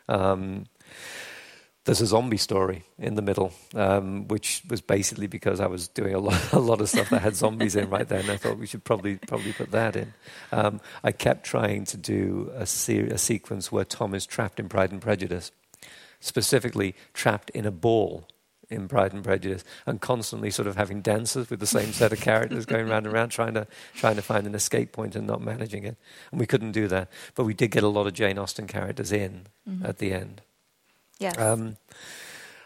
Um, 0.08 0.66
there's 1.84 2.00
a 2.00 2.06
zombie 2.06 2.36
story 2.36 2.82
in 2.98 3.14
the 3.14 3.22
middle, 3.22 3.52
um, 3.76 4.26
which 4.26 4.62
was 4.68 4.80
basically 4.80 5.28
because 5.28 5.60
I 5.60 5.66
was 5.66 5.86
doing 5.86 6.14
a 6.14 6.18
lot, 6.18 6.40
a 6.52 6.58
lot 6.58 6.80
of 6.80 6.88
stuff 6.88 7.10
that 7.10 7.22
had 7.22 7.36
zombies 7.36 7.76
in 7.76 7.88
right 7.88 8.06
there, 8.08 8.18
and 8.18 8.30
I 8.30 8.36
thought 8.36 8.58
we 8.58 8.66
should 8.66 8.84
probably 8.84 9.16
probably 9.16 9.52
put 9.52 9.70
that 9.70 9.94
in. 9.94 10.12
Um, 10.52 10.80
I 11.04 11.12
kept 11.12 11.44
trying 11.44 11.84
to 11.86 11.96
do 11.96 12.50
a, 12.54 12.66
se- 12.66 13.08
a 13.08 13.18
sequence 13.18 13.70
where 13.70 13.84
Tom 13.84 14.14
is 14.14 14.26
trapped 14.26 14.58
in 14.58 14.68
Pride 14.68 14.90
and 14.90 15.00
Prejudice, 15.00 15.52
specifically 16.18 16.96
trapped 17.14 17.50
in 17.50 17.66
a 17.66 17.70
ball 17.70 18.26
in 18.68 18.88
Pride 18.88 19.12
and 19.12 19.22
Prejudice, 19.22 19.64
and 19.86 20.00
constantly 20.00 20.50
sort 20.50 20.68
of 20.68 20.76
having 20.76 21.00
dances 21.00 21.50
with 21.50 21.60
the 21.60 21.66
same 21.66 21.92
set 21.92 22.12
of 22.12 22.20
characters 22.20 22.66
going 22.66 22.88
round 22.88 23.06
and 23.06 23.14
round, 23.14 23.30
trying 23.30 23.54
to 23.54 23.66
trying 23.94 24.16
to 24.16 24.22
find 24.22 24.46
an 24.46 24.54
escape 24.54 24.92
point 24.92 25.16
and 25.16 25.26
not 25.26 25.40
managing 25.40 25.84
it. 25.84 25.96
And 26.30 26.40
we 26.40 26.46
couldn't 26.46 26.72
do 26.72 26.88
that, 26.88 27.08
but 27.34 27.44
we 27.44 27.54
did 27.54 27.70
get 27.70 27.82
a 27.82 27.88
lot 27.88 28.06
of 28.06 28.12
Jane 28.12 28.38
Austen 28.38 28.66
characters 28.66 29.12
in 29.12 29.46
mm-hmm. 29.68 29.86
at 29.86 29.98
the 29.98 30.12
end. 30.12 30.42
Yes. 31.18 31.38
Um, 31.38 31.76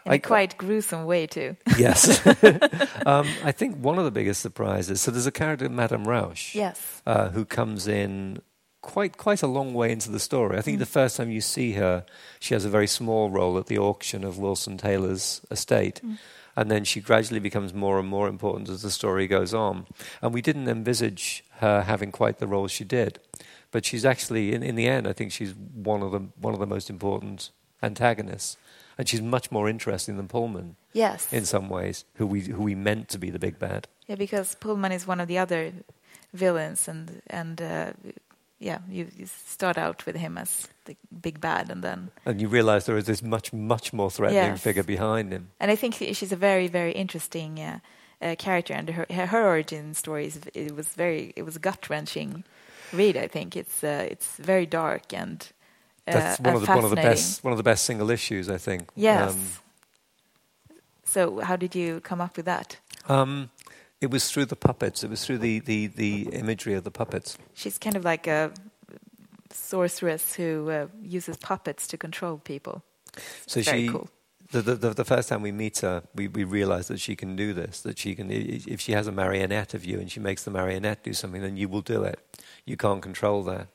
in 0.05 0.13
I, 0.13 0.15
a 0.15 0.19
quite 0.19 0.57
gruesome 0.57 1.05
way 1.05 1.27
too. 1.27 1.55
yes, 1.77 2.25
um, 3.05 3.27
I 3.43 3.51
think 3.51 3.77
one 3.77 3.99
of 3.99 4.05
the 4.05 4.11
biggest 4.11 4.41
surprises. 4.41 4.99
So 5.01 5.11
there's 5.11 5.27
a 5.27 5.31
character, 5.31 5.69
Madame 5.69 6.05
Rausch, 6.05 6.55
yes, 6.55 7.01
uh, 7.05 7.29
who 7.29 7.45
comes 7.45 7.87
in 7.87 8.41
quite 8.81 9.17
quite 9.17 9.43
a 9.43 9.47
long 9.47 9.73
way 9.73 9.91
into 9.91 10.11
the 10.11 10.19
story. 10.19 10.57
I 10.57 10.61
think 10.61 10.77
mm. 10.77 10.79
the 10.79 10.85
first 10.85 11.17
time 11.17 11.31
you 11.31 11.41
see 11.41 11.73
her, 11.73 12.05
she 12.39 12.53
has 12.53 12.65
a 12.65 12.69
very 12.69 12.87
small 12.87 13.29
role 13.29 13.57
at 13.57 13.67
the 13.67 13.77
auction 13.77 14.23
of 14.23 14.37
Wilson 14.37 14.77
Taylor's 14.77 15.41
estate. 15.49 16.01
Mm. 16.03 16.17
And 16.55 16.69
then 16.69 16.83
she 16.83 16.99
gradually 16.99 17.39
becomes 17.39 17.73
more 17.73 17.97
and 17.97 18.07
more 18.07 18.27
important 18.27 18.69
as 18.69 18.81
the 18.81 18.91
story 18.91 19.25
goes 19.25 19.53
on. 19.53 19.87
And 20.21 20.33
we 20.33 20.41
didn't 20.41 20.67
envisage 20.67 21.45
her 21.59 21.83
having 21.83 22.11
quite 22.11 22.39
the 22.39 22.47
role 22.47 22.67
she 22.67 22.83
did. 22.83 23.19
But 23.71 23.85
she's 23.85 24.03
actually, 24.03 24.53
in, 24.53 24.61
in 24.61 24.75
the 24.75 24.87
end, 24.87 25.07
I 25.07 25.13
think 25.13 25.31
she's 25.31 25.53
one 25.55 26.03
of 26.03 26.11
the, 26.11 26.27
one 26.41 26.53
of 26.53 26.59
the 26.59 26.67
most 26.67 26.89
important 26.89 27.51
antagonists. 27.81 28.57
And 28.97 29.07
she's 29.07 29.21
much 29.21 29.49
more 29.49 29.69
interesting 29.69 30.17
than 30.17 30.27
Pullman. 30.27 30.75
Yes. 30.91 31.31
In 31.31 31.45
some 31.45 31.69
ways, 31.69 32.03
who 32.15 32.27
we, 32.27 32.41
who 32.41 32.63
we 32.63 32.75
meant 32.75 33.07
to 33.09 33.17
be 33.17 33.29
the 33.29 33.39
big 33.39 33.57
bad. 33.57 33.87
Yeah, 34.07 34.15
because 34.15 34.55
Pullman 34.55 34.91
is 34.91 35.07
one 35.07 35.21
of 35.21 35.29
the 35.29 35.37
other 35.37 35.71
villains 36.33 36.89
and, 36.89 37.21
and 37.27 37.61
uh, 37.61 37.93
yeah, 38.61 38.79
you, 38.87 39.07
you, 39.17 39.25
start 39.25 39.77
out 39.77 40.05
with 40.05 40.15
him 40.15 40.37
as 40.37 40.67
the 40.85 40.95
big 41.21 41.41
bad, 41.41 41.71
and 41.71 41.83
then 41.83 42.11
and 42.25 42.39
you 42.39 42.47
realize 42.47 42.85
there 42.85 42.97
is 42.97 43.05
this 43.05 43.23
much, 43.23 43.51
much 43.51 43.91
more 43.91 44.11
threatening 44.11 44.51
yes. 44.51 44.61
figure 44.61 44.83
behind 44.83 45.33
him. 45.33 45.49
And 45.59 45.71
I 45.71 45.75
think 45.75 45.95
she's 45.95 46.31
a 46.31 46.35
very, 46.35 46.67
very 46.67 46.91
interesting 46.91 47.59
uh, 47.59 47.79
uh, 48.21 48.35
character, 48.37 48.73
and 48.73 48.89
her, 48.89 49.05
her 49.09 49.43
origin 49.43 49.95
story 49.95 50.27
is 50.27 50.39
it 50.53 50.75
was 50.75 50.89
very 50.89 51.33
it 51.35 51.43
was 51.43 51.57
gut 51.57 51.89
wrenching 51.89 52.43
read. 52.93 53.17
I 53.17 53.27
think 53.27 53.55
it's 53.55 53.83
uh, 53.83 54.07
it's 54.09 54.37
very 54.37 54.67
dark 54.67 55.11
and 55.13 55.47
uh, 56.07 56.13
that's 56.13 56.39
one 56.39 56.55
of 56.55 56.61
the 56.61 56.67
one 56.67 56.83
of 56.83 56.89
the 56.91 56.95
best 56.95 57.43
one 57.43 57.53
of 57.53 57.57
the 57.57 57.63
best 57.63 57.83
single 57.85 58.11
issues. 58.11 58.49
I 58.49 58.57
think. 58.57 58.89
Yes. 58.95 59.31
Um, 59.31 59.39
so 61.03 61.39
how 61.41 61.55
did 61.55 61.75
you 61.75 61.99
come 62.01 62.21
up 62.21 62.37
with 62.37 62.45
that? 62.45 62.77
Um, 63.09 63.49
it 64.01 64.09
was 64.09 64.29
through 64.29 64.45
the 64.45 64.55
puppets. 64.55 65.03
It 65.03 65.09
was 65.09 65.23
through 65.23 65.37
the, 65.37 65.59
the, 65.59 65.87
the 65.87 66.29
imagery 66.33 66.73
of 66.73 66.83
the 66.83 66.91
puppets. 66.91 67.37
She's 67.53 67.77
kind 67.77 67.95
of 67.95 68.03
like 68.03 68.27
a 68.27 68.51
sorceress 69.51 70.33
who 70.33 70.69
uh, 70.69 70.87
uses 71.01 71.37
puppets 71.37 71.87
to 71.87 71.97
control 71.97 72.37
people. 72.37 72.83
So 73.45 73.61
Very 73.61 73.83
she, 73.83 73.89
cool. 73.89 74.09
The, 74.51 74.61
the, 74.61 74.89
the, 74.89 75.05
first 75.05 75.29
time 75.29 75.41
we 75.41 75.53
meet 75.53 75.79
her, 75.79 76.03
we, 76.13 76.27
we 76.27 76.43
realize 76.43 76.89
that 76.89 76.99
she 76.99 77.15
can 77.15 77.37
do 77.37 77.53
this. 77.53 77.81
That 77.81 77.97
she 77.97 78.15
can, 78.15 78.29
if 78.29 78.81
she 78.81 78.91
has 78.91 79.07
a 79.07 79.11
marionette 79.11 79.73
of 79.73 79.85
you 79.85 79.99
and 79.99 80.11
she 80.11 80.19
makes 80.19 80.43
the 80.43 80.51
marionette 80.51 81.03
do 81.03 81.13
something, 81.13 81.41
then 81.41 81.55
you 81.55 81.69
will 81.69 81.81
do 81.81 82.03
it. 82.03 82.19
You 82.65 82.75
can't 82.75 83.01
control 83.01 83.43
that. 83.43 83.67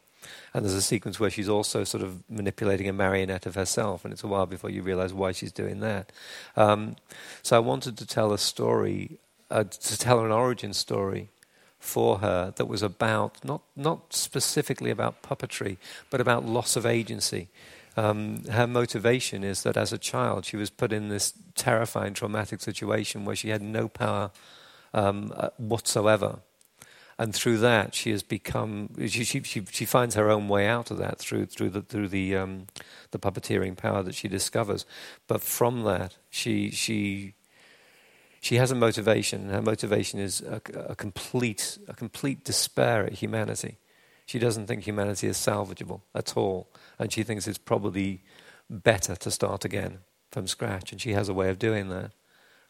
And 0.52 0.64
there's 0.64 0.74
a 0.74 0.82
sequence 0.82 1.20
where 1.20 1.30
she's 1.30 1.48
also 1.48 1.84
sort 1.84 2.02
of 2.02 2.28
manipulating 2.28 2.88
a 2.88 2.92
marionette 2.92 3.46
of 3.46 3.54
herself, 3.54 4.04
and 4.04 4.12
it's 4.12 4.24
a 4.24 4.26
while 4.26 4.46
before 4.46 4.70
you 4.70 4.82
realize 4.82 5.14
why 5.14 5.32
she's 5.32 5.52
doing 5.52 5.80
that. 5.80 6.10
Um, 6.56 6.96
so 7.42 7.56
I 7.56 7.60
wanted 7.60 7.96
to 7.98 8.06
tell 8.06 8.32
a 8.32 8.38
story 8.38 9.18
uh, 9.50 9.64
to 9.64 9.98
tell 9.98 10.24
an 10.24 10.30
origin 10.30 10.72
story 10.72 11.28
for 11.78 12.18
her 12.18 12.52
that 12.56 12.66
was 12.66 12.82
about 12.82 13.44
not 13.44 13.62
not 13.76 14.12
specifically 14.12 14.90
about 14.90 15.22
puppetry, 15.22 15.76
but 16.10 16.20
about 16.20 16.44
loss 16.44 16.76
of 16.76 16.86
agency. 16.86 17.48
Um, 17.96 18.44
her 18.44 18.66
motivation 18.66 19.42
is 19.42 19.62
that 19.62 19.76
as 19.76 19.92
a 19.92 19.98
child 19.98 20.44
she 20.44 20.56
was 20.56 20.68
put 20.68 20.92
in 20.92 21.08
this 21.08 21.32
terrifying, 21.54 22.12
traumatic 22.12 22.60
situation 22.60 23.24
where 23.24 23.36
she 23.36 23.48
had 23.48 23.62
no 23.62 23.88
power 23.88 24.30
um, 24.92 25.32
uh, 25.34 25.48
whatsoever 25.56 26.40
and 27.18 27.34
through 27.34 27.58
that 27.58 27.94
she 27.94 28.10
has 28.10 28.22
become 28.22 28.90
she, 28.98 29.24
she, 29.24 29.42
she, 29.42 29.64
she, 29.70 29.84
finds 29.84 30.14
her 30.14 30.30
own 30.30 30.48
way 30.48 30.66
out 30.66 30.90
of 30.90 30.98
that 30.98 31.18
through 31.18 31.46
through 31.46 31.70
the 31.70 31.82
through 31.82 32.08
the 32.08 32.36
um, 32.36 32.66
the 33.10 33.18
puppeteering 33.18 33.76
power 33.76 34.02
that 34.02 34.14
she 34.14 34.28
discovers 34.28 34.84
but 35.26 35.40
from 35.40 35.84
that 35.84 36.16
she 36.30 36.70
she 36.70 37.34
she 38.46 38.56
has 38.56 38.70
a 38.70 38.74
motivation 38.74 39.48
her 39.50 39.62
motivation 39.62 40.20
is 40.20 40.40
a, 40.40 40.60
a 40.88 40.96
complete 40.96 41.78
a 41.88 41.94
complete 41.94 42.44
despair 42.44 43.04
at 43.06 43.14
humanity 43.14 43.78
she 44.26 44.38
doesn't 44.38 44.66
think 44.66 44.84
humanity 44.84 45.26
is 45.26 45.36
salvageable 45.36 46.00
at 46.14 46.36
all 46.36 46.68
and 46.98 47.12
she 47.12 47.22
thinks 47.22 47.46
it's 47.46 47.58
probably 47.58 48.22
better 48.68 49.14
to 49.14 49.30
start 49.30 49.64
again 49.64 49.98
from 50.30 50.46
scratch 50.46 50.92
and 50.92 51.00
she 51.00 51.12
has 51.12 51.28
a 51.28 51.34
way 51.34 51.48
of 51.48 51.58
doing 51.58 51.88
that 51.88 52.12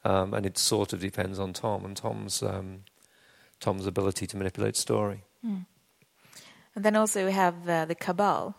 um, 0.06 0.34
and 0.34 0.46
it 0.46 0.56
sort 0.56 0.92
of 0.92 1.00
depends 1.00 1.38
on 1.38 1.52
Tom 1.52 1.84
and 1.84 1.96
Tom's 1.96 2.42
um, 2.42 2.84
Tom's 3.58 3.86
ability 3.86 4.26
to 4.28 4.36
manipulate 4.36 4.76
story. 4.76 5.24
Mm. 5.44 5.66
And 6.74 6.84
then 6.84 6.96
also 6.96 7.24
we 7.24 7.32
have 7.32 7.68
uh, 7.68 7.86
the 7.86 7.94
Cabal, 7.94 8.54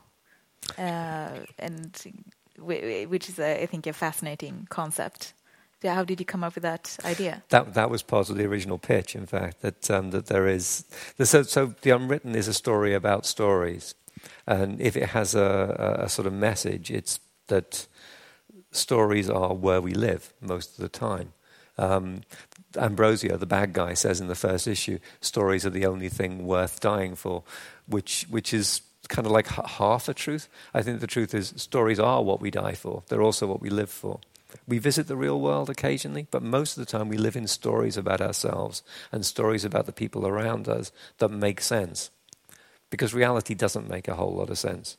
uh, 0.77 1.29
and 1.59 2.13
which 2.57 3.29
is, 3.29 3.39
I 3.39 3.67
think, 3.67 3.85
a 3.87 3.93
fascinating 3.93 4.67
concept. 4.69 5.33
How 5.83 6.03
did 6.03 6.19
you 6.19 6.25
come 6.25 6.43
up 6.43 6.55
with 6.55 6.63
that 6.63 6.97
idea? 7.05 7.43
That 7.49 7.73
that 7.75 7.89
was 7.89 8.01
part 8.01 8.29
of 8.29 8.37
the 8.37 8.45
original 8.45 8.77
pitch. 8.77 9.15
In 9.15 9.25
fact, 9.25 9.61
that 9.61 9.91
um, 9.91 10.11
that 10.11 10.25
there 10.25 10.47
is 10.47 10.85
so 11.21 11.43
so 11.43 11.75
the 11.81 11.91
unwritten 11.91 12.35
is 12.35 12.47
a 12.47 12.53
story 12.53 12.93
about 12.93 13.25
stories, 13.25 13.95
and 14.45 14.81
if 14.81 14.97
it 14.97 15.09
has 15.09 15.35
a, 15.35 15.99
a 15.99 16.09
sort 16.09 16.25
of 16.25 16.33
message, 16.33 16.89
it's 16.89 17.19
that 17.47 17.87
stories 18.71 19.29
are 19.29 19.53
where 19.53 19.81
we 19.81 19.93
live 19.93 20.33
most 20.41 20.77
of 20.77 20.81
the 20.81 20.89
time. 20.89 21.33
Um, 21.77 22.21
Ambrosio, 22.75 23.37
the 23.37 23.45
bad 23.45 23.73
guy, 23.73 23.93
says 23.93 24.19
in 24.19 24.27
the 24.27 24.35
first 24.35 24.67
issue, 24.67 24.99
stories 25.21 25.65
are 25.65 25.69
the 25.69 25.85
only 25.85 26.09
thing 26.09 26.45
worth 26.45 26.79
dying 26.79 27.15
for, 27.15 27.43
which, 27.87 28.25
which 28.29 28.53
is 28.53 28.81
kind 29.09 29.25
of 29.25 29.31
like 29.31 29.47
half 29.47 30.09
a 30.09 30.13
truth. 30.13 30.49
I 30.73 30.81
think 30.81 30.99
the 30.99 31.07
truth 31.07 31.33
is 31.33 31.53
stories 31.55 31.99
are 31.99 32.23
what 32.23 32.41
we 32.41 32.51
die 32.51 32.73
for, 32.73 33.03
they're 33.07 33.21
also 33.21 33.47
what 33.47 33.61
we 33.61 33.69
live 33.69 33.89
for. 33.89 34.19
We 34.67 34.79
visit 34.79 35.07
the 35.07 35.17
real 35.17 35.39
world 35.39 35.69
occasionally, 35.69 36.27
but 36.31 36.43
most 36.43 36.77
of 36.77 36.85
the 36.85 36.91
time 36.91 37.09
we 37.09 37.17
live 37.17 37.35
in 37.35 37.47
stories 37.47 37.97
about 37.97 38.21
ourselves 38.21 38.83
and 39.11 39.25
stories 39.25 39.65
about 39.65 39.85
the 39.85 39.93
people 39.93 40.27
around 40.27 40.67
us 40.67 40.91
that 41.17 41.29
make 41.29 41.61
sense. 41.61 42.11
Because 42.89 43.13
reality 43.13 43.53
doesn't 43.53 43.89
make 43.89 44.07
a 44.07 44.15
whole 44.15 44.35
lot 44.35 44.49
of 44.49 44.57
sense. 44.57 44.97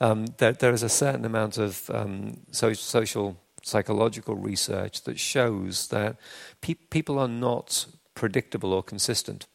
Um, 0.00 0.26
there, 0.38 0.52
there 0.52 0.72
is 0.72 0.82
a 0.82 0.88
certain 0.88 1.24
amount 1.24 1.58
of 1.58 1.88
um, 1.90 2.40
so, 2.50 2.72
social 2.72 3.38
psychological 3.62 4.34
research 4.34 5.02
that 5.04 5.18
shows 5.18 5.88
that 5.88 6.16
pe- 6.60 6.74
people 6.74 7.18
are 7.18 7.28
not 7.28 7.86
predictable 8.14 8.72
or 8.72 8.82
consistent. 8.82 9.46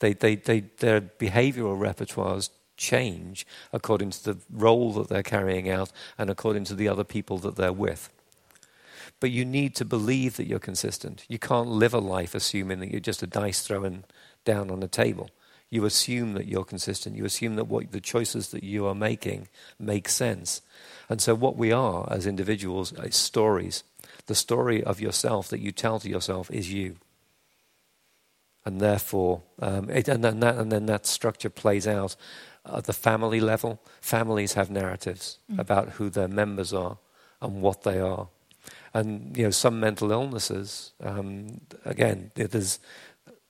They, 0.00 0.12
they, 0.12 0.36
they, 0.36 0.60
their 0.60 1.00
behavioral 1.00 1.78
repertoires 1.78 2.50
change 2.76 3.46
according 3.72 4.10
to 4.10 4.32
the 4.32 4.38
role 4.50 4.92
that 4.94 5.08
they're 5.08 5.22
carrying 5.22 5.70
out 5.70 5.92
and 6.18 6.28
according 6.28 6.64
to 6.64 6.74
the 6.74 6.88
other 6.88 7.04
people 7.04 7.38
that 7.38 7.56
they're 7.56 7.72
with. 7.72 8.10
But 9.20 9.30
you 9.30 9.44
need 9.44 9.74
to 9.76 9.84
believe 9.84 10.36
that 10.36 10.46
you're 10.46 10.58
consistent. 10.58 11.24
You 11.28 11.38
can't 11.38 11.68
live 11.68 11.94
a 11.94 11.98
life 11.98 12.34
assuming 12.34 12.80
that 12.80 12.90
you're 12.90 13.00
just 13.00 13.22
a 13.22 13.26
dice 13.26 13.62
throwing 13.62 14.04
down 14.44 14.70
on 14.70 14.82
a 14.82 14.88
table. 14.88 15.30
You 15.70 15.84
assume 15.84 16.34
that 16.34 16.46
you're 16.46 16.64
consistent. 16.64 17.16
You 17.16 17.24
assume 17.24 17.56
that 17.56 17.64
what 17.64 17.90
the 17.90 18.00
choices 18.00 18.50
that 18.50 18.62
you 18.62 18.86
are 18.86 18.94
making 18.94 19.48
make 19.78 20.08
sense. 20.08 20.60
And 21.08 21.20
so, 21.20 21.34
what 21.34 21.56
we 21.56 21.72
are 21.72 22.06
as 22.10 22.26
individuals 22.26 22.92
is 22.92 23.16
stories. 23.16 23.82
The 24.26 24.34
story 24.34 24.84
of 24.84 25.00
yourself 25.00 25.48
that 25.48 25.60
you 25.60 25.72
tell 25.72 25.98
to 26.00 26.08
yourself 26.08 26.50
is 26.50 26.72
you. 26.72 26.96
And 28.64 28.80
therefore, 28.80 29.42
um, 29.60 29.90
it, 29.90 30.08
and, 30.08 30.24
then 30.24 30.40
that, 30.40 30.56
and 30.56 30.72
then 30.72 30.86
that 30.86 31.06
structure 31.06 31.50
plays 31.50 31.86
out 31.86 32.16
at 32.64 32.84
the 32.84 32.92
family 32.92 33.40
level. 33.40 33.80
Families 34.00 34.54
have 34.54 34.70
narratives 34.70 35.38
mm. 35.52 35.58
about 35.58 35.90
who 35.90 36.08
their 36.08 36.28
members 36.28 36.72
are 36.72 36.98
and 37.42 37.60
what 37.60 37.82
they 37.82 38.00
are. 38.00 38.28
And 38.94 39.36
you 39.36 39.42
know, 39.42 39.50
some 39.50 39.80
mental 39.80 40.12
illnesses, 40.12 40.92
um, 41.02 41.60
again, 41.84 42.30
there's 42.34 42.78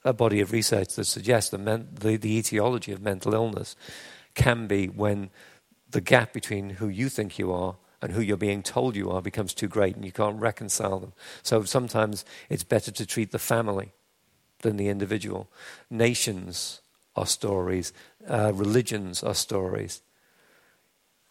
a 0.04 0.12
body 0.12 0.40
of 0.40 0.52
research 0.52 0.94
that 0.94 1.04
suggests 1.04 1.50
the, 1.50 1.59
men, 1.59 1.88
the, 1.92 2.16
the 2.16 2.38
etiology 2.38 2.92
of 2.92 3.02
mental 3.02 3.35
illness 3.35 3.76
can 4.35 4.66
be 4.66 4.87
when 4.87 5.30
the 5.90 6.00
gap 6.00 6.33
between 6.33 6.70
who 6.70 6.88
you 6.88 7.09
think 7.09 7.38
you 7.38 7.52
are 7.52 7.76
and 8.02 8.12
who 8.12 8.20
you're 8.20 8.37
being 8.37 8.62
told 8.62 8.96
you 8.96 9.11
are 9.11 9.22
becomes 9.22 9.54
too 9.54 9.68
great 9.68 9.96
and 9.96 10.04
you 10.04 10.12
can't 10.12 10.40
reconcile 10.40 10.98
them. 10.98 11.12
So 11.42 11.62
sometimes 11.64 12.24
it's 12.50 12.64
better 12.64 12.90
to 12.90 13.07
treat 13.07 13.30
the 13.30 13.38
family 13.38 13.92
than 14.61 14.76
the 14.76 14.88
individual. 14.88 15.48
Nations 15.88 16.80
are 17.16 17.26
stories, 17.26 17.92
uh, 18.28 18.52
religions 18.54 19.22
are 19.22 19.35
stories. 19.35 20.02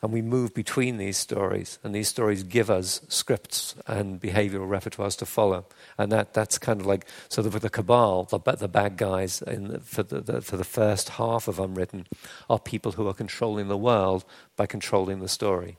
And 0.03 0.11
we 0.11 0.21
move 0.21 0.53
between 0.53 0.97
these 0.97 1.17
stories, 1.17 1.79
and 1.81 1.95
these 1.95 2.09
stories 2.09 2.43
give 2.43 2.69
us 2.69 2.99
scripts 3.07 3.73
and 3.87 4.19
behavioral 4.19 4.67
repertoires 4.67 5.17
to 5.19 5.25
follow. 5.25 5.65
And 5.97 6.11
that, 6.11 6.33
that's 6.33 6.57
kind 6.57 6.81
of 6.81 6.85
like, 6.85 7.05
so 7.29 7.41
the, 7.41 7.57
the 7.57 7.69
cabal, 7.69 8.25
the, 8.25 8.37
the 8.37 8.67
bad 8.67 8.97
guys 8.97 9.39
the, 9.39 9.79
for, 9.81 10.03
the, 10.03 10.19
the, 10.19 10.41
for 10.41 10.57
the 10.57 10.65
first 10.65 11.07
half 11.07 11.47
of 11.47 11.57
Unwritten, 11.57 12.05
are 12.49 12.59
people 12.59 12.91
who 12.91 13.07
are 13.07 13.13
controlling 13.13 13.69
the 13.69 13.77
world 13.77 14.25
by 14.57 14.65
controlling 14.65 15.21
the 15.21 15.29
story. 15.29 15.77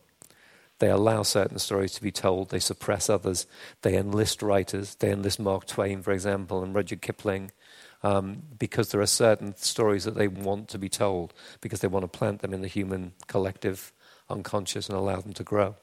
They 0.78 0.88
allow 0.88 1.22
certain 1.22 1.58
stories 1.58 1.92
to 1.92 2.02
be 2.02 2.10
told, 2.10 2.48
they 2.48 2.60
suppress 2.60 3.10
others, 3.10 3.46
they 3.82 3.94
enlist 3.94 4.40
writers, 4.40 4.94
they 4.94 5.10
enlist 5.10 5.38
Mark 5.38 5.66
Twain, 5.66 6.00
for 6.00 6.12
example, 6.12 6.62
and 6.62 6.74
Rudyard 6.74 7.02
Kipling. 7.02 7.52
Um, 8.02 8.42
because 8.58 8.90
there 8.90 9.00
are 9.00 9.06
certain 9.06 9.56
stories 9.56 10.04
that 10.04 10.14
they 10.14 10.28
want 10.28 10.68
to 10.68 10.78
be 10.78 10.90
told, 10.90 11.32
because 11.62 11.80
they 11.80 11.88
want 11.88 12.02
to 12.02 12.18
plant 12.18 12.42
them 12.42 12.52
in 12.52 12.60
the 12.60 12.68
human 12.68 13.12
collective 13.28 13.93
unconscious 14.28 14.88
and 14.88 14.96
allow 14.96 15.20
them 15.20 15.32
to 15.34 15.44
grow. 15.44 15.76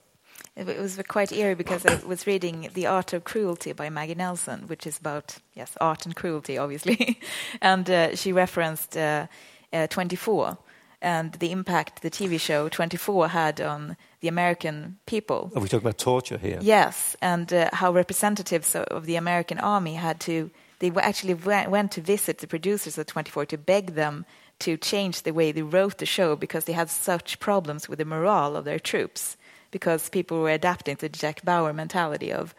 It 0.56 0.80
was 0.80 1.00
quite 1.08 1.32
eerie 1.32 1.56
because 1.56 1.86
I 1.86 1.96
was 2.06 2.28
reading 2.28 2.70
The 2.74 2.88
Art 2.88 3.14
of 3.14 3.24
Cruelty 3.24 3.72
by 3.72 3.90
Maggie 3.90 4.16
Nelson, 4.16 4.68
which 4.68 4.86
is 4.86 4.98
about, 4.98 5.38
yes, 5.54 5.78
art 5.80 6.06
and 6.06 6.16
cruelty, 6.16 6.58
obviously. 6.58 7.20
and 7.62 7.90
uh, 7.90 8.16
she 8.16 8.34
referenced 8.34 8.98
uh, 8.98 9.28
uh, 9.72 9.88
24 9.88 10.58
and 11.02 11.34
the 11.34 11.52
impact 11.52 12.02
the 12.02 12.12
TV 12.12 12.40
show 12.40 12.70
24 12.70 13.30
had 13.30 13.62
on 13.62 13.98
the 14.20 14.28
American 14.28 14.98
people. 15.06 15.52
Are 15.56 15.62
we 15.62 15.68
talking 15.68 15.88
about 15.88 15.98
torture 15.98 16.38
here? 16.38 16.60
Yes, 16.62 17.16
and 17.22 17.52
uh, 17.52 17.70
how 17.74 17.92
representatives 17.92 18.76
of 18.76 19.06
the 19.06 19.16
American 19.16 19.58
army 19.58 19.96
had 19.96 20.20
to, 20.22 20.52
they 20.80 20.92
actually 20.92 21.34
went 21.34 21.92
to 21.94 22.02
visit 22.02 22.38
the 22.40 22.48
producers 22.48 22.98
of 22.98 23.08
24 23.08 23.48
to 23.48 23.58
beg 23.58 23.96
them 23.96 24.26
to 24.62 24.78
change 24.78 25.24
the 25.24 25.34
way 25.34 25.52
they 25.52 25.62
wrote 25.62 25.98
the 25.98 26.06
show 26.06 26.36
because 26.36 26.66
they 26.66 26.74
had 26.74 26.90
such 26.90 27.40
problems 27.40 27.90
with 27.90 28.00
the 28.00 28.06
morale 28.06 28.56
of 28.56 28.66
their 28.66 28.80
troops 28.80 29.38
because 29.72 30.10
people 30.10 30.42
were 30.42 30.52
adapting 30.52 30.96
to 30.98 31.10
the 31.10 31.18
Jack 31.18 31.44
Bauer 31.44 31.74
mentality 31.74 32.32
of 32.32 32.54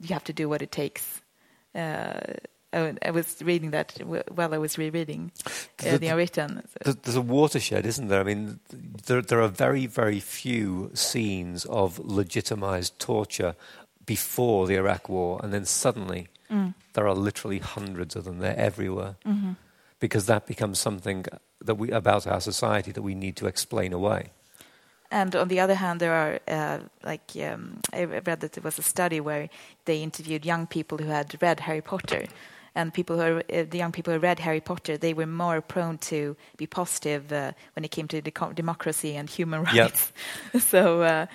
you 0.00 0.14
have 0.14 0.24
to 0.24 0.32
do 0.32 0.48
what 0.48 0.62
it 0.62 0.70
takes. 0.70 1.20
Uh, 1.74 2.20
I 2.74 3.10
was 3.10 3.42
reading 3.42 3.72
that 3.72 3.98
while 4.34 4.54
I 4.54 4.58
was 4.58 4.78
rereading 4.78 5.30
uh, 5.84 5.98
the 5.98 6.06
unwritten. 6.06 6.62
There's 6.82 7.16
a 7.16 7.20
watershed, 7.20 7.84
isn't 7.84 8.08
there? 8.08 8.20
I 8.20 8.24
mean, 8.24 8.60
there, 9.06 9.20
there 9.20 9.42
are 9.42 9.48
very, 9.48 9.84
very 9.84 10.20
few 10.20 10.90
scenes 10.94 11.66
of 11.66 11.98
legitimized 11.98 12.98
torture 12.98 13.56
before 14.06 14.66
the 14.66 14.76
Iraq 14.76 15.10
War, 15.10 15.38
and 15.42 15.52
then 15.52 15.66
suddenly 15.66 16.28
mm. 16.50 16.72
there 16.94 17.06
are 17.06 17.14
literally 17.14 17.58
hundreds 17.58 18.16
of 18.16 18.24
them. 18.24 18.38
They're 18.38 18.56
everywhere. 18.56 19.16
Mm-hmm 19.26 19.52
because 20.02 20.26
that 20.26 20.46
becomes 20.46 20.80
something 20.80 21.24
that 21.64 21.76
we, 21.76 21.92
about 21.92 22.26
our 22.26 22.40
society 22.40 22.90
that 22.90 23.02
we 23.02 23.14
need 23.14 23.36
to 23.36 23.46
explain 23.46 23.92
away. 23.92 24.30
And 25.12 25.36
on 25.36 25.46
the 25.46 25.60
other 25.60 25.76
hand, 25.76 26.00
there 26.00 26.12
are 26.12 26.40
uh, 26.48 26.78
like 27.04 27.30
um, 27.36 27.78
I 27.92 28.04
read 28.04 28.40
that 28.40 28.52
there 28.52 28.64
was 28.64 28.78
a 28.78 28.82
study 28.82 29.20
where 29.20 29.48
they 29.84 30.02
interviewed 30.02 30.44
young 30.44 30.66
people 30.66 30.98
who 30.98 31.04
had 31.04 31.40
read 31.40 31.60
Harry 31.60 31.82
Potter, 31.82 32.24
and 32.74 32.92
people 32.92 33.16
who 33.16 33.22
are, 33.22 33.38
uh, 33.38 33.64
the 33.70 33.78
young 33.78 33.92
people 33.92 34.12
who 34.12 34.18
read 34.18 34.40
Harry 34.40 34.60
Potter, 34.60 34.96
they 34.98 35.14
were 35.14 35.26
more 35.26 35.60
prone 35.60 35.98
to 35.98 36.34
be 36.56 36.66
positive 36.66 37.32
uh, 37.32 37.52
when 37.76 37.84
it 37.84 37.92
came 37.92 38.08
to 38.08 38.20
democracy 38.54 39.14
and 39.14 39.30
human 39.30 39.62
rights. 39.62 40.12
Yep. 40.52 40.62
so 40.72 41.02
uh, 41.02 41.26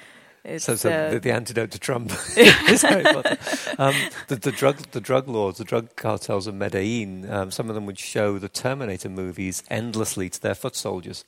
so, 0.58 0.76
so 0.76 0.90
uh, 0.90 1.12
the, 1.12 1.20
the, 1.20 1.32
antidote 1.32 1.72
to 1.72 1.80
Trump 1.80 2.12
is 2.38 2.82
Harry 2.82 3.04
Potter. 3.04 3.38
Um, 3.78 3.96
the, 4.28 4.36
the, 4.38 4.52
drug, 4.52 4.78
the 4.92 5.02
drug 5.02 5.28
lords, 5.28 5.58
the 5.58 5.64
drug 5.64 5.96
cartels 5.96 6.48
of 6.48 6.56
Medellin, 6.56 7.30
um, 7.30 7.52
some 7.52 7.70
of 7.70 7.76
them 7.76 7.86
would 7.86 8.00
show 8.00 8.40
the 8.40 8.50
Terminator 8.50 9.10
movies 9.10 9.64
endlessly 9.70 10.30
to 10.30 10.42
their 10.42 10.56
foot 10.56 10.76
soldiers 10.76 11.26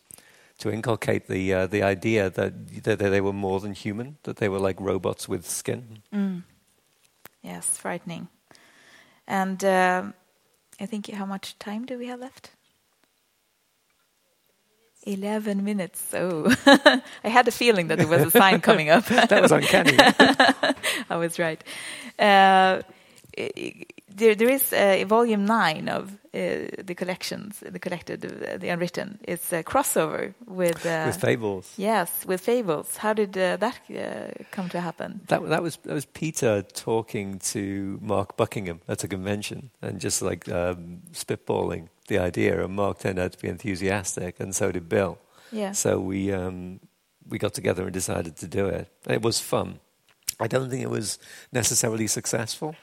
to 0.60 0.72
inculcate 0.72 1.28
the 1.28 1.54
uh, 1.54 1.68
the 1.68 1.82
idea 1.82 2.30
that, 2.30 2.84
that 2.84 3.00
they 3.00 3.22
were 3.22 3.34
more 3.34 3.60
than 3.60 3.74
human, 3.74 4.18
that 4.24 4.38
they 4.38 4.50
were 4.50 4.60
like 4.60 4.80
robots 4.80 5.28
with 5.28 5.50
skin. 5.50 6.00
Mm. 6.14 6.44
Yes, 7.42 7.78
frightening. 7.78 8.28
And 9.26 9.64
uh, 9.64 10.12
I 10.80 10.86
think 10.86 11.10
how 11.12 11.26
much 11.26 11.58
time 11.60 11.86
do 11.86 11.98
we 11.98 12.08
have 12.08 12.20
left? 12.20 12.52
11 15.06 15.64
minutes. 15.64 16.02
So 16.10 16.52
I 16.66 17.30
had 17.30 17.48
a 17.48 17.52
feeling 17.52 17.88
that 17.88 17.98
there 17.98 18.08
was 18.08 18.22
a 18.22 18.32
sign 18.32 18.62
coming 18.62 18.90
up. 18.90 19.06
that 19.30 19.42
was 19.42 19.52
uncanny. 19.52 19.98
I 21.10 21.18
was 21.18 21.40
right. 21.40 21.64
Uh, 22.18 22.82
there, 24.20 24.36
there 24.36 24.50
is 24.50 24.74
uh, 24.74 25.04
volume 25.08 25.46
nine 25.46 25.88
of 25.88 26.12
uh, 26.34 26.68
the 26.84 26.94
collections, 26.96 27.60
the 27.60 27.80
collected, 27.80 28.26
uh, 28.26 28.58
the 28.58 28.70
unwritten. 28.70 29.20
It's 29.24 29.52
a 29.54 29.64
crossover 29.64 30.34
with 30.46 30.86
uh, 30.86 31.06
with 31.08 31.22
fables. 31.22 31.74
Yes, 31.78 32.26
with 32.26 32.42
fables. 32.42 32.98
How 32.98 33.14
did 33.14 33.38
uh, 33.38 33.58
that 33.58 33.80
uh, 33.90 34.44
come 34.52 34.70
to 34.70 34.82
happen? 34.82 35.22
That 35.28 35.48
that 35.50 35.64
was 35.64 35.78
that 35.84 35.94
was 35.94 36.06
Peter 36.06 36.62
talking 36.62 37.40
to 37.54 38.00
Mark 38.02 38.38
Buckingham 38.38 38.82
at 38.88 39.04
a 39.04 39.08
convention 39.08 39.72
and 39.82 40.00
just 40.00 40.22
like 40.22 40.48
um, 40.50 41.02
spitballing 41.14 41.88
the 42.10 42.20
idea, 42.20 42.64
and 42.64 42.76
Mark 42.76 43.00
turned 43.00 43.18
out 43.18 43.32
to 43.32 43.38
be 43.38 43.48
enthusiastic, 43.48 44.40
and 44.40 44.54
so 44.54 44.72
did 44.72 44.90
Bill. 44.90 45.18
Yeah. 45.52 45.72
So 45.72 46.00
we 46.00 46.34
um, 46.34 46.82
we 47.28 47.38
got 47.38 47.54
together 47.54 47.84
and 47.84 47.94
decided 47.94 48.36
to 48.38 48.48
do 48.48 48.68
it. 48.68 48.90
It 49.08 49.22
was 49.22 49.40
fun. 49.40 49.80
I 50.40 50.48
don't 50.48 50.70
think 50.70 50.84
it 50.84 50.90
was 50.90 51.20
necessarily 51.52 52.08
successful 52.08 52.76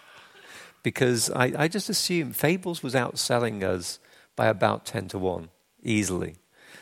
because 0.82 1.30
I, 1.30 1.52
I 1.56 1.68
just 1.68 1.88
assumed 1.88 2.36
Fables 2.36 2.82
was 2.82 2.94
outselling 2.94 3.62
us 3.62 3.98
by 4.34 4.46
about 4.46 4.86
ten 4.86 5.08
to 5.08 5.18
one 5.18 5.50
easily. 5.82 6.36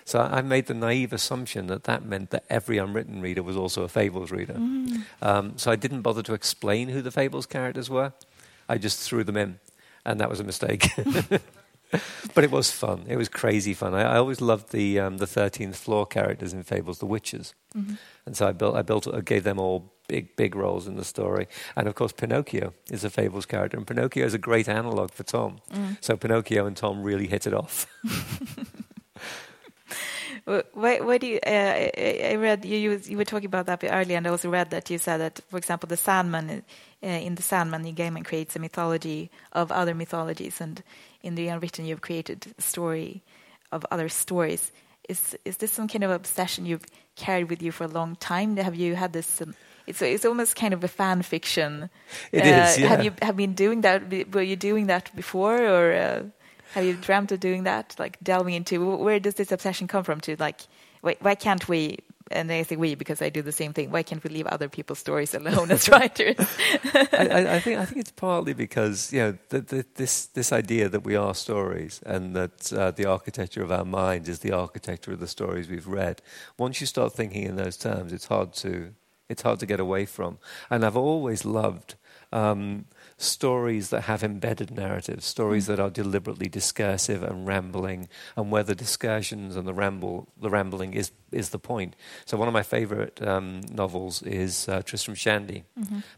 So 0.07 0.21
I 0.21 0.43
made 0.43 0.67
the 0.67 0.75
naive 0.75 1.15
assumption 1.15 1.67
that 1.69 1.85
that 1.85 2.05
meant 2.05 2.31
that 2.31 2.45
every 2.51 2.77
unwritten 2.77 3.23
reader 3.23 3.43
was 3.43 3.57
also 3.57 3.85
a 3.85 3.89
Fables 3.89 4.31
reader. 4.31 4.55
Mm. 4.55 5.03
Um, 5.23 5.53
so 5.57 5.71
I 5.71 5.77
didn't 5.77 6.03
bother 6.03 6.23
to 6.23 6.35
explain 6.35 6.89
who 6.91 7.01
the 7.01 7.11
Fables 7.11 7.47
characters 7.47 7.89
were. 7.89 8.13
I 8.69 8.77
just 8.77 9.01
threw 9.01 9.25
them 9.25 9.39
in, 9.39 9.61
and 10.05 10.21
that 10.21 10.29
was 10.29 10.41
a 10.41 10.45
mistake. 10.45 10.89
but 12.35 12.45
it 12.45 12.51
was 12.51 12.71
fun. 12.71 13.05
It 13.09 13.17
was 13.17 13.29
crazy 13.29 13.75
fun. 13.75 13.95
I, 13.95 14.03
I 14.03 14.17
always 14.19 14.41
loved 14.41 14.71
the 14.73 15.01
um, 15.01 15.19
the 15.19 15.27
thirteenth 15.27 15.77
floor 15.77 16.07
characters 16.07 16.53
in 16.53 16.63
Fables, 16.63 16.99
the 16.99 17.07
witches, 17.07 17.55
Mm-hmm. 17.77 17.95
and 18.27 18.37
so 18.37 18.47
I 18.47 18.53
built 18.53 18.77
I 18.77 18.83
built 18.83 19.13
I 19.13 19.21
gave 19.21 19.43
them 19.43 19.59
all 19.59 19.93
big 20.07 20.37
big 20.37 20.55
roles 20.55 20.87
in 20.87 20.97
the 20.97 21.05
story. 21.05 21.49
And 21.77 21.89
of 21.89 21.95
course, 21.95 22.13
Pinocchio 22.13 22.73
is 22.91 23.03
a 23.05 23.11
Fables 23.11 23.47
character, 23.47 23.77
and 23.77 23.87
Pinocchio 23.87 24.25
is 24.25 24.35
a 24.35 24.39
great 24.39 24.69
analog 24.69 25.11
for 25.11 25.25
Tom. 25.25 25.59
Mm. 25.73 25.97
So 26.01 26.17
Pinocchio 26.17 26.67
and 26.67 26.77
Tom 26.77 27.03
really 27.03 27.27
hit 27.27 27.47
it 27.47 27.55
off. 27.55 27.87
Why, 30.45 31.01
why 31.01 31.17
do 31.17 31.27
you, 31.27 31.39
uh, 31.47 31.89
I, 31.97 32.37
read 32.39 32.67
you, 32.67 32.77
you, 32.77 33.01
you 33.03 33.17
were 33.17 33.25
talking 33.25 33.47
about 33.47 33.65
that 33.65 33.83
earlier, 33.83 34.19
and 34.19 34.27
I 34.27 34.31
also 34.31 34.51
read 34.51 34.71
that 34.71 34.91
you 34.91 34.99
said 34.99 35.19
that, 35.19 35.41
for 35.49 35.57
example, 35.57 35.87
the 35.87 35.97
Sandman 35.97 36.63
uh, 37.03 37.07
in 37.07 37.35
the 37.35 37.43
Sandman, 37.43 37.85
Gaiman 37.95 38.27
creates 38.27 38.55
a 38.55 38.59
mythology 38.59 39.31
of 39.53 39.73
other 39.73 39.95
mythologies, 39.95 40.61
and 40.61 40.83
in 41.23 41.35
the 41.35 41.49
Unwritten, 41.49 41.87
you've 41.87 42.03
created 42.03 42.55
a 42.59 42.63
story 42.63 43.23
of 43.73 43.87
other 43.91 44.09
stories. 44.11 44.71
Is 45.09 45.37
is 45.45 45.59
this 45.59 45.73
some 45.73 45.89
kind 45.89 46.05
of 46.05 46.11
obsession 46.11 46.67
you've 46.67 46.87
carried 47.17 47.51
with 47.51 47.63
you 47.63 47.73
for 47.73 47.85
a 47.85 47.89
long 47.89 48.17
time? 48.17 48.57
Have 48.57 48.75
you 48.75 48.95
had 48.95 49.13
this? 49.13 49.43
Um, 49.43 49.55
it's 49.87 50.01
it's 50.01 50.25
almost 50.25 50.57
kind 50.57 50.73
of 50.73 50.83
a 50.85 50.89
fan 50.89 51.23
fiction. 51.23 51.91
It 52.33 52.43
uh, 52.43 52.47
is, 52.47 52.79
yeah. 52.79 52.89
Have 52.89 53.05
you 53.05 53.13
have 53.21 53.37
been 53.37 53.55
doing 53.55 53.83
that? 53.83 54.03
Were 54.33 54.43
you 54.43 54.57
doing 54.57 54.87
that 54.87 55.15
before, 55.15 55.57
or 55.57 55.93
uh, 55.93 56.23
have 56.75 56.85
you 56.85 56.95
dreamt 56.95 57.31
of 57.31 57.41
doing 57.41 57.63
that? 57.65 57.95
Like 57.99 58.19
delving 58.23 58.55
into 58.55 58.97
where 58.97 59.21
does 59.21 59.35
this 59.35 59.53
obsession 59.53 59.87
come 59.87 60.03
from? 60.03 60.21
To 60.23 60.37
like, 60.39 60.63
why, 61.03 61.17
why 61.21 61.35
can't 61.37 61.69
we? 61.69 61.99
And 62.31 62.51
I 62.51 62.63
say 62.63 62.75
we 62.75 62.95
because 62.97 63.23
I 63.23 63.29
do 63.29 63.43
the 63.43 63.53
same 63.53 63.73
thing. 63.73 63.91
Why 63.91 64.03
can't 64.03 64.25
we 64.25 64.31
leave 64.31 64.47
other 64.49 64.69
people's 64.69 64.99
stories 64.99 65.35
alone 65.35 65.71
as 65.71 65.89
writers? 65.95 66.37
I, 66.95 67.57
I, 67.57 67.61
think 67.61 67.79
I 67.79 67.85
think 67.85 67.99
it's 67.99 68.11
partly 68.11 68.55
because 68.55 69.13
you 69.13 69.21
know 69.21 69.39
the, 69.51 69.61
the, 69.61 69.87
this 69.95 70.27
this 70.27 70.53
idea 70.53 70.89
that 70.89 71.05
we 71.05 71.15
are 71.15 71.35
stories 71.35 72.01
and 72.05 72.35
that 72.35 72.73
uh, 72.73 72.91
the 72.91 73.05
architecture 73.05 73.63
of 73.63 73.71
our 73.71 73.85
mind 73.85 74.27
is 74.27 74.41
the 74.41 74.53
architecture 74.53 75.13
of 75.13 75.21
the 75.21 75.29
stories 75.29 75.69
we've 75.69 75.87
read. 75.87 76.23
Once 76.59 76.81
you 76.81 76.87
start 76.89 77.13
thinking 77.13 77.45
in 77.45 77.57
those 77.57 77.77
terms, 77.77 78.13
it's 78.13 78.27
hard 78.27 78.53
to 78.55 78.95
it's 79.29 79.43
hard 79.43 79.61
to 79.61 79.67
get 79.67 79.79
away 79.79 80.05
from. 80.07 80.39
And 80.71 80.85
I've 80.85 80.97
always 80.97 81.45
loved. 81.45 81.95
Um, 82.33 82.87
stories 83.17 83.91
that 83.91 84.03
have 84.03 84.23
embedded 84.23 84.71
narratives, 84.71 85.25
stories 85.25 85.67
that 85.67 85.81
are 85.81 85.91
deliberately 85.91 86.49
discursive 86.49 87.23
and 87.23 87.47
rambling, 87.47 88.09
and 88.37 88.51
where 88.51 88.63
the 88.63 88.75
discursions 88.75 89.57
and 89.57 89.67
the 89.67 89.75
ramble, 89.75 90.29
the 90.41 90.51
rambling 90.51 90.95
is 90.95 91.13
is 91.31 91.51
the 91.51 91.59
point. 91.59 91.97
So 92.25 92.37
one 92.37 92.49
of 92.49 92.55
my 92.55 92.63
favourite 92.63 93.21
um, 93.23 93.63
novels 93.71 94.23
is 94.23 94.69
uh, 94.69 94.83
Tristram 94.83 95.15
Shandy 95.15 95.65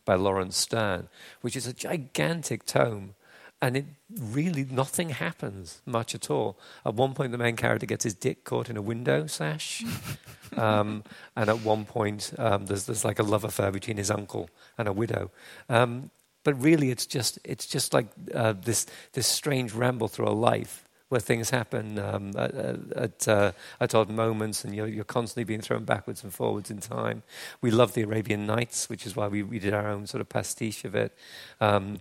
by 0.05 0.15
Laurence 0.15 0.57
Sterne, 0.57 1.09
which 1.41 1.57
is 1.57 1.67
a 1.67 1.73
gigantic 1.73 2.67
tome. 2.67 3.15
And 3.63 3.75
it 3.75 3.87
really 4.15 4.67
nothing 4.71 5.11
happens 5.11 5.81
much 5.87 6.15
at 6.15 6.31
all. 6.31 6.59
At 6.85 6.93
one 6.95 7.15
point, 7.15 7.33
the 7.33 7.39
main 7.39 7.57
character 7.57 7.87
gets 7.87 8.05
his 8.05 8.13
dick 8.13 8.45
caught 8.45 8.69
in 8.69 8.77
a 8.77 8.83
window 8.83 9.27
sash, 9.27 9.83
um, 10.59 11.03
and 11.35 11.49
at 11.49 11.61
one 11.61 11.87
point, 11.87 12.35
um, 12.37 12.67
there's 12.67 12.85
there's 12.85 13.03
like 13.03 13.19
a 13.19 13.23
love 13.23 13.45
affair 13.45 13.73
between 13.73 13.97
his 13.97 14.11
uncle 14.11 14.51
and 14.77 14.87
a 14.87 14.93
widow. 14.93 15.31
Um, 15.71 16.11
but 16.47 16.63
really, 16.63 16.93
it's 16.93 17.07
just 17.07 17.41
it's 17.43 17.67
just 17.67 17.93
like 17.93 18.07
uh, 18.33 18.53
this 18.53 18.87
this 19.15 19.27
strange 19.27 19.73
ramble 19.73 20.07
through 20.07 20.29
a 20.29 20.39
life 20.53 20.85
where 21.09 21.21
things 21.21 21.51
happen 21.51 21.99
um, 21.99 22.31
at, 22.37 23.27
uh, 23.27 23.51
at 23.81 23.97
odd 23.97 24.09
moments, 24.11 24.65
and 24.65 24.73
you're, 24.73 24.87
you're 24.87 25.05
constantly 25.05 25.43
being 25.43 25.61
thrown 25.61 25.85
backwards 25.85 26.23
and 26.23 26.33
forwards 26.33 26.71
in 26.71 26.79
time. 26.79 27.25
We 27.61 27.73
love 27.73 27.95
the 27.95 28.03
Arabian 28.03 28.47
Nights, 28.47 28.89
which 28.89 29.07
is 29.07 29.17
why 29.17 29.27
we, 29.27 29.43
we 29.43 29.59
did 29.59 29.75
our 29.75 29.89
own 29.89 30.07
sort 30.07 30.21
of 30.21 30.29
pastiche 30.29 30.85
of 30.85 30.95
it. 30.95 31.13
Um, 31.61 32.01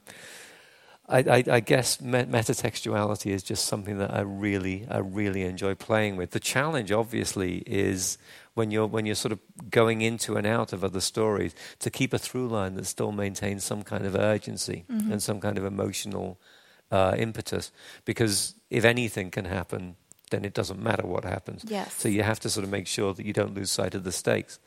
I, 1.08 1.20
I, 1.20 1.43
I, 1.51 1.60
guess 1.60 1.97
metatextuality 1.97 3.32
is 3.32 3.43
just 3.43 3.66
something 3.66 3.99
that 3.99 4.14
I 4.14 4.22
really, 4.22 4.88
I 4.89 4.97
really 4.97 5.43
enjoy 5.43 5.76
playing 5.76 6.16
with. 6.16 6.32
The 6.32 6.39
challenge, 6.39 6.91
obviously, 6.91 7.58
is 7.68 8.18
when 8.56 8.72
you're 8.72 8.88
when 8.88 9.06
you're 9.06 9.16
sort 9.16 9.32
of 9.32 9.39
going 9.70 10.01
into 10.01 10.36
and 10.36 10.47
out 10.47 10.74
of 10.74 10.84
other 10.84 11.01
stories 11.01 11.53
to 11.80 11.89
keep 11.91 12.14
a 12.14 12.18
through 12.18 12.47
line 12.47 12.74
that 12.76 12.86
still 12.86 13.12
maintains 13.12 13.64
some 13.64 13.84
kind 13.84 14.06
of 14.06 14.16
urgency 14.16 14.86
Mm-hmm. 14.89 15.12
and 15.12 15.22
some 15.22 15.39
kind 15.39 15.58
of 15.58 15.66
emotional 15.66 16.39
uh, 16.91 17.16
impetus. 17.18 17.72
Because 18.06 18.56
if 18.70 18.86
anything 18.86 19.30
can 19.32 19.45
happen, 19.45 19.95
then 20.32 20.45
it 20.45 20.53
doesn't 20.53 20.82
matter 20.82 21.06
what 21.06 21.24
happens. 21.24 21.64
Yes. 21.68 21.93
So 21.93 22.10
you 22.10 22.24
have 22.24 22.39
to 22.41 22.49
sort 22.49 22.64
of 22.64 22.72
make 22.72 22.88
sure 22.88 23.14
that 23.14 23.26
you 23.26 23.34
don't 23.34 23.53
lose 23.53 23.72
sight 23.72 23.95
of 23.95 24.03
the 24.03 24.12
stakes. 24.12 24.60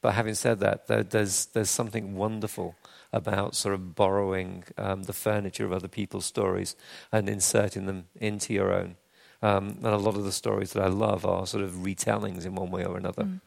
But 0.00 0.14
having 0.14 0.34
said 0.34 0.60
that, 0.60 0.88
there, 0.88 1.02
there's 1.02 1.46
there's 1.46 1.70
something 1.70 2.16
wonderful 2.16 2.74
about 3.12 3.54
sort 3.54 3.74
of 3.74 3.94
borrowing 3.94 4.64
um, 4.78 5.04
the 5.04 5.12
furniture 5.12 5.64
of 5.64 5.72
other 5.72 5.88
people's 5.88 6.24
stories 6.24 6.76
and 7.10 7.28
inserting 7.28 7.86
them 7.86 8.04
into 8.16 8.54
your 8.54 8.72
own. 8.72 8.96
Um, 9.42 9.78
and 9.82 9.86
a 9.86 9.96
lot 9.96 10.16
of 10.16 10.24
the 10.24 10.32
stories 10.32 10.72
that 10.72 10.82
I 10.82 10.88
love 10.88 11.26
are 11.26 11.46
sort 11.46 11.64
of 11.64 11.72
retellings 11.72 12.46
in 12.46 12.54
one 12.54 12.70
way 12.70 12.84
or 12.84 12.96
another. 12.96 13.24
Mm. 13.24 13.40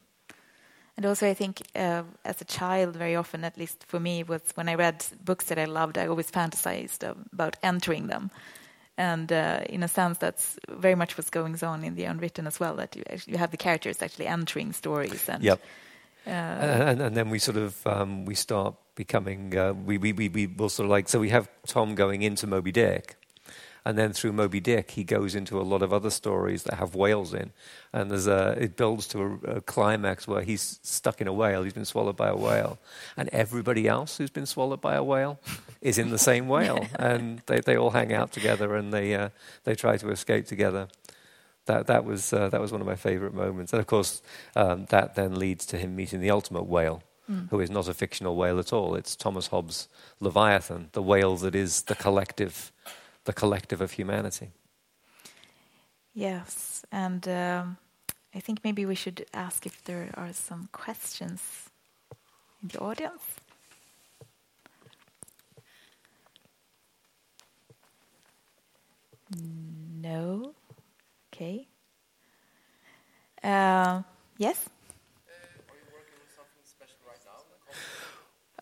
And 0.97 1.05
also, 1.05 1.30
I 1.30 1.34
think 1.34 1.61
uh, 1.76 2.03
as 2.24 2.39
a 2.41 2.45
child, 2.45 2.95
very 2.95 3.16
often, 3.16 3.43
at 3.43 3.57
least 3.57 3.84
for 3.86 3.99
me, 3.99 4.24
was 4.24 4.41
when 4.55 4.70
I 4.70 4.76
read 4.76 5.05
books 5.24 5.45
that 5.45 5.59
I 5.59 5.66
loved, 5.66 5.97
I 5.97 6.07
always 6.07 6.32
fantasized 6.32 7.03
about 7.34 7.57
entering 7.61 8.07
them. 8.07 8.32
And 8.97 9.32
uh, 9.32 9.61
in 9.68 9.84
a 9.84 9.89
sense, 9.89 10.18
that's 10.20 10.57
very 10.70 10.95
much 10.95 11.18
what's 11.18 11.30
going 11.30 11.61
on 11.63 11.84
in 11.84 11.95
the 11.95 12.05
unwritten 12.05 12.47
as 12.47 12.61
well. 12.61 12.76
That 12.76 12.95
you, 12.95 13.03
you 13.26 13.38
have 13.38 13.51
the 13.51 13.57
characters 13.57 14.01
actually 14.01 14.28
entering 14.28 14.72
stories. 14.72 15.28
And 15.28 15.43
Yep. 15.43 15.59
uh, 16.28 16.30
and, 16.30 17.01
and 17.01 17.16
then 17.16 17.30
we 17.30 17.39
sort 17.39 17.57
of 17.57 17.86
um, 17.86 18.24
we 18.24 18.36
start 18.36 18.76
becoming 18.96 19.56
uh, 19.58 19.74
we, 19.74 19.98
we 19.98 20.14
we 20.14 20.30
we 20.30 20.48
will 20.48 20.70
sort 20.70 20.86
of 20.86 20.91
like 20.91 21.08
so 21.10 21.20
we 21.20 21.30
have 21.30 21.50
Tom 21.68 21.96
going 21.96 22.22
into 22.22 22.48
Moby 22.48 22.72
Dick, 22.72 23.16
and 23.84 23.98
then 23.98 24.14
through 24.14 24.32
Moby 24.32 24.60
Dick 24.60 24.91
he 24.91 25.04
goes 25.04 25.36
into 25.36 25.60
a 25.60 25.64
lot 25.64 25.82
of 25.82 25.93
other 25.93 26.10
stories 26.10 26.64
that 26.64 26.76
have 26.76 26.96
whales 26.96 27.34
in, 27.34 27.52
and 27.93 28.10
there's 28.10 28.28
a 28.28 28.56
it 28.60 28.76
builds 28.78 29.08
to 29.10 29.39
a, 29.46 29.58
a 29.58 29.62
climax 29.62 30.28
where 30.28 30.41
he's 30.41 30.80
stuck 30.82 31.22
in 31.22 31.28
a 31.28 31.34
whale, 31.34 31.64
he's 31.64 31.74
been 31.74 31.86
swallowed 31.86 32.16
by 32.16 32.30
a 32.30 32.36
whale, 32.36 32.80
and 33.18 33.30
everybody 33.30 33.88
else 33.88 34.18
who's 34.18 34.32
been 34.32 34.46
swallowed 34.46 34.82
by 34.82 34.96
a 34.96 35.04
whale 35.04 35.39
is 35.82 35.98
in 35.98 36.10
the 36.10 36.18
same 36.18 36.48
whale, 36.48 36.86
and 36.98 37.41
they 37.48 37.60
they 37.60 37.76
all 37.76 37.91
hang 37.91 38.14
out 38.14 38.32
together 38.32 38.76
and 38.76 38.93
they 38.93 39.14
uh, 39.14 39.30
they 39.66 39.76
try 39.76 39.98
to 39.98 40.10
escape 40.10 40.46
together. 40.46 40.88
That 41.66 41.88
that 41.88 42.06
was 42.06 42.32
uh, 42.32 42.50
that 42.50 42.62
was 42.62 42.72
one 42.72 42.82
of 42.82 42.88
my 42.88 42.96
favourite 42.96 43.34
moments, 43.34 43.74
and 43.74 43.80
of 43.80 43.88
course 43.88 44.22
um, 44.56 44.86
that 44.89 45.16
then 45.16 45.38
leads 45.38 45.66
to 45.68 45.78
him 45.78 45.96
meeting 45.96 46.22
the 46.22 46.30
ultimate 46.30 46.68
whale, 46.68 47.02
Mm. 47.30 47.49
who 47.49 47.59
is 47.59 47.71
not 47.71 47.88
a 47.88 47.93
fictional 47.93 48.36
whale 48.36 48.59
at 48.59 48.71
all. 48.71 48.93
It's 48.93 49.15
Thomas 49.15 49.47
Hobbes' 49.47 49.88
Leviathan, 50.19 50.89
the 50.91 51.01
whale 51.01 51.36
that 51.38 51.55
is 51.55 51.82
the 51.84 51.95
collective, 51.95 52.71
the 53.23 53.34
collective 53.34 53.82
of 53.82 53.93
humanity. 53.93 54.51
yes, 56.13 56.86
and 56.91 57.28
um, 57.28 57.78
I 58.36 58.39
think 58.39 58.59
maybe 58.63 58.86
we 58.86 58.95
should 58.95 59.26
ask 59.34 59.65
if 59.65 59.84
there 59.86 60.09
are 60.13 60.34
some 60.34 60.69
questions 60.71 61.41
in 62.61 62.67
the 62.69 62.80
audience. 62.80 63.23
No. 70.01 70.53
Okay. 71.34 71.67
Uh, 73.43 74.03
yes. 74.38 74.69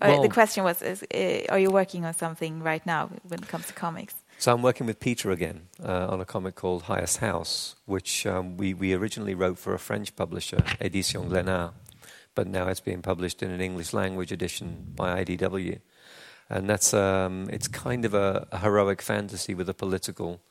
Well- 0.09 0.21
the 0.21 0.29
question 0.29 0.63
was: 0.63 0.81
is, 0.81 1.03
uh, 1.13 1.51
Are 1.53 1.59
you 1.59 1.71
working 1.71 2.05
on 2.05 2.13
something 2.13 2.61
right 2.63 2.85
now 2.85 3.09
when 3.27 3.39
it 3.39 3.47
comes 3.47 3.67
to 3.67 3.73
comics? 3.73 4.15
So 4.39 4.51
I'm 4.53 4.61
working 4.61 4.87
with 4.87 4.99
Peter 4.99 5.31
again 5.31 5.67
uh, 5.81 6.07
on 6.09 6.19
a 6.19 6.25
comic 6.25 6.55
called 6.55 6.83
Highest 6.83 7.17
House, 7.19 7.75
which 7.85 8.25
um, 8.25 8.57
we, 8.57 8.73
we 8.73 8.93
originally 8.93 9.35
wrote 9.35 9.57
for 9.57 9.73
a 9.73 9.79
French 9.79 10.15
publisher, 10.15 10.57
Édition 10.81 11.29
Glénat, 11.29 11.71
but 12.35 12.47
now 12.47 12.67
it's 12.67 12.81
being 12.81 13.01
published 13.01 13.41
in 13.41 13.51
an 13.51 13.61
English 13.61 13.93
language 13.93 14.31
edition 14.31 14.91
by 14.95 15.23
IDW. 15.23 15.79
And 16.49 16.69
that's 16.69 16.93
um, 16.93 17.47
it's 17.51 17.67
kind 17.67 18.03
of 18.05 18.13
a, 18.13 18.47
a, 18.51 18.59
heroic 18.59 19.01
fantasy 19.01 19.53
with 19.53 19.69
a 19.69 19.73
political 19.73 20.41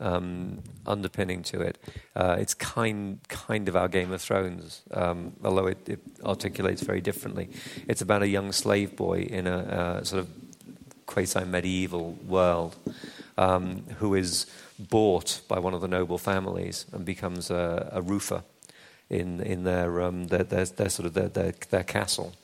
um, 0.00 0.62
underpinning 0.86 1.42
to 1.44 1.60
it. 1.60 1.78
Uh, 2.14 2.36
it's 2.38 2.54
kind 2.54 3.18
kind 3.28 3.68
of 3.68 3.76
our 3.76 3.88
Game 3.88 4.12
of 4.12 4.20
Thrones, 4.20 4.82
um, 4.92 5.32
although 5.44 5.66
it, 5.66 5.88
it, 5.88 6.00
articulates 6.24 6.82
very 6.82 7.00
differently. 7.00 7.48
It's 7.88 8.02
about 8.02 8.22
a 8.22 8.28
young 8.28 8.52
slave 8.52 8.96
boy 8.96 9.20
in 9.22 9.46
a, 9.46 10.00
a 10.00 10.04
sort 10.04 10.20
of 10.20 10.28
quasi 11.06 11.44
medieval 11.44 12.12
world 12.26 12.76
um, 13.36 13.84
who 13.98 14.14
is 14.14 14.46
bought 14.78 15.40
by 15.48 15.58
one 15.58 15.74
of 15.74 15.80
the 15.80 15.88
noble 15.88 16.18
families 16.18 16.86
and 16.92 17.04
becomes 17.04 17.50
a, 17.50 17.90
a 17.92 18.02
roofer 18.02 18.42
in 19.10 19.40
in 19.40 19.64
their, 19.64 20.02
um, 20.02 20.26
their, 20.28 20.44
their, 20.44 20.64
their, 20.64 20.88
sort 20.88 21.06
of 21.06 21.14
their, 21.14 21.28
their, 21.28 21.52
their 21.70 21.84
castle. 21.84 22.34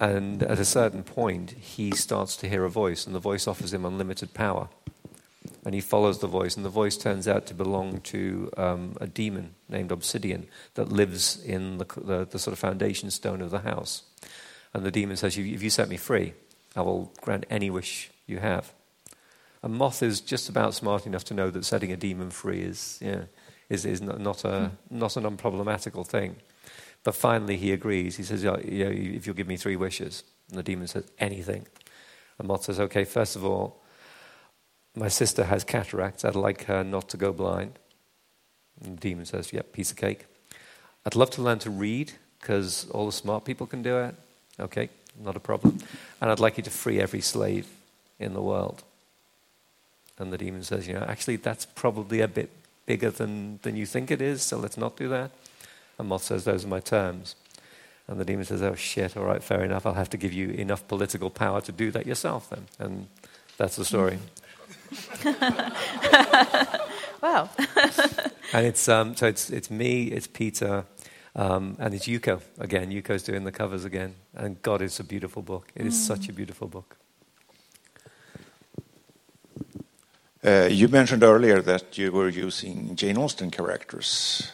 And 0.00 0.44
at 0.44 0.60
a 0.60 0.64
certain 0.64 1.02
point, 1.02 1.50
he 1.50 1.90
starts 1.90 2.36
to 2.36 2.48
hear 2.48 2.64
a 2.64 2.70
voice, 2.70 3.04
and 3.04 3.14
the 3.14 3.20
voice 3.20 3.48
offers 3.48 3.72
him 3.72 3.84
unlimited 3.84 4.32
power. 4.32 4.68
And 5.64 5.74
he 5.74 5.80
follows 5.80 6.20
the 6.20 6.26
voice, 6.28 6.56
and 6.56 6.64
the 6.64 6.70
voice 6.70 6.96
turns 6.96 7.26
out 7.26 7.46
to 7.46 7.54
belong 7.54 8.00
to 8.02 8.50
um, 8.56 8.96
a 9.00 9.06
demon 9.06 9.54
named 9.68 9.90
Obsidian 9.90 10.46
that 10.74 10.90
lives 10.90 11.42
in 11.42 11.78
the, 11.78 11.84
the, 11.96 12.24
the, 12.24 12.38
sort 12.38 12.52
of 12.52 12.58
foundation 12.58 13.10
stone 13.10 13.42
of 13.42 13.50
the 13.50 13.60
house. 13.60 14.04
And 14.72 14.84
the 14.84 14.90
demon 14.90 15.16
says, 15.16 15.36
If 15.36 15.62
you 15.62 15.70
set 15.70 15.88
me 15.88 15.96
free, 15.96 16.34
I 16.76 16.82
will 16.82 17.12
grant 17.20 17.44
any 17.50 17.70
wish 17.70 18.10
you 18.26 18.38
have. 18.38 18.72
And 19.62 19.74
Moth 19.74 20.02
is 20.02 20.20
just 20.20 20.48
about 20.48 20.74
smart 20.74 21.06
enough 21.06 21.24
to 21.24 21.34
know 21.34 21.50
that 21.50 21.64
setting 21.64 21.90
a 21.90 21.96
demon 21.96 22.30
free 22.30 22.60
is, 22.60 22.98
yeah, 23.02 23.22
is, 23.68 23.84
is 23.84 24.00
not, 24.00 24.44
a, 24.44 24.70
not 24.90 25.16
an 25.16 25.24
unproblematical 25.24 26.06
thing. 26.06 26.36
But 27.02 27.14
finally, 27.14 27.56
he 27.56 27.72
agrees. 27.72 28.16
He 28.16 28.22
says, 28.22 28.44
If 28.44 29.26
you'll 29.26 29.36
give 29.36 29.48
me 29.48 29.56
three 29.56 29.76
wishes. 29.76 30.22
And 30.50 30.58
the 30.58 30.62
demon 30.62 30.86
says, 30.86 31.10
Anything. 31.18 31.66
And 32.38 32.48
Moth 32.48 32.64
says, 32.64 32.78
Okay, 32.78 33.04
first 33.04 33.34
of 33.34 33.44
all, 33.44 33.82
my 34.94 35.08
sister 35.08 35.44
has 35.44 35.64
cataracts. 35.64 36.24
I'd 36.24 36.34
like 36.34 36.64
her 36.64 36.82
not 36.82 37.08
to 37.10 37.16
go 37.16 37.32
blind. 37.32 37.78
And 38.82 38.96
the 38.96 39.00
demon 39.00 39.26
says, 39.26 39.52
Yep, 39.52 39.72
piece 39.72 39.90
of 39.90 39.96
cake. 39.96 40.26
I'd 41.04 41.16
love 41.16 41.30
to 41.30 41.42
learn 41.42 41.58
to 41.60 41.70
read 41.70 42.12
because 42.40 42.88
all 42.90 43.06
the 43.06 43.12
smart 43.12 43.44
people 43.44 43.66
can 43.66 43.82
do 43.82 43.98
it. 43.98 44.14
Okay, 44.60 44.88
not 45.18 45.36
a 45.36 45.40
problem. 45.40 45.78
And 46.20 46.30
I'd 46.30 46.40
like 46.40 46.56
you 46.56 46.62
to 46.64 46.70
free 46.70 47.00
every 47.00 47.20
slave 47.20 47.68
in 48.18 48.34
the 48.34 48.42
world. 48.42 48.82
And 50.18 50.32
the 50.32 50.38
demon 50.38 50.62
says, 50.62 50.86
You 50.86 50.94
know, 50.94 51.06
actually, 51.08 51.36
that's 51.36 51.64
probably 51.64 52.20
a 52.20 52.28
bit 52.28 52.50
bigger 52.86 53.10
than, 53.10 53.60
than 53.62 53.76
you 53.76 53.86
think 53.86 54.10
it 54.10 54.20
is, 54.20 54.42
so 54.42 54.58
let's 54.58 54.76
not 54.76 54.96
do 54.96 55.08
that. 55.08 55.30
And 55.98 56.08
Moth 56.08 56.24
says, 56.24 56.44
Those 56.44 56.64
are 56.64 56.68
my 56.68 56.80
terms. 56.80 57.36
And 58.06 58.18
the 58.18 58.24
demon 58.24 58.44
says, 58.44 58.62
Oh, 58.62 58.74
shit, 58.74 59.16
all 59.16 59.24
right, 59.24 59.42
fair 59.42 59.62
enough. 59.62 59.86
I'll 59.86 59.94
have 59.94 60.10
to 60.10 60.16
give 60.16 60.32
you 60.32 60.50
enough 60.50 60.86
political 60.88 61.30
power 61.30 61.60
to 61.60 61.72
do 61.72 61.90
that 61.92 62.06
yourself 62.06 62.50
then. 62.50 62.66
And 62.78 63.08
that's 63.56 63.76
the 63.76 63.84
story. 63.84 64.18
wow. 67.22 67.48
and 68.52 68.66
it's, 68.66 68.88
um, 68.88 69.16
so 69.16 69.26
it's, 69.26 69.50
it's 69.50 69.70
me, 69.70 70.04
it's 70.04 70.26
Peter, 70.26 70.84
um, 71.34 71.76
and 71.78 71.94
it's 71.94 72.06
Yuko 72.06 72.40
again. 72.58 72.90
Yuko's 72.90 73.22
doing 73.22 73.44
the 73.44 73.52
covers 73.52 73.84
again. 73.84 74.14
And 74.34 74.60
God, 74.62 74.82
it's 74.82 75.00
a 75.00 75.04
beautiful 75.04 75.42
book. 75.42 75.68
It 75.74 75.86
is 75.86 75.94
mm. 75.94 76.06
such 76.06 76.28
a 76.28 76.32
beautiful 76.32 76.68
book. 76.68 76.96
Uh, 80.44 80.68
you 80.70 80.88
mentioned 80.88 81.22
earlier 81.22 81.60
that 81.62 81.98
you 81.98 82.12
were 82.12 82.28
using 82.28 82.94
Jane 82.94 83.18
Austen 83.18 83.50
characters. 83.50 84.52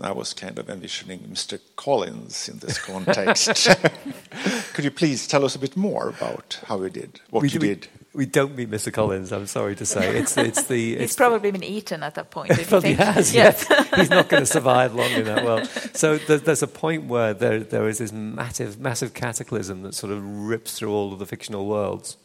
I 0.00 0.10
was 0.10 0.32
kind 0.32 0.58
of 0.58 0.68
envisioning 0.70 1.20
Mr. 1.20 1.60
Collins 1.76 2.48
in 2.48 2.58
this 2.58 2.78
context. 2.78 3.68
Could 4.74 4.84
you 4.84 4.90
please 4.90 5.26
tell 5.26 5.44
us 5.44 5.54
a 5.54 5.58
bit 5.58 5.76
more 5.76 6.08
about 6.08 6.58
how 6.66 6.82
you 6.82 6.90
did, 6.90 7.20
what 7.30 7.42
we, 7.42 7.50
you 7.50 7.60
we, 7.60 7.68
did? 7.68 7.88
We 8.14 8.26
don't 8.26 8.54
meet 8.56 8.70
Mr. 8.70 8.92
Collins. 8.92 9.32
I'm 9.32 9.46
sorry 9.46 9.74
to 9.76 9.86
say. 9.86 10.16
It's 10.18 10.36
it's 10.36 10.64
the. 10.64 10.94
It's 10.96 11.12
He's 11.12 11.16
probably 11.16 11.50
been 11.50 11.62
eaten 11.64 12.02
at 12.02 12.14
that 12.16 12.30
point. 12.30 12.50
probably 12.68 12.92
has. 12.94 13.34
Yes, 13.42 13.66
he's 13.96 14.10
not 14.10 14.28
going 14.28 14.42
to 14.42 14.46
survive 14.46 14.94
long 14.94 15.10
in 15.12 15.24
that 15.24 15.44
world. 15.46 15.66
So 15.94 16.18
there's, 16.18 16.42
there's 16.42 16.62
a 16.62 16.66
point 16.66 17.04
where 17.04 17.32
there 17.32 17.60
there 17.60 17.88
is 17.88 17.98
this 17.98 18.12
massive 18.12 18.78
massive 18.78 19.14
cataclysm 19.14 19.82
that 19.82 19.94
sort 19.94 20.12
of 20.12 20.22
rips 20.24 20.78
through 20.78 20.92
all 20.92 21.12
of 21.14 21.18
the 21.20 21.26
fictional 21.26 21.66
worlds, 21.66 22.18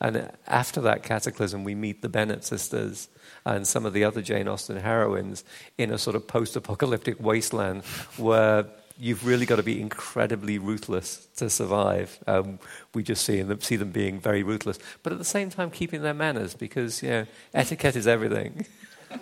and 0.00 0.30
after 0.46 0.80
that 0.80 1.02
cataclysm, 1.02 1.62
we 1.62 1.74
meet 1.74 2.00
the 2.00 2.08
Bennet 2.08 2.44
sisters 2.44 3.08
and 3.44 3.66
some 3.66 3.84
of 3.84 3.92
the 3.92 4.04
other 4.04 4.22
Jane 4.22 4.48
Austen 4.48 4.78
heroines 4.78 5.44
in 5.76 5.90
a 5.92 5.98
sort 5.98 6.16
of 6.16 6.26
post-apocalyptic 6.26 7.20
wasteland 7.20 7.82
where 8.16 8.64
you've 8.98 9.26
really 9.26 9.46
got 9.46 9.56
to 9.56 9.62
be 9.62 9.80
incredibly 9.80 10.58
ruthless 10.58 11.26
to 11.36 11.48
survive. 11.50 12.18
Um, 12.26 12.58
we 12.94 13.02
just 13.02 13.24
see 13.24 13.42
them, 13.42 13.60
see 13.60 13.76
them 13.76 13.90
being 13.90 14.20
very 14.20 14.42
ruthless, 14.42 14.78
but 15.02 15.12
at 15.12 15.18
the 15.18 15.24
same 15.24 15.50
time 15.50 15.70
keeping 15.70 16.02
their 16.02 16.14
manners 16.14 16.54
because 16.54 17.02
you 17.02 17.10
know 17.10 17.26
etiquette 17.52 17.96
is 17.96 18.06
everything. 18.06 18.66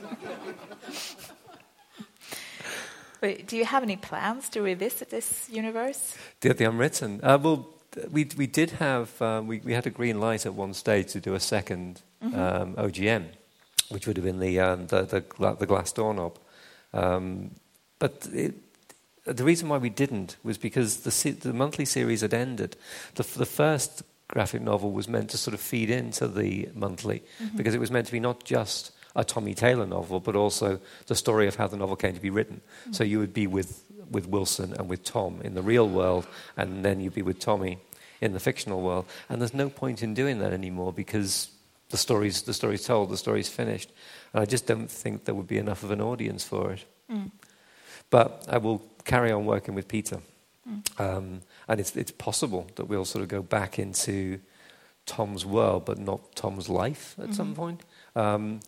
Wait, 3.22 3.46
do 3.46 3.56
you 3.56 3.64
have 3.64 3.84
any 3.84 3.96
plans 3.96 4.48
to 4.48 4.60
revisit 4.62 5.10
this 5.10 5.48
universe? 5.48 6.16
The, 6.40 6.52
the 6.54 6.64
Unwritten. 6.64 7.20
Uh, 7.22 7.38
well, 7.40 7.68
we 8.10 8.28
we 8.36 8.46
did 8.46 8.70
have 8.72 9.20
um, 9.22 9.46
we 9.46 9.60
we 9.60 9.72
had 9.72 9.86
a 9.86 9.90
green 9.90 10.20
light 10.20 10.44
at 10.44 10.54
one 10.54 10.74
stage 10.74 11.12
to 11.12 11.20
do 11.20 11.34
a 11.34 11.38
2nd 11.38 11.98
mm-hmm. 12.22 12.34
um, 12.34 12.74
OGN, 12.74 13.26
which 13.90 14.06
would 14.06 14.16
have 14.16 14.24
been 14.24 14.40
the 14.40 14.58
um, 14.60 14.86
the, 14.88 15.02
the, 15.02 15.56
the 15.58 15.66
glass 15.66 15.92
doorknob. 15.92 16.38
Um, 16.92 17.52
but 17.98 18.28
it, 18.32 18.54
the 19.24 19.44
reason 19.44 19.68
why 19.68 19.78
we 19.78 19.90
didn't 19.90 20.36
was 20.42 20.58
because 20.58 21.00
the, 21.00 21.30
the 21.30 21.52
monthly 21.52 21.84
series 21.84 22.22
had 22.22 22.34
ended. 22.34 22.76
The, 23.14 23.22
the, 23.22 23.46
first 23.46 24.02
graphic 24.28 24.62
novel 24.62 24.92
was 24.92 25.08
meant 25.08 25.30
to 25.30 25.38
sort 25.38 25.54
of 25.54 25.60
feed 25.60 25.90
into 25.90 26.26
the 26.26 26.68
monthly 26.74 27.22
mm-hmm. 27.40 27.56
because 27.56 27.74
it 27.74 27.80
was 27.80 27.90
meant 27.90 28.06
to 28.06 28.12
be 28.12 28.20
not 28.20 28.44
just 28.44 28.92
a 29.14 29.24
Tommy 29.24 29.54
Taylor 29.54 29.86
novel, 29.86 30.20
but 30.20 30.34
also 30.34 30.80
the 31.06 31.14
story 31.14 31.46
of 31.46 31.56
how 31.56 31.66
the 31.66 31.76
novel 31.76 31.96
came 31.96 32.14
to 32.14 32.20
be 32.20 32.30
written. 32.30 32.60
Mm-hmm. 32.82 32.92
So 32.92 33.04
you 33.04 33.18
would 33.18 33.34
be 33.34 33.46
with, 33.46 33.84
with 34.10 34.26
Wilson 34.26 34.72
and 34.72 34.88
with 34.88 35.04
Tom 35.04 35.40
in 35.42 35.54
the 35.54 35.62
real 35.62 35.88
world, 35.88 36.26
and 36.56 36.84
then 36.84 37.00
you'd 37.00 37.14
be 37.14 37.22
with 37.22 37.38
Tommy 37.38 37.78
in 38.20 38.32
the 38.32 38.40
fictional 38.40 38.80
world. 38.80 39.04
And 39.28 39.40
there's 39.40 39.54
no 39.54 39.68
point 39.68 40.02
in 40.02 40.14
doing 40.14 40.38
that 40.38 40.52
anymore 40.52 40.92
because 40.92 41.50
the 41.90 41.96
story's, 41.96 42.42
the 42.42 42.54
story's 42.54 42.84
told, 42.84 43.10
the 43.10 43.16
story's 43.16 43.48
finished. 43.48 43.92
And 44.32 44.42
I 44.42 44.46
just 44.46 44.66
don't 44.66 44.90
think 44.90 45.26
there 45.26 45.34
would 45.34 45.46
be 45.46 45.58
enough 45.58 45.82
of 45.82 45.90
an 45.90 46.00
audience 46.00 46.42
for 46.42 46.72
it. 46.72 46.84
Mm. 47.10 47.30
But 48.08 48.46
I 48.48 48.58
will 48.58 48.78
carry 49.12 49.30
on 49.30 49.44
working 49.44 49.74
with 49.74 49.88
Peter. 49.88 50.18
Mm. 50.68 51.00
Um, 51.00 51.40
and 51.68 51.80
it's, 51.80 51.96
it's 51.96 52.12
possible 52.12 52.66
that 52.76 52.86
we'll 52.86 53.04
sort 53.04 53.22
of 53.22 53.28
go 53.28 53.42
back 53.42 53.78
into 53.78 54.40
Tom's 55.04 55.44
world, 55.44 55.84
but 55.84 55.98
not 55.98 56.34
Tom's 56.34 56.68
life 56.68 57.14
at 57.18 57.24
mm-hmm. 57.24 57.32
some 57.34 57.54
point. 57.54 57.82
Um, 58.16 58.60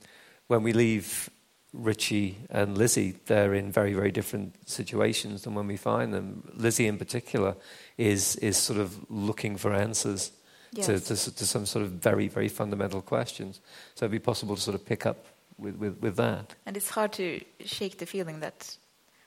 when 0.49 0.63
we 0.63 0.73
leave 0.73 1.31
Richie 1.73 2.37
and 2.51 2.77
Lizzie, 2.77 3.15
they're 3.27 3.55
in 3.55 3.73
very, 3.73 3.95
very 3.95 4.11
different 4.11 4.69
situations 4.69 5.43
than 5.43 5.55
when 5.55 5.67
we 5.67 5.77
find 5.77 6.13
them. 6.13 6.47
Lizzie, 6.55 6.87
in 6.87 6.99
particular, 6.99 7.57
is, 7.97 8.37
is 8.37 8.57
sort 8.57 8.79
of 8.79 9.11
looking 9.11 9.57
for 9.57 9.73
answers 9.73 10.33
yes. 10.73 10.87
to, 10.87 11.01
to, 11.01 11.35
to, 11.35 11.47
some 11.47 11.65
sort 11.65 11.85
of 11.85 11.93
very, 11.93 12.29
very 12.29 12.49
fundamental 12.49 13.01
questions. 13.01 13.61
So 13.95 14.05
it'd 14.05 14.13
be 14.13 14.19
possible 14.19 14.57
to 14.57 14.61
sort 14.61 14.75
of 14.75 14.85
pick 14.85 15.07
up 15.07 15.25
with, 15.57 15.77
with, 15.77 15.99
with 16.03 16.17
that. 16.17 16.55
And 16.67 16.77
it's 16.77 16.91
hard 16.91 17.13
to 17.15 17.41
shake 17.65 17.99
the 17.99 18.07
feeling 18.07 18.41
that 18.41 18.77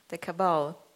the 0.09 0.17
cabal 0.17 0.86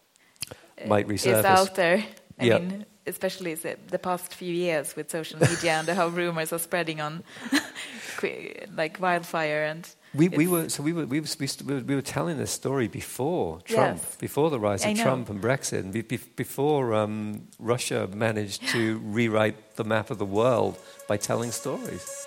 might 0.86 1.08
resurface. 1.08 1.38
is 1.38 1.44
out 1.44 1.74
there. 1.74 2.04
I 2.38 2.44
yep. 2.44 2.62
mean, 2.62 2.86
especially 3.06 3.54
the 3.54 3.98
past 3.98 4.34
few 4.34 4.52
years 4.52 4.96
with 4.96 5.10
social 5.10 5.38
media 5.40 5.72
and 5.72 5.88
how 5.88 6.08
rumors 6.08 6.52
are 6.52 6.58
spreading 6.58 7.00
on 7.00 7.22
like 8.76 8.98
wildfire 9.00 9.64
and 9.64 9.88
we, 10.14 10.28
we 10.28 10.46
were 10.46 10.68
so 10.68 10.82
we 10.82 10.92
were, 10.92 11.06
we, 11.06 11.20
we, 11.20 11.48
we 11.64 11.94
were 11.94 12.02
telling 12.02 12.36
this 12.36 12.50
story 12.50 12.86
before 12.86 13.60
Trump, 13.62 13.98
yes. 13.98 14.16
before 14.16 14.50
the 14.50 14.60
rise 14.60 14.84
of 14.84 14.94
Trump 14.98 15.30
and 15.30 15.40
Brexit, 15.40 15.80
and 15.80 15.92
be, 15.92 16.02
be, 16.02 16.18
before 16.36 16.92
um, 16.92 17.48
Russia 17.58 18.06
managed 18.12 18.68
to 18.68 18.98
rewrite 18.98 19.76
the 19.76 19.84
map 19.84 20.10
of 20.10 20.18
the 20.18 20.26
world 20.26 20.78
by 21.08 21.16
telling 21.16 21.50
stories. 21.50 22.26